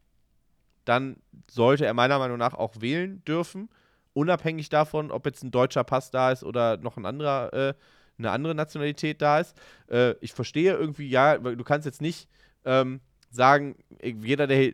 dann 0.86 1.18
sollte 1.50 1.86
er 1.86 1.94
meiner 1.94 2.20
Meinung 2.20 2.38
nach 2.38 2.54
auch 2.54 2.74
wählen 2.80 3.24
dürfen, 3.26 3.70
unabhängig 4.14 4.70
davon, 4.70 5.12
ob 5.12 5.26
jetzt 5.26 5.44
ein 5.44 5.52
deutscher 5.52 5.84
Pass 5.84 6.12
da 6.12 6.32
ist 6.32 6.44
oder 6.44 6.78
noch 6.78 6.98
ein 6.98 7.06
anderer, 7.06 7.54
äh, 7.54 7.74
eine 8.18 8.32
andere 8.32 8.56
Nationalität 8.56 9.22
da 9.22 9.40
ist. 9.40 9.56
Äh, 9.90 10.16
ich 10.22 10.34
verstehe 10.34 10.74
irgendwie, 10.74 11.10
ja, 11.10 11.38
du 11.38 11.64
kannst 11.64 11.86
jetzt 11.86 12.02
nicht 12.02 12.28
ähm, 12.66 13.00
sagen, 13.30 13.76
jeder, 14.02 14.48
der 14.48 14.74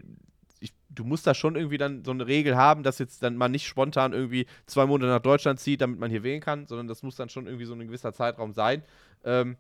du 0.98 1.04
musst 1.04 1.28
da 1.28 1.34
schon 1.34 1.56
irgendwie 1.56 1.78
dann 1.78 2.04
so 2.04 2.12
eine 2.12 2.28
Regel 2.28 2.58
haben, 2.58 2.84
dass 2.84 3.00
jetzt 3.00 3.24
dann 3.24 3.38
man 3.38 3.52
nicht 3.52 3.68
spontan 3.68 4.14
irgendwie 4.14 4.48
zwei 4.66 4.86
Monate 4.86 5.12
nach 5.12 5.22
Deutschland 5.22 5.60
zieht, 5.60 5.82
damit 5.82 6.00
man 6.00 6.10
hier 6.10 6.24
wählen 6.24 6.41
kann, 6.41 6.66
sondern 6.66 6.88
das 6.88 7.04
muss 7.04 7.16
dann 7.16 7.30
schon 7.30 7.45
irgendwie 7.45 7.66
so 7.66 7.74
ein 7.74 7.80
gewisser 7.80 8.14
Zeitraum 8.14 8.54
sein. 8.54 8.84
Ähm, 9.24 9.58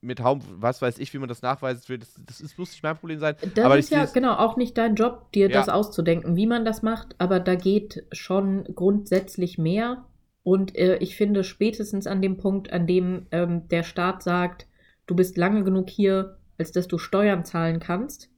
mit 0.00 0.20
Haum, 0.20 0.40
was 0.50 0.80
weiß 0.80 0.98
ich, 0.98 1.12
wie 1.12 1.18
man 1.18 1.28
das 1.28 1.42
nachweisen 1.42 1.88
will, 1.88 1.98
das, 1.98 2.14
das 2.24 2.40
ist, 2.40 2.58
muss 2.58 2.70
nicht 2.70 2.82
mein 2.82 2.96
Problem 2.96 3.18
sein. 3.18 3.36
Das 3.54 3.64
aber 3.64 3.78
ist 3.78 3.90
ja 3.90 4.04
genau 4.06 4.34
auch 4.34 4.56
nicht 4.56 4.78
dein 4.78 4.94
Job, 4.94 5.30
dir 5.32 5.48
ja. 5.48 5.56
das 5.56 5.68
auszudenken, 5.68 6.36
wie 6.36 6.46
man 6.46 6.64
das 6.64 6.82
macht, 6.82 7.14
aber 7.18 7.40
da 7.40 7.54
geht 7.54 8.04
schon 8.12 8.64
grundsätzlich 8.74 9.58
mehr. 9.58 10.04
Und 10.42 10.76
äh, 10.76 10.96
ich 10.98 11.16
finde 11.16 11.44
spätestens 11.44 12.06
an 12.06 12.22
dem 12.22 12.36
Punkt, 12.36 12.72
an 12.72 12.86
dem 12.86 13.26
ähm, 13.32 13.68
der 13.68 13.82
Staat 13.82 14.22
sagt, 14.22 14.66
du 15.06 15.14
bist 15.14 15.36
lange 15.36 15.64
genug 15.64 15.90
hier, 15.90 16.38
als 16.56 16.72
dass 16.72 16.88
du 16.88 16.98
Steuern 16.98 17.44
zahlen 17.44 17.80
kannst. 17.80 18.30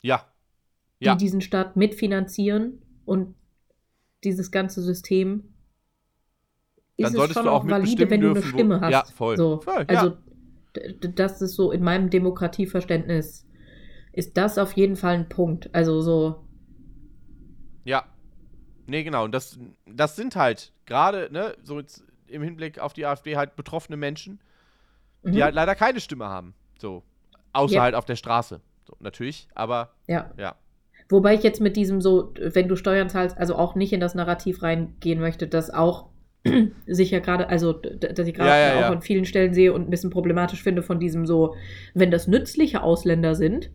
Ja. 0.00 0.26
Ja. 1.02 1.14
Die 1.14 1.24
diesen 1.24 1.40
Staat 1.40 1.76
mitfinanzieren 1.76 2.82
und 3.04 3.34
dieses 4.24 4.50
ganze 4.50 4.82
System 4.82 5.52
dann 6.98 7.12
solltest 7.12 7.36
du 7.38 7.50
auch, 7.50 7.64
auch 7.64 7.68
valide, 7.68 8.10
wenn 8.10 8.20
dürfen, 8.20 8.34
du 8.34 8.40
eine 8.40 8.48
Stimme 8.48 8.76
wo, 8.76 8.80
hast. 8.82 8.92
Ja, 8.92 9.04
voll. 9.04 9.36
So. 9.36 9.60
voll 9.60 9.84
also, 9.88 10.16
das 11.00 11.42
ist 11.42 11.54
so 11.54 11.72
in 11.72 11.82
meinem 11.82 12.10
Demokratieverständnis, 12.10 13.46
ist 14.12 14.36
das 14.36 14.58
auf 14.58 14.72
jeden 14.72 14.96
Fall 14.96 15.14
ein 15.14 15.28
Punkt. 15.28 15.74
Also 15.74 16.00
so. 16.00 16.46
Ja. 17.84 18.04
Nee, 18.86 19.04
genau. 19.04 19.24
Und 19.24 19.32
das, 19.32 19.58
das 19.86 20.16
sind 20.16 20.36
halt 20.36 20.72
gerade, 20.86 21.28
ne, 21.32 21.56
so 21.62 21.78
jetzt 21.78 22.04
im 22.26 22.42
Hinblick 22.42 22.78
auf 22.78 22.92
die 22.92 23.06
AfD 23.06 23.36
halt 23.36 23.56
betroffene 23.56 23.96
Menschen, 23.96 24.40
die 25.24 25.38
mhm. 25.38 25.42
halt 25.42 25.54
leider 25.54 25.74
keine 25.74 26.00
Stimme 26.00 26.26
haben. 26.26 26.54
So. 26.78 27.02
Außer 27.52 27.74
yep. 27.74 27.82
halt 27.82 27.94
auf 27.94 28.04
der 28.04 28.16
Straße. 28.16 28.60
So, 28.86 28.96
natürlich, 28.98 29.48
aber 29.54 29.94
ja. 30.06 30.30
ja. 30.36 30.56
Wobei 31.12 31.34
ich 31.34 31.42
jetzt 31.42 31.60
mit 31.60 31.76
diesem 31.76 32.00
so, 32.00 32.32
wenn 32.40 32.68
du 32.68 32.76
Steuern 32.76 33.08
zahlst, 33.08 33.38
also 33.38 33.54
auch 33.54 33.74
nicht 33.74 33.92
in 33.92 34.00
das 34.00 34.14
Narrativ 34.14 34.62
reingehen 34.62 35.20
möchte, 35.20 35.46
dass 35.46 35.70
auch 35.70 36.08
sicher 36.86 37.20
gerade, 37.20 37.48
also 37.48 37.72
dass 37.72 38.26
ich 38.26 38.34
gerade 38.34 38.50
ja, 38.50 38.58
ja, 38.58 38.76
auch 38.76 38.80
ja. 38.80 38.90
an 38.90 39.02
vielen 39.02 39.24
Stellen 39.24 39.54
sehe 39.54 39.72
und 39.72 39.82
ein 39.82 39.90
bisschen 39.90 40.10
problematisch 40.10 40.62
finde 40.62 40.82
von 40.82 40.98
diesem 40.98 41.26
so, 41.26 41.54
wenn 41.94 42.10
das 42.10 42.26
nützliche 42.26 42.82
Ausländer 42.82 43.34
sind, 43.34 43.70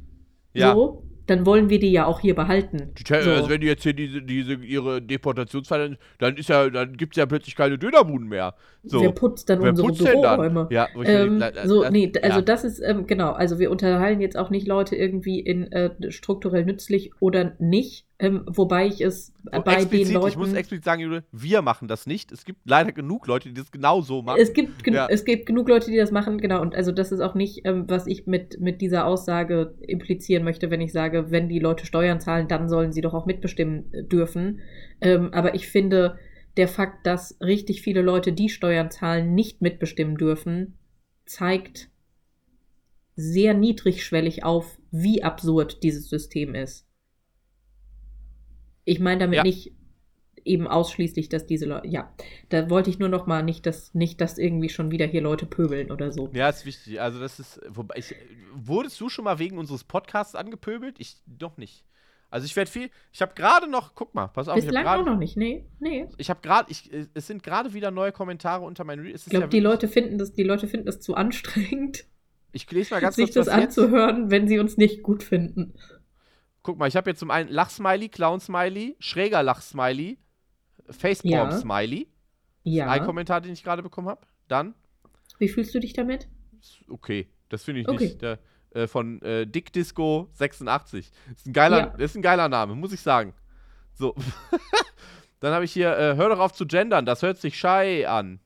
so, 0.74 1.07
dann 1.28 1.46
wollen 1.46 1.70
wir 1.70 1.80
die 1.80 1.92
ja 1.92 2.06
auch 2.06 2.20
hier 2.20 2.36
behalten. 2.36 2.94
Die, 2.98 3.04
so. 3.06 3.32
Also 3.32 3.50
wenn 3.50 3.62
die 3.62 3.68
jetzt 3.68 3.84
hier 3.84 3.94
diese, 3.94 4.22
diese 4.22 4.54
ihre 4.56 5.02
Deportationsfälle, 5.02 5.98
dann 6.20 6.38
ist 6.38 6.50
ja, 6.50 6.70
dann 6.70 6.98
gibt 6.98 7.16
es 7.16 7.20
ja 7.20 7.26
plötzlich 7.26 7.56
keine 7.56 7.78
Dönerbuden 7.78 8.28
mehr. 8.28 8.56
So. 8.84 9.02
Wer 9.02 9.12
putzt 9.12 9.50
dann 9.50 9.62
Wer 9.62 9.72
unsere 9.72 9.90
putzt 9.90 10.04
Büroräume? 10.04 10.68
Ja, 10.72 10.88
ähm, 11.04 11.44
so, 11.66 11.88
nee, 11.90 12.12
also 12.22 12.40
ja. 12.40 12.42
das 12.42 12.64
ist, 12.64 12.80
ähm, 12.80 13.06
genau, 13.06 13.34
also 13.34 13.60
wir 13.60 13.70
unterteilen 13.70 14.22
jetzt 14.22 14.38
auch 14.38 14.50
nicht 14.50 14.68
Leute 14.68 14.96
irgendwie 14.96 15.40
in 15.40 15.72
äh, 15.72 15.92
strukturell 16.12 16.66
nützlich 16.66 17.12
oder 17.20 17.54
nicht, 17.60 18.06
ähm, 18.20 18.43
wobei 18.47 18.88
ich 18.88 19.01
es 19.01 19.28
so 19.28 19.61
bei 19.61 19.86
den 19.86 20.11
Leuten. 20.11 20.28
Ich 20.30 20.38
muss 20.38 20.51
explizit 20.53 20.86
sagen, 20.86 21.01
Jude, 21.01 21.24
wir 21.32 21.61
machen 21.61 21.88
das 21.88 22.07
nicht. 22.07 22.32
Es 22.32 22.45
gibt 22.45 22.61
leider 22.65 22.91
genug 22.91 23.28
Leute, 23.28 23.49
die 23.49 23.53
das 23.53 23.72
genau 23.72 24.01
so 24.01 24.24
machen. 24.24 24.39
Es 24.41 24.53
gibt, 24.53 24.84
gen 24.84 24.95
ja. 24.95 25.07
es 25.07 25.24
gibt 25.24 25.45
genug 25.45 25.70
Leute, 25.70 25.91
die 25.91 25.97
das 25.97 26.09
machen, 26.09 26.39
genau. 26.39 26.61
Und 26.61 26.74
also 26.74 26.91
das 26.91 27.11
ist 27.11 27.20
auch 27.20 27.36
nicht, 27.36 27.61
ähm, 27.65 27.86
was 27.88 28.07
ich 28.07 28.26
mit, 28.26 28.59
mit 28.59 28.82
dieser 28.82 29.05
Aussage 29.05 29.76
implizieren 29.82 30.43
möchte, 30.43 30.72
wenn 30.72 30.82
ich 30.82 30.91
sage, 30.91 31.30
wenn 31.30 31.47
die 31.47 31.59
Leute 31.59 31.86
Steuern 31.86 32.20
zahlen, 32.20 32.47
dann 32.47 32.70
sollen 32.70 32.91
sie 32.91 33.01
doch 33.01 33.13
auch 33.13 33.28
mitbestimmen 33.28 33.93
äh, 33.93 34.03
dürfen. 34.03 34.61
Ähm, 34.99 35.32
aber 35.32 35.53
ich 35.53 35.68
finde, 35.68 36.18
der 36.57 36.68
Fakt, 36.68 37.05
dass 37.05 37.38
richtig 37.39 37.84
viele 37.84 38.01
Leute, 38.01 38.34
die 38.34 38.49
Steuern 38.49 38.89
zahlen, 38.89 39.36
nicht 39.36 39.61
mitbestimmen 39.61 40.18
dürfen, 40.18 40.80
zeigt 41.28 41.89
sehr 43.15 43.53
niedrigschwellig 43.53 44.43
auf, 44.43 44.80
wie 44.89 45.22
absurd 45.22 45.84
dieses 45.84 46.09
System 46.09 46.55
ist. 46.55 46.87
Ich 48.88 49.00
meine 49.00 49.20
damit 49.20 49.36
ja. 49.36 49.44
nicht 49.44 49.74
eben 50.46 50.66
ausschließlich, 50.66 51.28
dass 51.28 51.46
diese 51.46 51.66
Leute, 51.66 51.88
ja, 51.88 52.14
da 52.48 52.70
wollte 52.70 52.90
ich 52.90 53.00
nur 53.00 53.10
noch 53.10 53.28
mal 53.28 53.44
nicht, 53.44 53.66
dass 53.66 53.94
nicht, 53.94 54.22
dass 54.22 54.38
irgendwie 54.38 54.70
schon 54.70 54.92
wieder 54.92 55.06
hier 55.06 55.22
Leute 55.22 55.46
pöbeln 55.46 55.92
oder 55.92 56.14
so. 56.14 56.30
Ja, 56.34 56.48
ist 56.48 56.66
wichtig. 56.66 57.02
Also 57.02 57.20
das 57.20 57.38
ist, 57.38 57.60
wobei 57.68 57.96
ich, 57.98 58.16
wurdest 58.54 59.00
du 59.02 59.10
schon 59.10 59.26
mal 59.26 59.40
wegen 59.40 59.58
unseres 59.58 59.84
Podcasts 59.84 60.36
angepöbelt? 60.36 60.96
Ich 61.00 61.18
noch 61.42 61.58
nicht. 61.58 61.84
Also 62.30 62.46
ich 62.46 62.56
werde 62.56 62.72
viel, 62.72 62.90
ich 63.12 63.22
habe 63.22 63.34
gerade 63.36 63.70
noch, 63.70 63.94
guck 63.94 64.16
mal, 64.16 64.28
pass 64.28 64.48
auf. 64.48 64.56
Bislang 64.56 64.84
grad, 64.84 65.00
auch 65.00 65.06
noch 65.06 65.18
nicht, 65.18 65.36
nee, 65.36 65.66
nee. 65.80 66.08
Ich 66.18 66.30
habe 66.30 66.40
gerade, 66.42 66.72
es 67.14 67.28
sind 67.28 67.44
gerade 67.44 67.74
wieder 67.74 67.92
neue 67.92 68.14
Kommentare 68.14 68.64
unter 68.64 68.86
meinen 68.86 69.06
Reels. 69.06 69.28
Ich 69.28 69.32
glaube, 69.32 69.46
ja 69.46 69.50
die 69.50 69.60
Leute 69.60 69.90
finden 69.90 70.18
das, 70.18 70.34
die 70.34 70.44
Leute 70.44 70.68
finden 70.68 70.86
das 70.86 71.02
zu 71.02 71.16
anstrengend. 71.16 72.06
Ich 72.54 72.70
lese 72.72 72.94
mal 72.94 73.02
ganz 73.02 73.16
sich 73.18 73.34
kurz, 73.34 73.46
das 73.46 73.50
anzuhören, 73.50 74.24
jetzt. 74.24 74.32
wenn 74.32 74.48
sie 74.48 74.60
uns 74.60 74.78
nicht 74.78 75.04
gut 75.04 75.24
finden. 75.24 75.74
Guck 76.68 76.78
mal, 76.78 76.89
ich 76.89 76.97
habe 76.97 77.09
jetzt 77.09 77.20
zum 77.20 77.32
einen 77.32 77.47
Lachsmiley, 77.47 78.09
Clown-Smiley, 78.09 78.97
schräger 78.99 79.41
Lachsmiley, 79.41 80.18
Facepalm-Smiley. 80.89 82.09
Ja. 82.63 82.89
Ein 82.89 83.05
Kommentar, 83.05 83.39
den 83.39 83.53
ich 83.53 83.63
gerade 83.63 83.82
bekommen 83.82 84.09
habe. 84.09 84.28
Dann. 84.49 84.76
Wie 85.39 85.47
fühlst 85.47 85.74
du 85.74 85.80
dich 85.80 85.93
damit? 85.93 86.28
Okay, 86.89 87.30
das 87.47 87.63
finde 87.63 87.80
ich 87.80 87.88
okay. 87.88 88.03
nicht. 88.03 88.22
Der, 88.22 88.39
äh, 88.72 88.86
von 88.86 89.22
äh, 89.22 89.47
Dick 89.47 89.72
Disco 89.72 90.28
86. 90.34 91.09
Ist 91.34 91.47
ein 91.47 91.53
geiler, 91.53 91.95
ja. 91.97 92.03
ist 92.03 92.18
ein 92.18 92.22
geiler 92.22 92.49
Name, 92.49 92.76
muss 92.76 92.91
ich 92.91 92.99
sagen. 92.99 93.34
So. 93.93 94.13
Dann 95.39 95.53
habe 95.53 95.63
ich 95.63 95.72
hier, 95.72 95.97
äh, 95.97 96.18
hör 96.18 96.28
doch 96.28 96.39
auf 96.39 96.51
zu 96.51 96.68
gendern, 96.68 97.05
das 97.05 97.22
hört 97.22 97.38
sich 97.38 97.57
schei 97.57 98.09
an. 98.09 98.41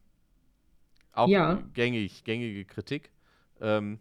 Auch 1.11 1.27
ja. 1.27 1.55
gängig, 1.73 2.23
gängige 2.23 2.65
Kritik. 2.65 3.09
Ähm, 3.59 3.99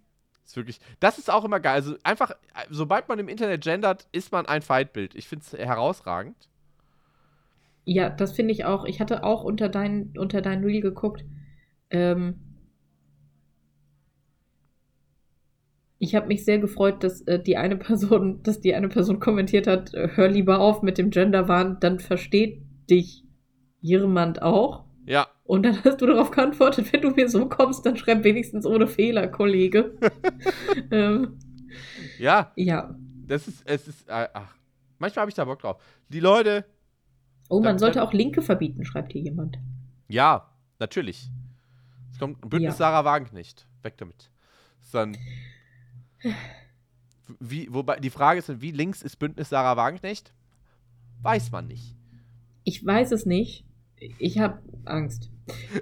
ist 0.50 0.56
wirklich, 0.56 0.80
das 0.98 1.18
ist 1.18 1.30
auch 1.30 1.44
immer 1.44 1.60
geil. 1.60 1.74
Also 1.74 1.96
einfach, 2.02 2.32
sobald 2.70 3.08
man 3.08 3.18
im 3.18 3.28
Internet 3.28 3.62
gendert, 3.62 4.08
ist 4.12 4.32
man 4.32 4.46
ein 4.46 4.62
Feindbild. 4.62 5.14
Ich 5.14 5.28
finde 5.28 5.44
es 5.44 5.52
herausragend. 5.52 6.48
Ja, 7.84 8.10
das 8.10 8.32
finde 8.32 8.52
ich 8.52 8.64
auch. 8.64 8.84
Ich 8.84 9.00
hatte 9.00 9.24
auch 9.24 9.44
unter 9.44 9.68
dein, 9.68 10.12
unter 10.18 10.42
dein 10.42 10.64
Reel 10.64 10.80
geguckt. 10.80 11.24
Ähm, 11.90 12.40
ich 15.98 16.14
habe 16.14 16.26
mich 16.26 16.44
sehr 16.44 16.58
gefreut, 16.58 17.04
dass 17.04 17.20
äh, 17.22 17.40
die 17.40 17.56
eine 17.56 17.76
Person, 17.76 18.42
dass 18.42 18.60
die 18.60 18.74
eine 18.74 18.88
Person 18.88 19.20
kommentiert 19.20 19.66
hat, 19.66 19.94
äh, 19.94 20.10
hör 20.14 20.28
lieber 20.28 20.60
auf 20.60 20.82
mit 20.82 20.98
dem 20.98 21.10
Genderwahn, 21.10 21.78
dann 21.80 22.00
versteht 22.00 22.62
dich 22.88 23.24
jemand 23.80 24.42
auch. 24.42 24.84
Ja. 25.06 25.28
Und 25.50 25.64
dann 25.64 25.82
hast 25.82 26.00
du 26.00 26.06
darauf 26.06 26.30
geantwortet, 26.30 26.92
wenn 26.92 27.00
du 27.00 27.10
mir 27.10 27.28
so 27.28 27.48
kommst, 27.48 27.84
dann 27.84 27.96
schreib 27.96 28.22
wenigstens 28.22 28.64
ohne 28.64 28.86
Fehler, 28.86 29.26
Kollege. 29.26 29.98
ähm, 30.92 31.40
ja. 32.20 32.52
Ja. 32.54 32.94
Das 33.26 33.48
ist, 33.48 33.66
es 33.66 33.88
ist, 33.88 34.08
äh, 34.08 34.28
ach, 34.32 34.54
manchmal 35.00 35.22
habe 35.22 35.30
ich 35.30 35.34
da 35.34 35.44
Bock 35.44 35.58
drauf. 35.58 35.82
Die 36.08 36.20
Leute. 36.20 36.64
Oh, 37.48 37.58
man 37.58 37.80
sollte 37.80 38.00
auch 38.00 38.12
Linke 38.12 38.42
verbieten, 38.42 38.84
schreibt 38.84 39.10
hier 39.10 39.22
jemand. 39.22 39.58
Ja, 40.06 40.52
natürlich. 40.78 41.28
Es 42.12 42.20
kommt 42.20 42.40
Bündnis 42.42 42.74
ja. 42.74 42.86
Sarah 42.86 43.04
Wagenknecht. 43.04 43.66
Weg 43.82 43.98
damit. 43.98 44.30
Dann 44.92 45.16
wie, 47.40 47.66
wobei 47.74 47.98
die 47.98 48.10
Frage 48.10 48.38
ist, 48.38 48.60
wie 48.60 48.70
links 48.70 49.02
ist 49.02 49.16
Bündnis 49.16 49.48
Sarah 49.48 49.76
Wagenknecht? 49.76 50.32
Weiß 51.22 51.50
man 51.50 51.66
nicht. 51.66 51.96
Ich 52.62 52.86
weiß 52.86 53.10
es 53.10 53.26
nicht. 53.26 53.64
Ich 54.20 54.38
habe 54.38 54.62
Angst. 54.84 55.28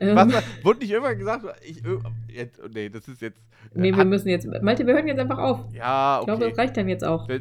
Was, 0.00 0.34
ähm, 0.34 0.42
wurde 0.62 0.80
nicht 0.80 0.90
irgendwann 0.90 1.18
gesagt? 1.18 1.44
Ich, 1.64 1.82
jetzt, 2.28 2.60
nee, 2.72 2.88
das 2.88 3.08
ist 3.08 3.20
jetzt. 3.20 3.40
Nee, 3.74 3.94
wir 3.94 4.04
müssen 4.04 4.28
jetzt. 4.28 4.46
Malte, 4.62 4.86
wir 4.86 4.94
hören 4.94 5.06
jetzt 5.06 5.18
einfach 5.18 5.38
auf. 5.38 5.60
Ja, 5.72 6.16
okay. 6.16 6.20
Ich 6.20 6.26
glaube, 6.26 6.50
das 6.50 6.58
reicht 6.58 6.76
dann 6.76 6.88
jetzt 6.88 7.04
auch. 7.04 7.28
Wir, 7.28 7.40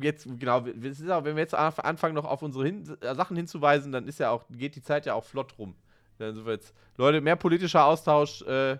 jetzt, 0.00 0.28
genau, 0.38 0.58
auch, 0.58 0.64
wenn 0.64 1.36
wir 1.36 1.42
jetzt 1.42 1.54
anfangen, 1.54 2.14
noch 2.14 2.24
auf 2.24 2.42
unsere 2.42 2.64
hin, 2.64 2.84
äh, 3.00 3.14
Sachen 3.14 3.36
hinzuweisen, 3.36 3.92
dann 3.92 4.06
ist 4.06 4.20
ja 4.20 4.30
auch, 4.30 4.44
geht 4.50 4.76
die 4.76 4.82
Zeit 4.82 5.06
ja 5.06 5.14
auch 5.14 5.24
flott 5.24 5.58
rum. 5.58 5.74
Dann 6.18 6.34
sind 6.34 6.46
wir 6.46 6.54
jetzt, 6.54 6.74
Leute, 6.96 7.20
mehr 7.20 7.36
politischer 7.36 7.84
Austausch 7.84 8.42
äh, 8.42 8.76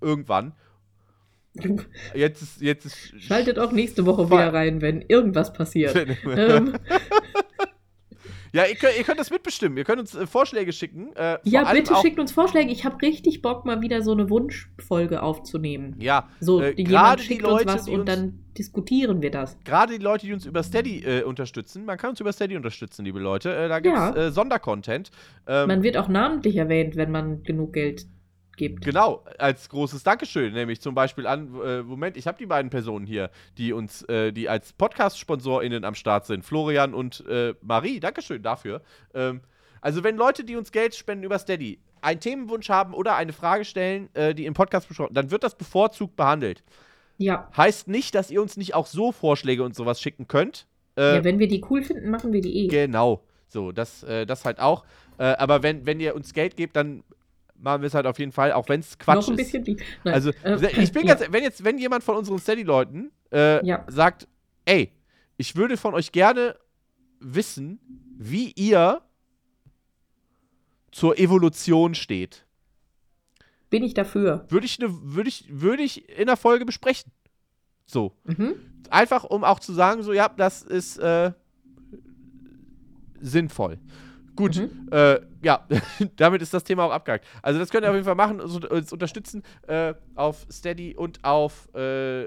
irgendwann. 0.00 0.52
Jetzt 2.14 2.40
ist, 2.40 2.62
jetzt 2.62 2.86
ist 2.86 3.22
Schaltet 3.22 3.58
auch 3.58 3.72
nächste 3.72 4.06
Woche 4.06 4.26
wieder 4.26 4.54
rein, 4.54 4.80
wenn 4.80 5.02
irgendwas 5.02 5.52
passiert. 5.52 5.94
ähm. 6.24 6.74
Ja, 8.52 8.66
ihr 8.66 8.74
könnt, 8.74 8.98
ihr 8.98 9.04
könnt, 9.04 9.18
das 9.18 9.30
mitbestimmen. 9.30 9.78
Ihr 9.78 9.84
könnt 9.84 10.00
uns 10.00 10.14
äh, 10.14 10.26
Vorschläge 10.26 10.72
schicken. 10.72 11.14
Äh, 11.16 11.38
ja, 11.44 11.72
bitte 11.72 11.94
schickt 12.02 12.18
uns 12.18 12.32
Vorschläge. 12.32 12.70
Ich 12.70 12.84
habe 12.84 13.00
richtig 13.00 13.40
Bock, 13.40 13.64
mal 13.64 13.80
wieder 13.80 14.02
so 14.02 14.12
eine 14.12 14.28
Wunschfolge 14.28 15.22
aufzunehmen. 15.22 15.96
Ja, 15.98 16.28
so 16.40 16.60
äh, 16.60 16.74
die 16.74 16.84
jemand 16.84 17.20
schickt 17.20 17.40
die 17.40 17.44
Leute, 17.44 17.64
uns 17.64 17.74
was 17.74 17.88
und 17.88 18.00
uns, 18.00 18.06
dann 18.06 18.44
diskutieren 18.58 19.22
wir 19.22 19.30
das. 19.30 19.56
Gerade 19.64 19.98
die 19.98 20.04
Leute, 20.04 20.26
die 20.26 20.34
uns 20.34 20.44
über 20.44 20.62
Steady 20.62 20.98
äh, 20.98 21.22
unterstützen. 21.22 21.86
Man 21.86 21.96
kann 21.96 22.10
uns 22.10 22.20
über 22.20 22.32
Steady 22.32 22.56
unterstützen, 22.56 23.04
liebe 23.06 23.20
Leute. 23.20 23.54
Äh, 23.54 23.68
da 23.68 23.80
gibt 23.80 23.96
es 23.96 24.00
ja. 24.00 24.14
Äh, 24.14 24.32
Sondercontent. 24.32 25.10
Ähm, 25.46 25.68
man 25.68 25.82
wird 25.82 25.96
auch 25.96 26.08
namentlich 26.08 26.56
erwähnt, 26.56 26.96
wenn 26.96 27.10
man 27.10 27.42
genug 27.44 27.72
Geld 27.72 28.06
gibt. 28.56 28.84
Genau, 28.84 29.24
als 29.38 29.68
großes 29.68 30.02
Dankeschön, 30.02 30.52
nämlich 30.52 30.80
zum 30.80 30.94
Beispiel 30.94 31.26
an, 31.26 31.48
äh, 31.64 31.82
Moment, 31.82 32.16
ich 32.16 32.26
habe 32.26 32.38
die 32.38 32.46
beiden 32.46 32.70
Personen 32.70 33.06
hier, 33.06 33.30
die 33.58 33.72
uns, 33.72 34.02
äh, 34.04 34.32
die 34.32 34.48
als 34.48 34.72
Podcast-SponsorInnen 34.72 35.84
am 35.84 35.94
Start 35.94 36.26
sind, 36.26 36.44
Florian 36.44 36.94
und 36.94 37.24
äh, 37.26 37.54
Marie, 37.62 38.00
Dankeschön 38.00 38.42
dafür. 38.42 38.82
Ähm, 39.14 39.40
also 39.80 40.04
wenn 40.04 40.16
Leute, 40.16 40.44
die 40.44 40.56
uns 40.56 40.72
Geld 40.72 40.94
spenden 40.94 41.24
über 41.24 41.38
Steady, 41.38 41.78
einen 42.00 42.20
Themenwunsch 42.20 42.68
haben 42.68 42.94
oder 42.94 43.16
eine 43.16 43.32
Frage 43.32 43.64
stellen, 43.64 44.08
äh, 44.14 44.34
die 44.34 44.46
im 44.46 44.54
Podcast 44.54 44.88
besprochen, 44.88 45.14
dann 45.14 45.30
wird 45.30 45.44
das 45.44 45.56
bevorzugt 45.56 46.16
behandelt. 46.16 46.62
Ja. 47.18 47.48
Heißt 47.56 47.88
nicht, 47.88 48.14
dass 48.14 48.30
ihr 48.30 48.42
uns 48.42 48.56
nicht 48.56 48.74
auch 48.74 48.86
so 48.86 49.12
Vorschläge 49.12 49.62
und 49.62 49.74
sowas 49.74 50.00
schicken 50.00 50.26
könnt. 50.28 50.66
Äh, 50.96 51.16
ja, 51.16 51.24
wenn 51.24 51.38
wir 51.38 51.48
die 51.48 51.64
cool 51.70 51.82
finden, 51.82 52.10
machen 52.10 52.32
wir 52.32 52.40
die 52.40 52.64
eh. 52.64 52.68
Genau. 52.68 53.22
So, 53.48 53.70
das, 53.70 54.02
äh, 54.02 54.26
das 54.26 54.44
halt 54.44 54.60
auch. 54.60 54.84
aber 55.18 55.62
wenn, 55.62 55.86
wenn 55.86 56.00
ihr 56.00 56.16
uns 56.16 56.32
Geld 56.32 56.56
gebt, 56.56 56.74
dann 56.74 57.04
machen 57.62 57.82
wir 57.82 57.86
es 57.86 57.94
halt 57.94 58.06
auf 58.06 58.18
jeden 58.18 58.32
Fall, 58.32 58.52
auch 58.52 58.68
wenn 58.68 58.80
es 58.80 58.98
Quatsch 58.98 59.16
Noch 59.16 59.28
ein 59.28 59.36
bisschen 59.36 59.64
ist. 59.64 59.82
Nein. 60.04 60.14
Also, 60.14 60.30
äh, 60.42 60.82
ich 60.82 60.92
bin 60.92 61.06
ja. 61.06 61.14
ganz, 61.14 61.32
wenn 61.32 61.42
jetzt, 61.42 61.64
wenn 61.64 61.78
jemand 61.78 62.04
von 62.04 62.16
unseren 62.16 62.38
Steady-Leuten 62.38 63.12
äh, 63.32 63.64
ja. 63.64 63.84
sagt, 63.88 64.28
ey, 64.64 64.92
ich 65.36 65.56
würde 65.56 65.76
von 65.76 65.94
euch 65.94 66.12
gerne 66.12 66.56
wissen, 67.20 67.80
wie 68.18 68.52
ihr 68.52 69.00
zur 70.90 71.18
Evolution 71.18 71.94
steht. 71.94 72.44
Bin 73.70 73.82
ich 73.82 73.94
dafür. 73.94 74.44
Würde 74.48 74.66
ich, 74.66 74.78
ne, 74.78 74.88
würde 74.90 75.28
ich, 75.28 75.46
würde 75.48 75.82
ich 75.82 76.08
in 76.18 76.26
der 76.26 76.36
Folge 76.36 76.66
besprechen. 76.66 77.10
So. 77.86 78.12
Mhm. 78.24 78.54
Einfach, 78.90 79.24
um 79.24 79.44
auch 79.44 79.60
zu 79.60 79.72
sagen, 79.72 80.02
so, 80.02 80.12
ja, 80.12 80.28
das 80.28 80.62
ist 80.62 80.98
äh, 80.98 81.32
sinnvoll. 83.20 83.78
Gut, 84.34 84.56
mhm. 84.56 84.88
äh, 84.90 85.20
ja, 85.42 85.66
damit 86.16 86.42
ist 86.42 86.54
das 86.54 86.64
Thema 86.64 86.84
auch 86.84 86.92
abgehakt. 86.92 87.26
Also 87.42 87.58
das 87.58 87.70
könnt 87.70 87.84
ihr 87.84 87.90
auf 87.90 87.94
jeden 87.94 88.06
Fall 88.06 88.14
machen, 88.14 88.40
uns 88.40 88.92
unterstützen 88.92 89.42
äh, 89.66 89.94
auf 90.14 90.46
Steady 90.50 90.96
und 90.96 91.22
auf 91.24 91.72
äh, 91.74 92.26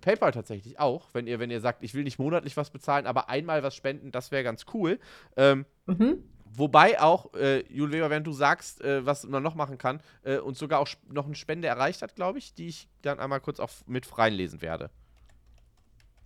PayPal 0.00 0.32
tatsächlich 0.32 0.78
auch, 0.78 1.08
wenn 1.12 1.26
ihr, 1.26 1.38
wenn 1.38 1.50
ihr 1.50 1.60
sagt, 1.60 1.82
ich 1.82 1.94
will 1.94 2.04
nicht 2.04 2.18
monatlich 2.18 2.56
was 2.56 2.70
bezahlen, 2.70 3.06
aber 3.06 3.28
einmal 3.28 3.62
was 3.62 3.74
spenden, 3.74 4.10
das 4.10 4.30
wäre 4.30 4.44
ganz 4.44 4.66
cool. 4.74 4.98
Ähm, 5.36 5.64
mhm. 5.86 6.22
Wobei 6.50 7.00
auch, 7.00 7.34
äh, 7.34 7.60
Jule 7.72 7.92
Weber, 7.92 8.10
während 8.10 8.26
du 8.26 8.32
sagst, 8.32 8.82
äh, 8.82 9.04
was 9.04 9.24
man 9.24 9.42
noch 9.42 9.54
machen 9.54 9.78
kann, 9.78 10.00
äh, 10.22 10.38
uns 10.38 10.58
sogar 10.58 10.80
auch 10.80 10.88
noch 11.10 11.26
eine 11.26 11.34
Spende 11.34 11.68
erreicht 11.68 12.02
hat, 12.02 12.16
glaube 12.16 12.38
ich, 12.38 12.54
die 12.54 12.68
ich 12.68 12.88
dann 13.02 13.20
einmal 13.20 13.40
kurz 13.40 13.60
auch 13.60 13.70
mit 13.86 14.16
reinlesen 14.16 14.62
werde. 14.62 14.90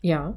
Ja. 0.00 0.36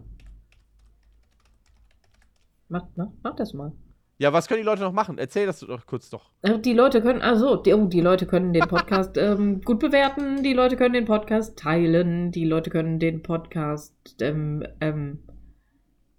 Mach, 2.67 2.83
mach, 2.95 3.07
mach 3.21 3.35
das 3.35 3.53
mal. 3.53 3.71
Ja, 4.17 4.31
was 4.31 4.47
können 4.47 4.61
die 4.61 4.65
Leute 4.65 4.81
noch 4.81 4.93
machen? 4.93 5.17
Erzähl 5.17 5.45
das 5.45 5.59
doch 5.59 5.85
kurz 5.85 6.09
doch. 6.09 6.31
Äh, 6.41 6.59
die 6.59 6.73
Leute 6.73 7.01
können, 7.01 7.21
also, 7.21 7.57
die, 7.57 7.73
oh, 7.73 7.87
die 7.87 7.99
Leute 7.99 8.25
können 8.25 8.53
den 8.53 8.67
Podcast 8.67 9.17
ähm, 9.17 9.61
gut 9.61 9.79
bewerten, 9.79 10.41
die 10.41 10.53
Leute 10.53 10.77
können 10.77 10.93
den 10.93 11.05
Podcast 11.05 11.57
teilen, 11.59 12.31
die 12.31 12.45
Leute 12.45 12.69
können 12.69 12.99
den 12.99 13.23
Podcast 13.23 13.93
ähm, 14.21 14.65
ähm, 14.79 15.19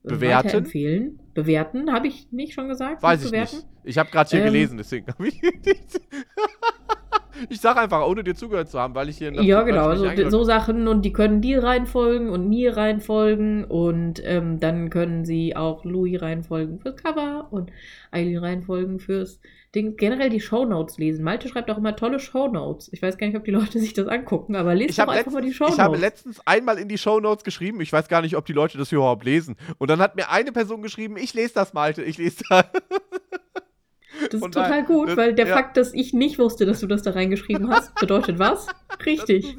bewerten. 0.02 0.48
empfehlen. 0.50 1.20
Bewerten, 1.32 1.92
habe 1.92 2.06
ich 2.06 2.30
nicht 2.32 2.52
schon 2.52 2.68
gesagt? 2.68 3.02
Weiß 3.02 3.24
ich 3.24 3.30
bewerten? 3.30 3.56
nicht. 3.56 3.66
Ich 3.84 3.98
habe 3.98 4.10
gerade 4.10 4.28
hier 4.28 4.40
ähm, 4.40 4.46
gelesen, 4.46 4.76
deswegen 4.76 5.06
habe 5.06 5.28
ich 5.28 5.40
nicht. 5.64 6.00
Ich 7.48 7.60
sage 7.60 7.80
einfach, 7.80 8.06
ohne 8.06 8.24
dir 8.24 8.34
zugehört 8.34 8.70
zu 8.70 8.78
haben, 8.78 8.94
weil 8.94 9.08
ich 9.08 9.18
hier. 9.18 9.32
Ja, 9.42 9.62
genau, 9.62 9.94
so, 9.94 10.30
so, 10.30 10.44
Sachen 10.44 10.88
und 10.88 11.02
die 11.02 11.12
können 11.12 11.40
dir 11.40 11.62
reinfolgen 11.62 12.30
und 12.30 12.48
mir 12.48 12.76
reinfolgen 12.76 13.64
und 13.64 14.22
ähm, 14.24 14.60
dann 14.60 14.90
können 14.90 15.24
sie 15.24 15.56
auch 15.56 15.84
Louis 15.84 16.20
reinfolgen 16.20 16.78
fürs 16.78 16.96
Cover 16.96 17.48
und 17.50 17.70
Eileen 18.10 18.38
reinfolgen 18.38 18.98
fürs 18.98 19.40
Ding. 19.74 19.96
Generell 19.96 20.30
die 20.30 20.40
Shownotes 20.40 20.98
lesen. 20.98 21.24
Malte 21.24 21.48
schreibt 21.48 21.70
auch 21.70 21.78
immer 21.78 21.96
tolle 21.96 22.18
Shownotes. 22.18 22.90
Ich 22.92 23.02
weiß 23.02 23.18
gar 23.18 23.26
nicht, 23.26 23.36
ob 23.36 23.44
die 23.44 23.50
Leute 23.50 23.78
sich 23.80 23.92
das 23.92 24.08
angucken, 24.08 24.56
aber 24.56 24.74
lest 24.74 24.98
doch 24.98 25.08
einfach 25.08 25.32
mal 25.32 25.42
die 25.42 25.52
Shownotes. 25.52 25.78
Ich 25.78 25.84
habe 25.84 25.96
letztens 25.96 26.40
einmal 26.46 26.78
in 26.78 26.88
die 26.88 26.98
Shownotes 26.98 27.44
geschrieben, 27.44 27.80
ich 27.80 27.92
weiß 27.92 28.08
gar 28.08 28.22
nicht, 28.22 28.36
ob 28.36 28.46
die 28.46 28.52
Leute 28.52 28.78
das 28.78 28.92
überhaupt 28.92 29.24
lesen. 29.24 29.56
Und 29.78 29.90
dann 29.90 30.00
hat 30.00 30.16
mir 30.16 30.30
eine 30.30 30.52
Person 30.52 30.82
geschrieben, 30.82 31.16
ich 31.16 31.34
lese 31.34 31.54
das, 31.54 31.74
Malte, 31.74 32.02
ich 32.02 32.18
lese 32.18 32.44
das. 32.48 32.64
Das 34.30 34.34
ist 34.34 34.40
total 34.40 34.84
gut, 34.84 35.10
das, 35.10 35.16
weil 35.16 35.34
der 35.34 35.46
ja. 35.46 35.54
Fakt, 35.54 35.76
dass 35.76 35.92
ich 35.94 36.12
nicht 36.12 36.38
wusste, 36.38 36.66
dass 36.66 36.80
du 36.80 36.86
das 36.86 37.02
da 37.02 37.10
reingeschrieben 37.10 37.68
hast, 37.70 37.94
bedeutet 37.96 38.38
was? 38.38 38.66
Richtig. 39.06 39.56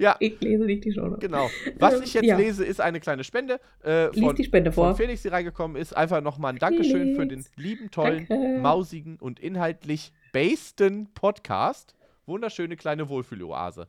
Ja. 0.00 0.16
Ich 0.18 0.40
lese 0.40 0.64
nicht 0.64 0.84
die 0.84 0.92
Show. 0.92 1.14
Genau. 1.20 1.50
Was 1.78 1.96
ähm, 1.96 2.02
ich 2.04 2.14
jetzt 2.14 2.24
ja. 2.24 2.38
lese, 2.38 2.64
ist 2.64 2.80
eine 2.80 3.00
kleine 3.00 3.22
Spende. 3.22 3.60
Äh, 3.82 4.06
von, 4.06 4.14
Lies 4.14 4.34
die 4.34 4.44
Spende 4.44 4.72
vor. 4.72 4.86
Von 4.88 4.96
Felix, 4.96 5.20
die 5.20 5.28
reingekommen 5.28 5.76
ist. 5.76 5.94
Einfach 5.94 6.22
nochmal 6.22 6.54
ein 6.54 6.58
Dankeschön 6.58 7.14
Felix. 7.14 7.16
für 7.16 7.26
den 7.26 7.44
lieben, 7.56 7.90
tollen, 7.90 8.26
Danke. 8.26 8.58
mausigen 8.60 9.18
und 9.18 9.38
inhaltlich 9.38 10.12
basten 10.32 11.12
Podcast. 11.12 11.94
Wunderschöne 12.24 12.76
kleine 12.76 13.10
Wohlfühloase. 13.10 13.88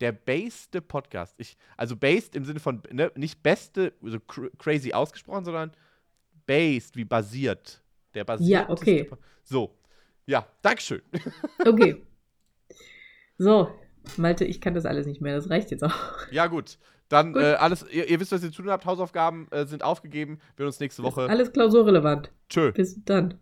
Der 0.00 0.12
baste 0.12 0.80
Podcast. 0.80 1.34
Ich, 1.36 1.58
also 1.76 1.96
based 1.96 2.34
im 2.34 2.46
Sinne 2.46 2.58
von 2.58 2.82
ne, 2.90 3.12
nicht 3.14 3.42
beste, 3.42 3.92
so 4.00 4.20
cr 4.20 4.48
crazy 4.56 4.94
ausgesprochen, 4.94 5.44
sondern 5.44 5.72
based, 6.46 6.96
wie 6.96 7.04
basiert. 7.04 7.82
Der 8.14 8.24
basiert. 8.24 8.48
Ja, 8.48 8.70
okay. 8.70 9.10
So. 9.42 9.70
Ja, 10.26 10.46
Dankeschön. 10.62 11.02
Okay. 11.66 12.02
So, 13.38 13.68
Malte, 14.16 14.44
ich 14.44 14.60
kann 14.60 14.74
das 14.74 14.86
alles 14.86 15.06
nicht 15.06 15.20
mehr. 15.20 15.34
Das 15.34 15.50
reicht 15.50 15.70
jetzt 15.70 15.82
auch. 15.82 15.94
Ja, 16.30 16.46
gut. 16.46 16.78
Dann 17.08 17.32
gut. 17.32 17.42
Äh, 17.42 17.54
alles, 17.54 17.84
ihr, 17.90 18.08
ihr, 18.08 18.20
wisst, 18.20 18.32
was 18.32 18.42
ihr 18.42 18.52
zu 18.52 18.62
tun 18.62 18.70
habt. 18.70 18.86
Hausaufgaben 18.86 19.48
äh, 19.50 19.66
sind 19.66 19.82
aufgegeben. 19.82 20.38
Wir 20.56 20.64
sehen 20.64 20.66
uns 20.66 20.80
nächste 20.80 21.02
Woche. 21.02 21.28
Alles 21.28 21.52
klausurrelevant. 21.52 22.30
Tschö. 22.48 22.72
Bis 22.72 23.02
dann. 23.04 23.38